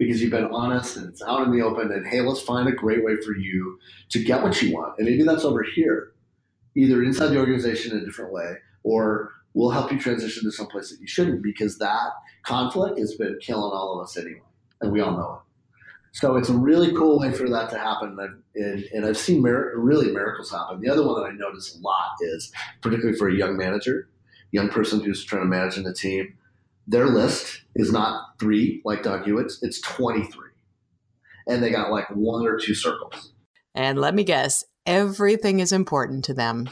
because 0.00 0.22
you've 0.22 0.30
been 0.30 0.46
honest 0.46 0.96
and 0.96 1.08
it's 1.10 1.22
out 1.22 1.42
in 1.42 1.52
the 1.52 1.62
open 1.62 1.92
and 1.92 2.06
hey, 2.06 2.22
let's 2.22 2.40
find 2.40 2.66
a 2.66 2.72
great 2.72 3.04
way 3.04 3.16
for 3.16 3.36
you 3.36 3.78
to 4.08 4.24
get 4.24 4.42
what 4.42 4.60
you 4.62 4.74
want. 4.74 4.94
And 4.98 5.06
maybe 5.06 5.24
that's 5.24 5.44
over 5.44 5.62
here, 5.62 6.14
either 6.74 7.02
inside 7.02 7.28
the 7.28 7.38
organization 7.38 7.92
in 7.92 8.02
a 8.02 8.06
different 8.06 8.32
way 8.32 8.54
or 8.82 9.32
we'll 9.54 9.70
help 9.70 9.90
you 9.92 9.98
transition 9.98 10.44
to 10.44 10.52
someplace 10.52 10.90
that 10.90 11.00
you 11.00 11.06
shouldn't 11.06 11.42
because 11.42 11.78
that 11.78 12.10
conflict 12.44 12.98
has 12.98 13.14
been 13.14 13.38
killing 13.40 13.72
all 13.72 13.98
of 13.98 14.04
us 14.04 14.16
anyway. 14.16 14.40
And 14.80 14.92
we 14.92 15.00
all 15.00 15.12
know 15.12 15.34
it. 15.34 15.50
So 16.12 16.36
it's 16.36 16.48
a 16.48 16.54
really 16.54 16.92
cool 16.94 17.20
way 17.20 17.32
for 17.32 17.48
that 17.48 17.70
to 17.70 17.78
happen, 17.78 18.18
and 18.18 18.20
I've, 18.20 18.36
and, 18.56 18.84
and 18.92 19.06
I've 19.06 19.16
seen 19.16 19.42
mir- 19.42 19.72
really 19.76 20.10
miracles 20.10 20.50
happen. 20.50 20.80
The 20.80 20.90
other 20.90 21.06
one 21.06 21.20
that 21.20 21.28
I 21.28 21.32
notice 21.32 21.76
a 21.76 21.80
lot 21.80 22.10
is, 22.20 22.50
particularly 22.80 23.16
for 23.16 23.28
a 23.28 23.34
young 23.34 23.56
manager, 23.56 24.08
young 24.50 24.70
person 24.70 25.00
who's 25.00 25.24
trying 25.24 25.42
to 25.42 25.48
manage 25.48 25.76
in 25.76 25.86
a 25.86 25.94
team, 25.94 26.36
their 26.88 27.06
list 27.06 27.62
is 27.76 27.92
not 27.92 28.40
three 28.40 28.82
like 28.84 29.04
Doug 29.04 29.24
Hewitt's; 29.24 29.62
it's 29.62 29.80
twenty 29.80 30.24
three, 30.24 30.50
and 31.46 31.62
they 31.62 31.70
got 31.70 31.92
like 31.92 32.10
one 32.10 32.44
or 32.44 32.58
two 32.58 32.74
circles. 32.74 33.32
And 33.72 34.00
let 34.00 34.12
me 34.14 34.24
guess, 34.24 34.64
everything 34.86 35.60
is 35.60 35.70
important 35.70 36.24
to 36.24 36.34
them. 36.34 36.70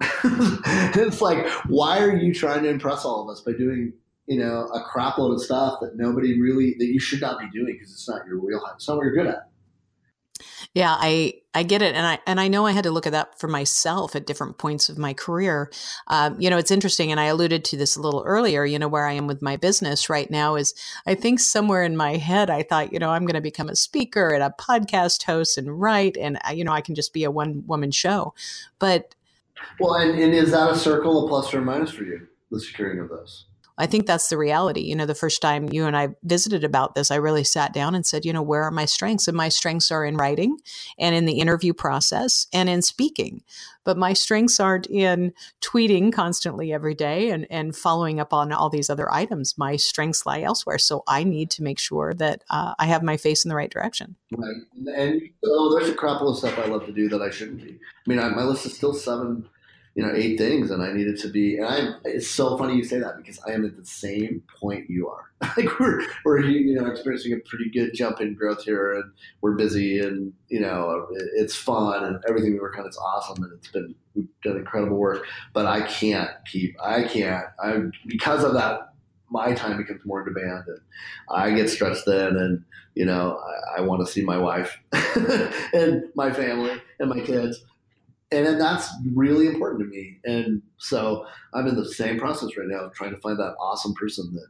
it's 0.24 1.20
like, 1.20 1.46
why 1.66 1.98
are 2.00 2.14
you 2.14 2.32
trying 2.32 2.62
to 2.62 2.68
impress 2.68 3.04
all 3.04 3.22
of 3.22 3.30
us 3.30 3.40
by 3.40 3.52
doing 3.52 3.92
you 4.28 4.38
know, 4.38 4.68
a 4.74 4.82
crap 4.82 5.16
load 5.16 5.32
of 5.32 5.42
stuff 5.42 5.80
that 5.80 5.96
nobody 5.96 6.38
really 6.38 6.76
that 6.78 6.86
you 6.86 7.00
should 7.00 7.20
not 7.20 7.40
be 7.40 7.48
doing 7.50 7.72
because 7.72 7.92
it's 7.92 8.08
not 8.08 8.26
your 8.26 8.38
wheelhouse. 8.38 8.74
It's 8.76 8.86
not 8.86 8.98
what 8.98 9.04
you're 9.04 9.14
good 9.14 9.26
at. 9.26 9.48
Yeah, 10.74 10.94
I 10.96 11.34
I 11.54 11.62
get 11.62 11.80
it, 11.80 11.94
and 11.94 12.06
I 12.06 12.18
and 12.26 12.38
I 12.38 12.46
know 12.46 12.66
I 12.66 12.72
had 12.72 12.84
to 12.84 12.90
look 12.90 13.06
at 13.06 13.12
that 13.12 13.40
for 13.40 13.48
myself 13.48 14.14
at 14.14 14.26
different 14.26 14.58
points 14.58 14.90
of 14.90 14.98
my 14.98 15.14
career. 15.14 15.72
Um, 16.08 16.38
you 16.38 16.50
know, 16.50 16.58
it's 16.58 16.70
interesting, 16.70 17.10
and 17.10 17.18
I 17.18 17.24
alluded 17.24 17.64
to 17.64 17.78
this 17.78 17.96
a 17.96 18.02
little 18.02 18.22
earlier. 18.26 18.66
You 18.66 18.78
know, 18.78 18.86
where 18.86 19.06
I 19.06 19.14
am 19.14 19.26
with 19.26 19.40
my 19.40 19.56
business 19.56 20.10
right 20.10 20.30
now 20.30 20.56
is 20.56 20.74
I 21.06 21.14
think 21.14 21.40
somewhere 21.40 21.82
in 21.82 21.96
my 21.96 22.16
head 22.16 22.50
I 22.50 22.62
thought, 22.62 22.92
you 22.92 22.98
know, 22.98 23.10
I'm 23.10 23.24
going 23.24 23.34
to 23.34 23.40
become 23.40 23.70
a 23.70 23.76
speaker 23.76 24.28
and 24.28 24.42
a 24.42 24.54
podcast 24.60 25.22
host 25.24 25.56
and 25.56 25.80
write, 25.80 26.18
and 26.18 26.38
uh, 26.46 26.52
you 26.52 26.64
know, 26.64 26.72
I 26.72 26.82
can 26.82 26.94
just 26.94 27.14
be 27.14 27.24
a 27.24 27.30
one 27.30 27.64
woman 27.66 27.90
show. 27.90 28.34
But 28.78 29.14
well, 29.80 29.94
and, 29.94 30.18
and 30.18 30.34
is 30.34 30.52
that 30.52 30.70
a 30.70 30.76
circle, 30.76 31.24
a 31.24 31.28
plus 31.28 31.52
or 31.52 31.58
a 31.58 31.62
minus 31.62 31.90
for 31.90 32.04
you? 32.04 32.26
The 32.50 32.60
securing 32.60 33.00
of 33.00 33.08
those. 33.08 33.47
I 33.78 33.86
think 33.86 34.06
that's 34.06 34.28
the 34.28 34.36
reality. 34.36 34.80
You 34.80 34.96
know, 34.96 35.06
the 35.06 35.14
first 35.14 35.40
time 35.40 35.72
you 35.72 35.86
and 35.86 35.96
I 35.96 36.08
visited 36.24 36.64
about 36.64 36.94
this, 36.94 37.12
I 37.12 37.16
really 37.16 37.44
sat 37.44 37.72
down 37.72 37.94
and 37.94 38.04
said, 38.04 38.24
you 38.24 38.32
know, 38.32 38.42
where 38.42 38.64
are 38.64 38.72
my 38.72 38.84
strengths? 38.84 39.28
And 39.28 39.36
my 39.36 39.48
strengths 39.48 39.92
are 39.92 40.04
in 40.04 40.16
writing 40.16 40.58
and 40.98 41.14
in 41.14 41.26
the 41.26 41.38
interview 41.38 41.72
process 41.72 42.48
and 42.52 42.68
in 42.68 42.82
speaking. 42.82 43.42
But 43.84 43.96
my 43.96 44.12
strengths 44.12 44.58
aren't 44.58 44.88
in 44.88 45.32
tweeting 45.62 46.12
constantly 46.12 46.72
every 46.72 46.94
day 46.94 47.30
and, 47.30 47.46
and 47.50 47.74
following 47.74 48.18
up 48.20 48.34
on 48.34 48.52
all 48.52 48.68
these 48.68 48.90
other 48.90 49.10
items. 49.12 49.56
My 49.56 49.76
strengths 49.76 50.26
lie 50.26 50.42
elsewhere. 50.42 50.78
So 50.78 51.04
I 51.06 51.22
need 51.22 51.50
to 51.52 51.62
make 51.62 51.78
sure 51.78 52.12
that 52.14 52.42
uh, 52.50 52.74
I 52.78 52.86
have 52.86 53.02
my 53.02 53.16
face 53.16 53.44
in 53.44 53.48
the 53.48 53.54
right 53.54 53.70
direction. 53.70 54.16
Right. 54.36 54.56
And 54.96 55.22
oh, 55.44 55.78
there's 55.78 55.90
a 55.90 55.94
crap 55.94 56.20
of 56.20 56.36
stuff 56.36 56.58
I 56.58 56.66
love 56.66 56.84
to 56.86 56.92
do 56.92 57.08
that 57.10 57.22
I 57.22 57.30
shouldn't 57.30 57.62
be. 57.62 57.78
I 57.78 58.10
mean, 58.10 58.18
I, 58.18 58.28
my 58.30 58.42
list 58.42 58.66
is 58.66 58.74
still 58.74 58.92
seven 58.92 59.48
you 59.98 60.06
know, 60.06 60.12
eight 60.14 60.38
things, 60.38 60.70
and 60.70 60.80
I 60.80 60.92
needed 60.92 61.18
to 61.22 61.28
be. 61.28 61.56
And 61.56 61.66
I, 61.66 61.88
it's 62.04 62.30
so 62.30 62.56
funny 62.56 62.76
you 62.76 62.84
say 62.84 63.00
that 63.00 63.16
because 63.16 63.40
I 63.40 63.50
am 63.50 63.64
at 63.64 63.76
the 63.76 63.84
same 63.84 64.44
point 64.60 64.88
you 64.88 65.08
are. 65.08 65.24
like 65.56 65.80
we're 65.80 66.06
we're 66.24 66.38
you 66.38 66.76
know 66.76 66.86
experiencing 66.86 67.32
a 67.32 67.38
pretty 67.38 67.68
good 67.68 67.94
jump 67.94 68.20
in 68.20 68.34
growth 68.34 68.62
here, 68.62 68.92
and 68.92 69.10
we're 69.40 69.56
busy, 69.56 69.98
and 69.98 70.32
you 70.50 70.60
know 70.60 71.08
it's 71.34 71.56
fun, 71.56 72.04
and 72.04 72.22
everything 72.28 72.52
we 72.52 72.60
work 72.60 72.78
on 72.78 72.86
is 72.86 72.96
awesome, 72.96 73.42
and 73.42 73.52
it's 73.54 73.72
been 73.72 73.92
we've 74.14 74.28
done 74.44 74.56
incredible 74.58 74.96
work. 74.96 75.24
But 75.52 75.66
I 75.66 75.80
can't 75.80 76.30
keep. 76.46 76.76
I 76.80 77.02
can't. 77.02 77.46
I 77.60 77.80
because 78.06 78.44
of 78.44 78.54
that. 78.54 78.92
My 79.30 79.52
time 79.52 79.76
becomes 79.76 80.00
more 80.06 80.24
demand, 80.24 80.68
and 80.68 80.80
I 81.28 81.50
get 81.50 81.68
stressed 81.68 82.06
then, 82.06 82.36
and 82.36 82.64
you 82.94 83.04
know 83.04 83.42
I, 83.76 83.78
I 83.78 83.80
want 83.80 84.06
to 84.06 84.10
see 84.10 84.22
my 84.22 84.38
wife 84.38 84.78
and 85.72 86.04
my 86.14 86.32
family 86.32 86.80
and 87.00 87.10
my 87.10 87.18
kids 87.18 87.64
and 88.30 88.60
that's 88.60 88.88
really 89.14 89.46
important 89.46 89.80
to 89.80 89.86
me. 89.86 90.18
And 90.24 90.62
so 90.78 91.26
I'm 91.54 91.66
in 91.66 91.76
the 91.76 91.88
same 91.88 92.18
process 92.18 92.56
right 92.56 92.68
now, 92.68 92.90
trying 92.94 93.14
to 93.14 93.20
find 93.20 93.38
that 93.38 93.54
awesome 93.60 93.94
person 93.94 94.34
that 94.34 94.48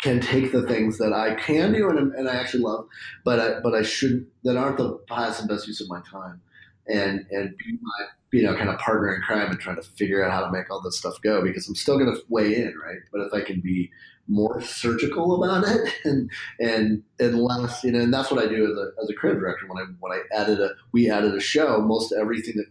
can 0.00 0.20
take 0.20 0.52
the 0.52 0.66
things 0.66 0.98
that 0.98 1.12
I 1.12 1.34
can 1.34 1.72
do 1.72 1.88
and, 1.88 2.12
and 2.14 2.28
I 2.28 2.34
actually 2.34 2.62
love, 2.64 2.86
but 3.24 3.38
I, 3.38 3.60
but 3.60 3.74
I 3.74 3.82
should 3.82 4.26
that 4.44 4.56
aren't 4.56 4.78
the 4.78 4.98
highest 5.08 5.40
and 5.40 5.48
best 5.48 5.66
use 5.66 5.80
of 5.80 5.88
my 5.88 6.00
time, 6.10 6.40
and 6.88 7.24
and 7.30 7.56
be 7.56 7.78
my 7.80 8.06
you 8.32 8.42
know 8.42 8.56
kind 8.56 8.68
of 8.68 8.78
partner 8.78 9.14
in 9.14 9.22
crime 9.22 9.50
and 9.50 9.60
trying 9.60 9.76
to 9.76 9.82
figure 9.82 10.24
out 10.24 10.32
how 10.32 10.44
to 10.44 10.50
make 10.50 10.70
all 10.70 10.82
this 10.82 10.98
stuff 10.98 11.14
go 11.22 11.42
because 11.42 11.68
I'm 11.68 11.76
still 11.76 11.98
going 11.98 12.12
to 12.12 12.20
weigh 12.28 12.56
in 12.56 12.74
right, 12.84 12.98
but 13.12 13.20
if 13.20 13.32
I 13.32 13.42
can 13.42 13.60
be 13.60 13.90
more 14.28 14.60
surgical 14.60 15.42
about 15.42 15.64
it 15.66 15.94
and 16.04 16.30
and 16.60 17.02
and 17.18 17.38
less 17.38 17.82
you 17.84 17.92
know 17.92 18.00
and 18.00 18.14
that's 18.14 18.30
what 18.30 18.42
I 18.42 18.48
do 18.48 18.64
as 18.64 18.78
a 18.78 19.02
as 19.02 19.10
a 19.10 19.14
creative 19.14 19.40
director. 19.40 19.66
When 19.66 19.78
I 19.78 19.86
when 20.00 20.12
I 20.12 20.22
added 20.34 20.60
a 20.60 20.70
we 20.92 21.10
added 21.10 21.34
a 21.34 21.40
show 21.40 21.80
most 21.80 22.12
everything 22.12 22.54
that 22.56 22.66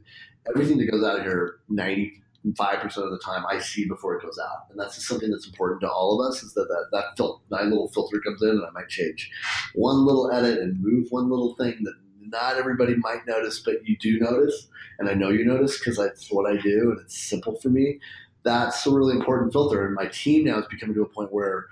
everything 0.50 0.78
that 0.78 0.92
goes 0.92 1.04
out 1.04 1.22
here 1.24 1.60
ninety 1.70 2.22
five 2.58 2.80
percent 2.80 3.06
of 3.06 3.12
the 3.12 3.20
time 3.20 3.46
I 3.48 3.60
see 3.60 3.88
before 3.88 4.16
it 4.16 4.24
goes 4.24 4.40
out. 4.40 4.66
And 4.70 4.80
that's 4.80 5.06
something 5.06 5.30
that's 5.30 5.46
important 5.46 5.82
to 5.82 5.90
all 5.90 6.20
of 6.20 6.28
us 6.28 6.42
is 6.42 6.54
that 6.54 6.68
that, 6.68 6.88
that 6.92 7.18
fil- 7.18 7.42
that 7.50 7.66
little 7.66 7.90
filter 7.90 8.20
comes 8.20 8.42
in 8.42 8.50
and 8.50 8.66
I 8.66 8.72
might 8.72 8.90
change 8.90 9.30
one 9.76 10.06
little 10.06 10.32
edit 10.32 10.60
and 10.60 10.82
move 10.82 11.08
one 11.12 11.30
little 11.30 11.56
thing 11.56 11.78
that 11.84 11.94
not 12.20 12.58
everybody 12.58 12.96
might 12.96 13.28
notice 13.28 13.60
but 13.60 13.86
you 13.88 13.98
do 13.98 14.20
notice. 14.20 14.68
And 14.98 15.10
I 15.10 15.14
know 15.14 15.30
you 15.30 15.46
notice 15.46 15.78
because 15.78 15.98
that's 15.98 16.32
what 16.32 16.50
I 16.52 16.58
do 16.58 16.92
and 16.92 17.00
it's 17.02 17.18
simple 17.18 17.60
for 17.60 17.70
me 17.70 18.00
that's 18.44 18.86
a 18.86 18.92
really 18.92 19.16
important 19.16 19.52
filter. 19.52 19.86
And 19.86 19.96
my 19.96 20.08
team 20.08 20.46
now 20.46 20.60
is 20.60 20.66
becoming 20.68 20.96
to 20.96 21.04
a 21.04 21.08
point 21.08 21.32
where 21.32 21.68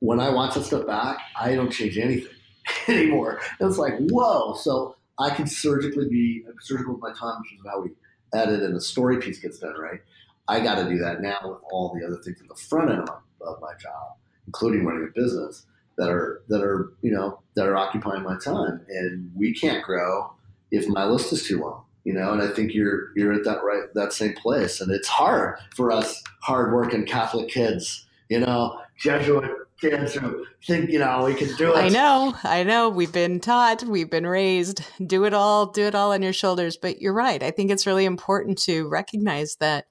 when 0.00 0.20
I 0.20 0.30
watch 0.30 0.54
that 0.54 0.64
stuff 0.64 0.86
back, 0.86 1.18
I 1.38 1.54
don't 1.54 1.70
change 1.70 1.98
anything 1.98 2.32
anymore. 2.88 3.40
it's 3.60 3.78
like, 3.78 3.94
whoa. 3.98 4.54
So 4.54 4.96
I 5.18 5.30
can 5.30 5.46
surgically 5.46 6.08
be 6.08 6.44
surgical 6.60 6.94
with 6.94 7.02
my 7.02 7.12
time, 7.12 7.40
which 7.40 7.52
is 7.52 7.60
how 7.66 7.80
we 7.80 7.90
edit 8.34 8.62
and 8.62 8.76
the 8.76 8.80
story 8.80 9.18
piece 9.18 9.38
gets 9.38 9.58
done 9.58 9.74
right. 9.78 10.00
I 10.48 10.60
got 10.60 10.76
to 10.76 10.88
do 10.88 10.98
that 10.98 11.20
now 11.20 11.38
with 11.42 11.58
all 11.70 11.94
the 11.94 12.06
other 12.06 12.16
things 12.22 12.40
at 12.40 12.48
the 12.48 12.54
front 12.54 12.90
end 12.90 13.08
of 13.08 13.22
of 13.40 13.60
my 13.60 13.72
job, 13.80 14.16
including 14.46 14.84
running 14.84 15.04
a 15.04 15.20
business 15.20 15.66
that 15.96 16.08
are 16.08 16.42
that 16.48 16.62
are 16.62 16.92
you 17.02 17.10
know 17.10 17.40
that 17.54 17.66
are 17.66 17.76
occupying 17.76 18.22
my 18.22 18.38
time. 18.38 18.80
And 18.88 19.30
we 19.34 19.54
can't 19.54 19.84
grow 19.84 20.32
if 20.70 20.88
my 20.88 21.04
list 21.04 21.32
is 21.32 21.46
too 21.46 21.60
long 21.60 21.84
you 22.04 22.12
know 22.12 22.32
and 22.32 22.42
i 22.42 22.48
think 22.48 22.74
you're 22.74 23.10
you're 23.16 23.32
at 23.32 23.44
that 23.44 23.62
right 23.62 23.82
that 23.94 24.12
same 24.12 24.34
place. 24.34 24.80
And 24.80 24.90
it's 24.90 25.08
hard 25.08 25.58
for 25.74 25.90
us 25.90 26.22
hardworking 26.40 27.06
catholic 27.06 27.48
kids 27.48 28.06
you 28.28 28.40
know 28.40 28.80
jesuit 28.98 29.50
kids 29.80 30.14
who 30.14 30.44
think 30.66 30.90
you 30.90 30.98
know 30.98 31.24
we 31.24 31.34
can 31.34 31.54
do 31.56 31.72
it. 31.72 31.76
I 31.76 31.88
know 31.88 32.34
i 32.42 32.62
know. 32.62 32.88
We've 32.88 33.12
been 33.12 33.40
taught 33.40 33.84
we've 33.84 34.10
been 34.10 34.26
raised. 34.26 34.82
Do 35.04 35.24
it 35.24 35.34
all 35.34 35.66
do 35.66 35.84
it 35.84 35.94
all 35.94 36.12
on 36.12 36.22
your 36.22 36.32
shoulders. 36.32 36.76
But 36.76 37.00
you're 37.00 37.12
right. 37.12 37.42
I 37.42 37.50
think 37.50 37.70
it's 37.70 37.86
really 37.86 38.04
important 38.04 38.58
to 38.62 38.88
recognize 38.88 39.56
that 39.56 39.86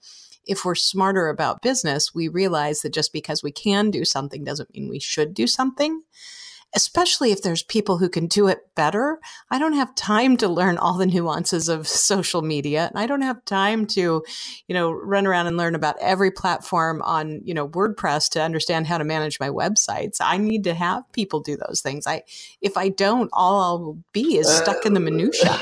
if 0.45 0.63
we're 0.63 0.75
smarter 0.75 1.29
about 1.29 1.61
business 1.61 2.13
we 2.13 2.27
realize 2.27 2.81
that 2.81 2.93
just 2.93 3.13
because 3.13 3.43
we 3.43 3.51
can 3.51 3.91
do 3.91 4.05
something 4.05 4.43
doesn't 4.43 4.73
mean 4.73 4.89
we 4.89 4.99
should 4.99 5.33
do 5.33 5.45
something 5.45 6.01
especially 6.77 7.31
if 7.31 7.41
there's 7.41 7.63
people 7.63 7.97
who 7.97 8.07
can 8.07 8.27
do 8.27 8.47
it 8.47 8.59
better. 8.75 9.19
I 9.49 9.57
don't 9.57 9.73
have 9.73 9.95
time 9.95 10.37
to 10.37 10.47
learn 10.47 10.77
all 10.77 10.93
the 10.93 11.07
nuances 11.07 11.69
of 11.69 11.87
social 11.87 12.43
media. 12.43 12.89
And 12.89 12.99
I 12.99 13.07
don't 13.07 13.23
have 13.23 13.43
time 13.45 13.87
to, 13.87 14.23
you 14.67 14.75
know, 14.75 14.91
run 14.91 15.25
around 15.25 15.47
and 15.47 15.57
learn 15.57 15.73
about 15.73 15.95
every 15.99 16.29
platform 16.29 17.01
on, 17.01 17.41
you 17.43 17.55
know, 17.55 17.67
WordPress 17.67 18.29
to 18.33 18.43
understand 18.43 18.85
how 18.85 18.99
to 18.99 19.03
manage 19.03 19.39
my 19.39 19.49
websites. 19.49 20.17
I 20.21 20.37
need 20.37 20.63
to 20.65 20.75
have 20.75 21.11
people 21.13 21.39
do 21.39 21.57
those 21.57 21.81
things. 21.81 22.05
I 22.05 22.21
if 22.61 22.77
I 22.77 22.89
don't, 22.89 23.31
all 23.33 23.59
I'll 23.59 23.97
be 24.11 24.37
is 24.37 24.47
stuck 24.47 24.85
in 24.85 24.93
the 24.93 24.99
uh, 24.99 25.03
minutia. 25.03 25.59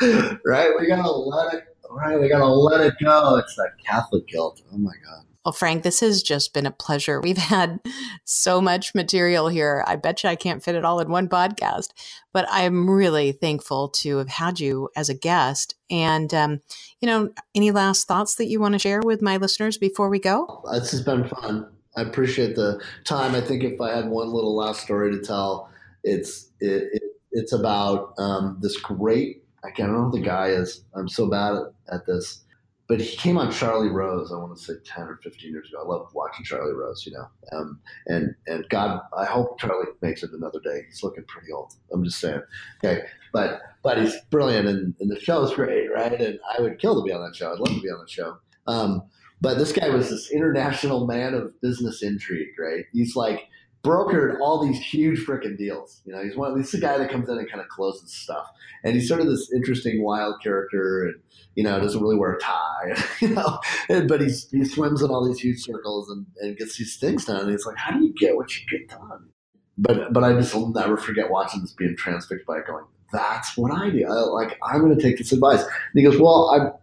right? 0.44 0.72
We 0.76 0.88
gotta 0.88 1.12
let 1.12 1.54
it 1.54 1.64
right, 1.90 2.20
we 2.20 2.28
gotta 2.28 2.44
let 2.44 2.80
it 2.80 2.94
go. 3.00 3.36
It's 3.36 3.54
that 3.54 3.74
Catholic 3.86 4.26
guilt. 4.26 4.62
Oh 4.72 4.78
my 4.78 4.94
God. 5.04 5.29
Well, 5.44 5.52
Frank, 5.52 5.84
this 5.84 6.00
has 6.00 6.22
just 6.22 6.52
been 6.52 6.66
a 6.66 6.70
pleasure. 6.70 7.18
We've 7.20 7.38
had 7.38 7.80
so 8.24 8.60
much 8.60 8.94
material 8.94 9.48
here. 9.48 9.82
I 9.86 9.96
bet 9.96 10.22
you 10.22 10.28
I 10.28 10.36
can't 10.36 10.62
fit 10.62 10.74
it 10.74 10.84
all 10.84 11.00
in 11.00 11.08
one 11.08 11.28
podcast, 11.28 11.88
but 12.32 12.46
I'm 12.50 12.90
really 12.90 13.32
thankful 13.32 13.88
to 13.88 14.18
have 14.18 14.28
had 14.28 14.60
you 14.60 14.90
as 14.96 15.08
a 15.08 15.14
guest. 15.14 15.76
And, 15.90 16.32
um, 16.34 16.60
you 17.00 17.06
know, 17.06 17.30
any 17.54 17.70
last 17.70 18.06
thoughts 18.06 18.34
that 18.34 18.48
you 18.48 18.60
want 18.60 18.74
to 18.74 18.78
share 18.78 19.00
with 19.02 19.22
my 19.22 19.38
listeners 19.38 19.78
before 19.78 20.10
we 20.10 20.18
go? 20.18 20.62
This 20.72 20.90
has 20.90 21.00
been 21.00 21.26
fun. 21.26 21.66
I 21.96 22.02
appreciate 22.02 22.54
the 22.54 22.80
time. 23.04 23.34
I 23.34 23.40
think 23.40 23.64
if 23.64 23.80
I 23.80 23.96
had 23.96 24.08
one 24.08 24.32
little 24.32 24.54
last 24.54 24.82
story 24.82 25.10
to 25.10 25.22
tell, 25.22 25.70
it's 26.04 26.50
it, 26.60 26.88
it, 26.92 27.02
it's 27.32 27.52
about 27.52 28.12
um, 28.18 28.58
this 28.60 28.76
great. 28.76 29.42
I 29.64 29.70
can't 29.70 29.92
know 29.92 30.04
who 30.04 30.18
the 30.18 30.24
guy 30.24 30.48
is. 30.48 30.84
I'm 30.94 31.08
so 31.08 31.28
bad 31.28 31.54
at, 31.56 31.94
at 31.94 32.06
this 32.06 32.42
but 32.90 33.00
he 33.00 33.16
came 33.16 33.38
on 33.38 33.52
Charlie 33.52 33.88
Rose. 33.88 34.32
I 34.32 34.36
want 34.36 34.58
to 34.58 34.60
say 34.60 34.72
ten 34.84 35.04
or 35.04 35.20
fifteen 35.22 35.52
years 35.52 35.68
ago. 35.68 35.80
I 35.80 35.86
love 35.86 36.10
watching 36.12 36.44
Charlie 36.44 36.72
Rose, 36.72 37.06
you 37.06 37.12
know. 37.12 37.24
Um, 37.52 37.78
and 38.08 38.34
and 38.48 38.68
God, 38.68 39.00
I 39.16 39.26
hope 39.26 39.60
Charlie 39.60 39.86
makes 40.02 40.24
it 40.24 40.32
another 40.32 40.58
day. 40.58 40.82
He's 40.88 41.04
looking 41.04 41.22
pretty 41.28 41.52
old. 41.52 41.72
I'm 41.92 42.02
just 42.02 42.18
saying. 42.18 42.42
Okay, 42.84 43.02
but 43.32 43.60
but 43.84 43.98
he's 43.98 44.16
brilliant, 44.30 44.66
and, 44.66 44.92
and 44.98 45.08
the 45.08 45.20
show's 45.20 45.54
great, 45.54 45.86
right? 45.94 46.20
And 46.20 46.40
I 46.58 46.60
would 46.60 46.80
kill 46.80 47.00
to 47.00 47.06
be 47.06 47.12
on 47.12 47.22
that 47.22 47.36
show. 47.36 47.52
I'd 47.52 47.60
love 47.60 47.76
to 47.76 47.80
be 47.80 47.88
on 47.88 48.00
that 48.00 48.10
show. 48.10 48.38
Um, 48.66 49.04
but 49.40 49.56
this 49.56 49.70
guy 49.70 49.88
was 49.90 50.10
this 50.10 50.32
international 50.32 51.06
man 51.06 51.34
of 51.34 51.58
business 51.60 52.02
intrigue, 52.02 52.58
right? 52.58 52.86
He's 52.92 53.14
like 53.14 53.46
brokered 53.82 54.38
all 54.40 54.64
these 54.64 54.78
huge 54.78 55.20
freaking 55.20 55.56
deals. 55.56 56.02
You 56.04 56.12
know, 56.12 56.22
he's 56.22 56.36
one. 56.36 56.56
He's 56.56 56.70
the 56.70 56.78
guy 56.78 56.98
that 56.98 57.10
comes 57.10 57.28
in 57.28 57.38
and 57.38 57.50
kind 57.50 57.60
of 57.60 57.68
closes 57.68 58.12
stuff, 58.12 58.46
and 58.84 58.94
he's 58.94 59.08
sort 59.08 59.20
of 59.20 59.26
this 59.26 59.52
interesting, 59.52 60.02
wild 60.02 60.42
character, 60.42 61.04
and 61.04 61.14
you 61.54 61.64
know, 61.64 61.80
doesn't 61.80 62.00
really 62.00 62.16
wear 62.16 62.32
a 62.32 62.40
tie, 62.40 63.02
you 63.20 63.28
know, 63.28 63.58
and, 63.88 64.08
but 64.08 64.20
he's 64.20 64.48
he 64.50 64.64
swims 64.64 65.02
in 65.02 65.10
all 65.10 65.26
these 65.26 65.40
huge 65.40 65.60
circles 65.60 66.10
and, 66.10 66.26
and 66.40 66.56
gets 66.56 66.78
these 66.78 66.96
things 66.96 67.24
done. 67.24 67.40
And 67.40 67.52
it's 67.52 67.66
like, 67.66 67.76
how 67.76 67.92
do 67.92 68.04
you 68.04 68.14
get 68.14 68.36
what 68.36 68.50
you 68.56 68.78
get 68.78 68.88
done? 68.88 69.28
But 69.76 70.12
but 70.12 70.24
I 70.24 70.32
just 70.34 70.54
will 70.54 70.72
never 70.72 70.96
forget 70.96 71.30
watching 71.30 71.62
this 71.62 71.72
being 71.72 71.96
transfixed 71.96 72.46
by 72.46 72.58
it, 72.58 72.66
going, 72.66 72.84
that's 73.12 73.56
what 73.56 73.72
I 73.72 73.90
do. 73.90 74.06
I, 74.06 74.12
like 74.12 74.58
I'm 74.62 74.80
going 74.80 74.96
to 74.96 75.02
take 75.02 75.18
this 75.18 75.32
advice. 75.32 75.62
And 75.62 75.70
he 75.94 76.02
goes, 76.02 76.20
well, 76.20 76.79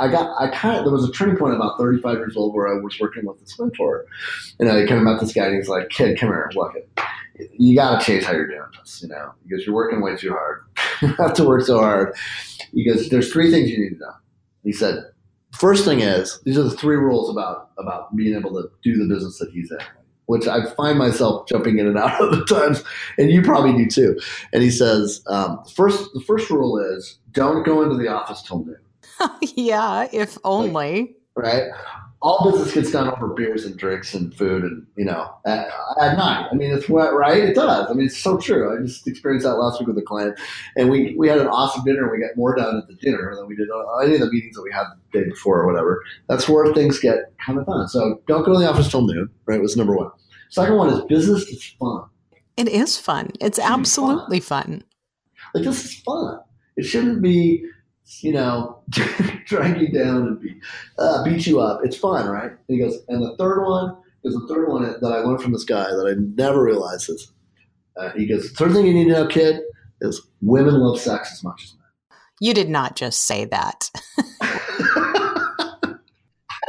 I 0.00 0.08
got, 0.08 0.34
I 0.40 0.48
kind 0.48 0.78
of, 0.78 0.84
there 0.84 0.92
was 0.92 1.08
a 1.08 1.12
turning 1.12 1.36
point 1.36 1.54
about 1.54 1.78
35 1.78 2.16
years 2.16 2.36
old 2.36 2.54
where 2.54 2.68
I 2.68 2.80
was 2.80 2.98
working 2.98 3.26
with 3.26 3.38
this 3.40 3.58
mentor. 3.58 4.06
And 4.58 4.70
I 4.70 4.86
kind 4.86 4.98
of 4.98 5.02
met 5.02 5.20
this 5.20 5.32
guy 5.32 5.46
and 5.46 5.56
he's 5.56 5.68
like, 5.68 5.90
kid, 5.90 6.18
come 6.18 6.30
here, 6.30 6.50
look 6.54 6.74
it. 6.74 6.88
You 7.58 7.76
got 7.76 8.00
to 8.00 8.06
change 8.06 8.24
how 8.24 8.32
you're 8.32 8.46
doing 8.46 8.62
this, 8.78 9.02
you 9.02 9.08
know, 9.08 9.32
because 9.46 9.66
you're 9.66 9.74
working 9.74 10.00
way 10.00 10.16
too 10.16 10.30
hard. 10.30 10.62
you 11.02 11.08
have 11.22 11.34
to 11.34 11.44
work 11.44 11.62
so 11.62 11.78
hard. 11.80 12.14
He 12.72 12.88
goes, 12.88 13.10
there's 13.10 13.30
three 13.30 13.50
things 13.50 13.70
you 13.70 13.78
need 13.78 13.90
to 13.90 13.98
know. 13.98 14.14
He 14.64 14.72
said, 14.72 15.04
first 15.52 15.84
thing 15.84 16.00
is, 16.00 16.40
these 16.44 16.56
are 16.56 16.62
the 16.62 16.70
three 16.70 16.96
rules 16.96 17.28
about, 17.28 17.70
about 17.78 18.16
being 18.16 18.34
able 18.34 18.52
to 18.52 18.70
do 18.82 18.96
the 18.96 19.12
business 19.12 19.38
that 19.38 19.50
he's 19.50 19.70
in 19.70 19.78
which 20.26 20.46
I 20.48 20.68
find 20.74 20.98
myself 20.98 21.48
jumping 21.48 21.78
in 21.78 21.86
and 21.86 21.96
out 21.96 22.20
of 22.20 22.32
the 22.32 22.44
times, 22.44 22.82
and 23.16 23.30
you 23.30 23.42
probably 23.42 23.72
do 23.72 23.88
too. 23.88 24.20
And 24.52 24.62
he 24.62 24.70
says, 24.70 25.22
um, 25.28 25.62
first, 25.74 26.12
the 26.14 26.20
first 26.20 26.50
rule 26.50 26.78
is 26.78 27.18
don't 27.32 27.64
go 27.64 27.82
into 27.82 27.96
the 27.96 28.08
office 28.08 28.42
till 28.42 28.64
noon. 28.64 28.76
yeah, 29.40 30.08
if 30.12 30.38
only. 30.44 31.00
Like, 31.00 31.16
right? 31.36 31.64
All 32.22 32.50
business 32.50 32.72
gets 32.72 32.90
done 32.90 33.08
over 33.08 33.28
beers 33.28 33.64
and 33.64 33.76
drinks 33.76 34.14
and 34.14 34.34
food 34.34 34.64
and, 34.64 34.86
you 34.96 35.04
know, 35.04 35.30
at, 35.44 35.68
at 36.00 36.16
night. 36.16 36.48
I 36.50 36.54
mean, 36.54 36.72
it's 36.72 36.88
what, 36.88 37.14
right? 37.14 37.36
It 37.36 37.54
does. 37.54 37.88
I 37.90 37.92
mean, 37.92 38.06
it's 38.06 38.18
so 38.18 38.38
true. 38.38 38.74
I 38.74 38.82
just 38.82 39.06
experienced 39.06 39.44
that 39.44 39.56
last 39.56 39.78
week 39.78 39.86
with 39.86 39.98
a 39.98 40.02
client. 40.02 40.36
And 40.76 40.90
we, 40.90 41.14
we 41.18 41.28
had 41.28 41.38
an 41.38 41.46
awesome 41.46 41.84
dinner. 41.84 42.02
And 42.02 42.10
we 42.10 42.26
got 42.26 42.36
more 42.36 42.56
done 42.56 42.78
at 42.78 42.88
the 42.88 42.94
dinner 42.94 43.34
than 43.36 43.46
we 43.46 43.54
did 43.54 43.68
any 44.02 44.14
of 44.14 44.20
the 44.20 44.32
meetings 44.32 44.56
that 44.56 44.62
we 44.62 44.72
had 44.72 44.84
the 45.12 45.20
day 45.20 45.28
before 45.28 45.60
or 45.60 45.66
whatever. 45.66 46.02
That's 46.28 46.48
where 46.48 46.72
things 46.72 46.98
get 46.98 47.32
kind 47.44 47.58
of 47.58 47.66
fun. 47.66 47.86
So 47.88 48.22
don't 48.26 48.44
go 48.44 48.54
to 48.54 48.58
the 48.58 48.68
office 48.68 48.90
till 48.90 49.06
noon, 49.06 49.28
right? 49.44 49.60
Was 49.60 49.76
number 49.76 49.94
one. 49.94 50.10
Second 50.48 50.76
one 50.76 50.88
is 50.90 51.04
business 51.04 51.42
is 51.44 51.64
fun. 51.78 52.04
It 52.56 52.68
is 52.68 52.98
fun. 52.98 53.30
It's 53.40 53.58
absolutely 53.58 54.40
fun. 54.40 54.64
fun. 54.64 54.84
Like, 55.54 55.64
this 55.64 55.84
is 55.84 55.94
fun. 56.00 56.40
It 56.76 56.84
shouldn't 56.84 57.22
be 57.22 57.64
you 58.20 58.32
know, 58.32 58.82
drag 59.46 59.80
you 59.80 59.92
down 59.92 60.22
and 60.22 60.40
be, 60.40 60.60
uh, 60.98 61.24
beat 61.24 61.46
you 61.46 61.60
up. 61.60 61.80
It's 61.84 61.96
fun, 61.96 62.28
right? 62.28 62.50
And 62.50 62.58
he 62.68 62.78
goes, 62.78 62.98
and 63.08 63.22
the 63.22 63.36
third 63.36 63.64
one 63.64 63.96
is 64.24 64.34
the 64.34 64.46
third 64.48 64.68
one 64.68 64.82
that 64.82 65.12
I 65.12 65.18
learned 65.18 65.42
from 65.42 65.52
this 65.52 65.64
guy 65.64 65.84
that 65.84 66.06
I 66.06 66.14
never 66.40 66.62
realized 66.62 67.08
this. 67.08 67.32
Uh, 67.96 68.10
he 68.10 68.26
goes, 68.26 68.50
third 68.52 68.72
thing 68.72 68.86
you 68.86 68.94
need 68.94 69.06
to 69.06 69.12
know, 69.12 69.26
kid, 69.26 69.60
is 70.00 70.20
women 70.40 70.74
love 70.74 71.00
sex 71.00 71.32
as 71.32 71.42
much 71.42 71.64
as 71.64 71.74
men. 71.74 72.18
You 72.40 72.54
did 72.54 72.68
not 72.68 72.96
just 72.96 73.24
say 73.24 73.44
that. 73.46 73.90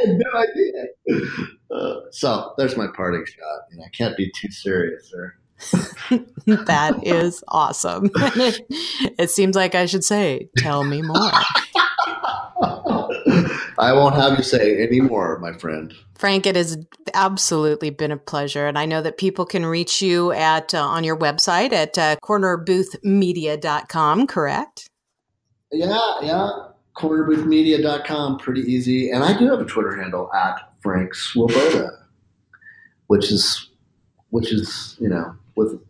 had 0.00 0.18
no 0.18 0.40
idea. 0.40 1.22
Uh, 1.70 2.00
so 2.10 2.54
there's 2.56 2.76
my 2.76 2.86
parting 2.96 3.24
shot. 3.26 3.60
You 3.70 3.78
know, 3.78 3.84
I 3.84 3.90
can't 3.90 4.16
be 4.16 4.32
too 4.34 4.50
serious, 4.50 5.10
sir. 5.10 5.34
that 6.46 7.00
is 7.02 7.42
awesome. 7.48 8.10
It, 8.14 8.60
it, 9.18 9.30
seems 9.30 9.56
like 9.56 9.74
I 9.74 9.86
should 9.86 10.04
say, 10.04 10.48
tell 10.56 10.84
me 10.84 11.02
more. 11.02 11.16
I 13.78 13.92
won't 13.92 14.14
have 14.16 14.36
you 14.36 14.44
say 14.44 14.84
any 14.84 15.00
more, 15.00 15.38
my 15.38 15.52
friend. 15.52 15.94
Frank, 16.16 16.46
it 16.46 16.56
has 16.56 16.76
absolutely 17.14 17.90
been 17.90 18.10
a 18.10 18.16
pleasure. 18.16 18.66
And 18.66 18.76
I 18.78 18.86
know 18.86 19.00
that 19.02 19.18
people 19.18 19.46
can 19.46 19.64
reach 19.64 20.02
you 20.02 20.32
at 20.32 20.74
uh, 20.74 20.82
on 20.82 21.04
your 21.04 21.16
website 21.16 21.72
at 21.72 21.96
uh, 21.96 22.16
cornerboothmedia.com, 22.22 24.26
correct? 24.26 24.90
Yeah, 25.70 26.14
yeah. 26.22 26.50
Cornerboothmedia.com, 26.96 28.38
pretty 28.38 28.62
easy. 28.62 29.10
And 29.10 29.22
I 29.22 29.38
do 29.38 29.48
have 29.48 29.60
a 29.60 29.64
Twitter 29.64 29.96
handle 29.96 30.32
at 30.32 30.72
Frank 30.80 31.14
Swoboda, 31.14 31.90
which 33.06 33.30
is, 33.30 33.68
which 34.30 34.52
is, 34.52 34.96
you 34.98 35.08
know, 35.08 35.36
with 35.58 35.80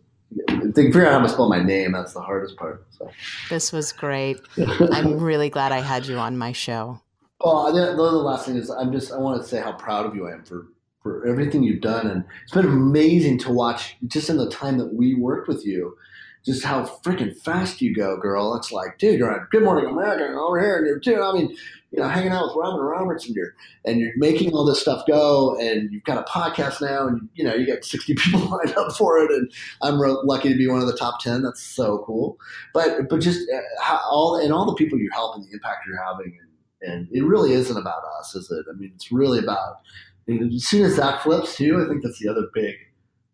figure 0.75 1.05
out 1.05 1.13
how 1.13 1.19
to 1.19 1.29
spell 1.29 1.49
my 1.49 1.63
name. 1.63 1.93
That's 1.93 2.13
the 2.13 2.21
hardest 2.21 2.57
part. 2.57 2.85
So. 2.91 3.09
This 3.49 3.71
was 3.71 3.91
great. 3.91 4.39
I'm 4.91 5.19
really 5.19 5.49
glad 5.49 5.71
I 5.71 5.79
had 5.79 6.05
you 6.05 6.17
on 6.17 6.37
my 6.37 6.51
show. 6.51 6.99
Oh, 7.41 7.73
the, 7.73 7.95
the 7.95 8.01
last 8.01 8.45
thing 8.45 8.57
is 8.57 8.69
I'm 8.69 8.91
just 8.91 9.11
I 9.11 9.17
want 9.17 9.41
to 9.41 9.47
say 9.47 9.61
how 9.61 9.71
proud 9.73 10.05
of 10.05 10.15
you 10.15 10.27
I 10.27 10.33
am 10.33 10.43
for 10.43 10.67
for 11.01 11.25
everything 11.25 11.63
you've 11.63 11.81
done, 11.81 12.07
and 12.07 12.25
it's 12.43 12.51
been 12.51 12.65
amazing 12.65 13.39
to 13.39 13.51
watch 13.51 13.95
just 14.07 14.29
in 14.29 14.37
the 14.37 14.49
time 14.49 14.77
that 14.77 14.93
we 14.93 15.15
worked 15.15 15.47
with 15.47 15.65
you 15.65 15.95
just 16.45 16.63
how 16.63 16.85
freaking 16.85 17.37
fast 17.37 17.81
you 17.81 17.93
go, 17.93 18.17
girl. 18.17 18.55
It's 18.55 18.71
like, 18.71 18.97
dude, 18.97 19.19
you're 19.19 19.31
on 19.31 19.47
Good 19.51 19.63
Morning 19.63 19.89
America 19.89 20.33
over 20.37 20.59
here, 20.59 20.77
and 20.77 20.87
you're 20.87 20.99
too. 20.99 21.21
I 21.21 21.33
mean, 21.33 21.55
you 21.91 21.99
know, 21.99 22.07
hanging 22.07 22.31
out 22.31 22.47
with 22.47 22.55
Robin 22.55 22.79
Roberts, 22.79 23.25
and 23.25 23.35
you're 23.35 23.55
and 23.85 23.99
you're 23.99 24.13
making 24.17 24.53
all 24.53 24.65
this 24.65 24.81
stuff 24.81 25.03
go, 25.07 25.57
and 25.59 25.91
you've 25.91 26.03
got 26.03 26.17
a 26.17 26.29
podcast 26.29 26.81
now, 26.81 27.07
and 27.07 27.27
you 27.33 27.43
know, 27.43 27.55
you 27.55 27.65
got 27.65 27.83
60 27.83 28.13
people 28.17 28.41
lined 28.41 28.75
up 28.77 28.95
for 28.95 29.17
it, 29.19 29.31
and 29.31 29.51
I'm 29.81 29.99
real 29.99 30.21
lucky 30.25 30.49
to 30.49 30.57
be 30.57 30.67
one 30.67 30.81
of 30.81 30.87
the 30.87 30.97
top 30.97 31.19
10. 31.21 31.41
That's 31.41 31.61
so 31.61 32.03
cool. 32.05 32.37
But 32.73 33.09
but 33.09 33.21
just 33.21 33.49
uh, 33.49 33.61
how, 33.81 34.01
all 34.09 34.35
and 34.35 34.53
all 34.53 34.65
the 34.65 34.75
people 34.75 34.99
you 34.99 35.09
help 35.11 35.35
and 35.35 35.45
the 35.45 35.51
impact 35.51 35.87
you're 35.87 36.03
having, 36.03 36.37
and, 36.81 36.93
and 36.93 37.07
it 37.11 37.23
really 37.23 37.53
isn't 37.53 37.77
about 37.77 38.03
us, 38.19 38.35
is 38.35 38.51
it? 38.51 38.65
I 38.69 38.77
mean, 38.77 38.91
it's 38.95 39.11
really 39.11 39.39
about 39.39 39.77
as 40.27 40.65
soon 40.65 40.85
as 40.85 40.95
that 40.97 41.23
flips 41.23 41.57
too. 41.57 41.83
I 41.83 41.89
think 41.89 42.03
that's 42.03 42.19
the 42.19 42.29
other 42.29 42.47
big 42.53 42.75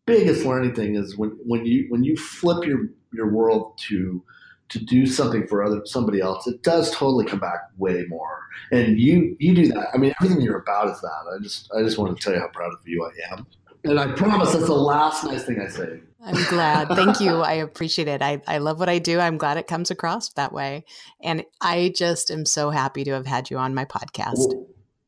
biggest 0.05 0.45
learning 0.45 0.75
thing 0.75 0.95
is 0.95 1.17
when, 1.17 1.31
when 1.45 1.65
you 1.65 1.85
when 1.89 2.03
you 2.03 2.15
flip 2.15 2.65
your 2.65 2.87
your 3.11 3.31
world 3.31 3.77
to 3.77 4.23
to 4.69 4.83
do 4.83 5.05
something 5.05 5.47
for 5.47 5.63
other 5.63 5.81
somebody 5.85 6.19
else, 6.19 6.47
it 6.47 6.63
does 6.63 6.91
totally 6.91 7.25
come 7.25 7.39
back 7.39 7.69
way 7.77 8.05
more. 8.07 8.39
And 8.71 8.99
you 8.99 9.35
you 9.39 9.53
do 9.53 9.67
that. 9.69 9.89
I 9.93 9.97
mean, 9.97 10.13
everything 10.21 10.41
you're 10.41 10.59
about 10.59 10.89
is 10.89 11.01
that. 11.01 11.33
I 11.33 11.41
just 11.41 11.71
I 11.73 11.81
just 11.81 11.97
want 11.97 12.17
to 12.17 12.23
tell 12.23 12.33
you 12.33 12.39
how 12.39 12.49
proud 12.49 12.73
of 12.73 12.79
you 12.85 13.05
I 13.05 13.33
am. 13.33 13.47
And 13.83 13.99
I 13.99 14.11
promise 14.13 14.53
that's 14.53 14.65
the 14.65 14.73
last 14.73 15.23
nice 15.23 15.43
thing 15.43 15.61
I 15.61 15.67
say. 15.67 15.99
I'm 16.25 16.43
glad. 16.49 16.87
Thank 16.89 17.19
you. 17.19 17.41
I 17.41 17.53
appreciate 17.53 18.07
it. 18.07 18.23
I, 18.23 18.41
I 18.47 18.57
love 18.57 18.79
what 18.79 18.89
I 18.89 18.97
do. 18.97 19.19
I'm 19.19 19.37
glad 19.37 19.57
it 19.57 19.67
comes 19.67 19.91
across 19.91 20.29
that 20.29 20.51
way. 20.51 20.85
And 21.21 21.45
I 21.61 21.93
just 21.95 22.31
am 22.31 22.47
so 22.47 22.71
happy 22.71 23.03
to 23.03 23.11
have 23.11 23.27
had 23.27 23.51
you 23.51 23.57
on 23.57 23.75
my 23.75 23.85
podcast. 23.85 24.51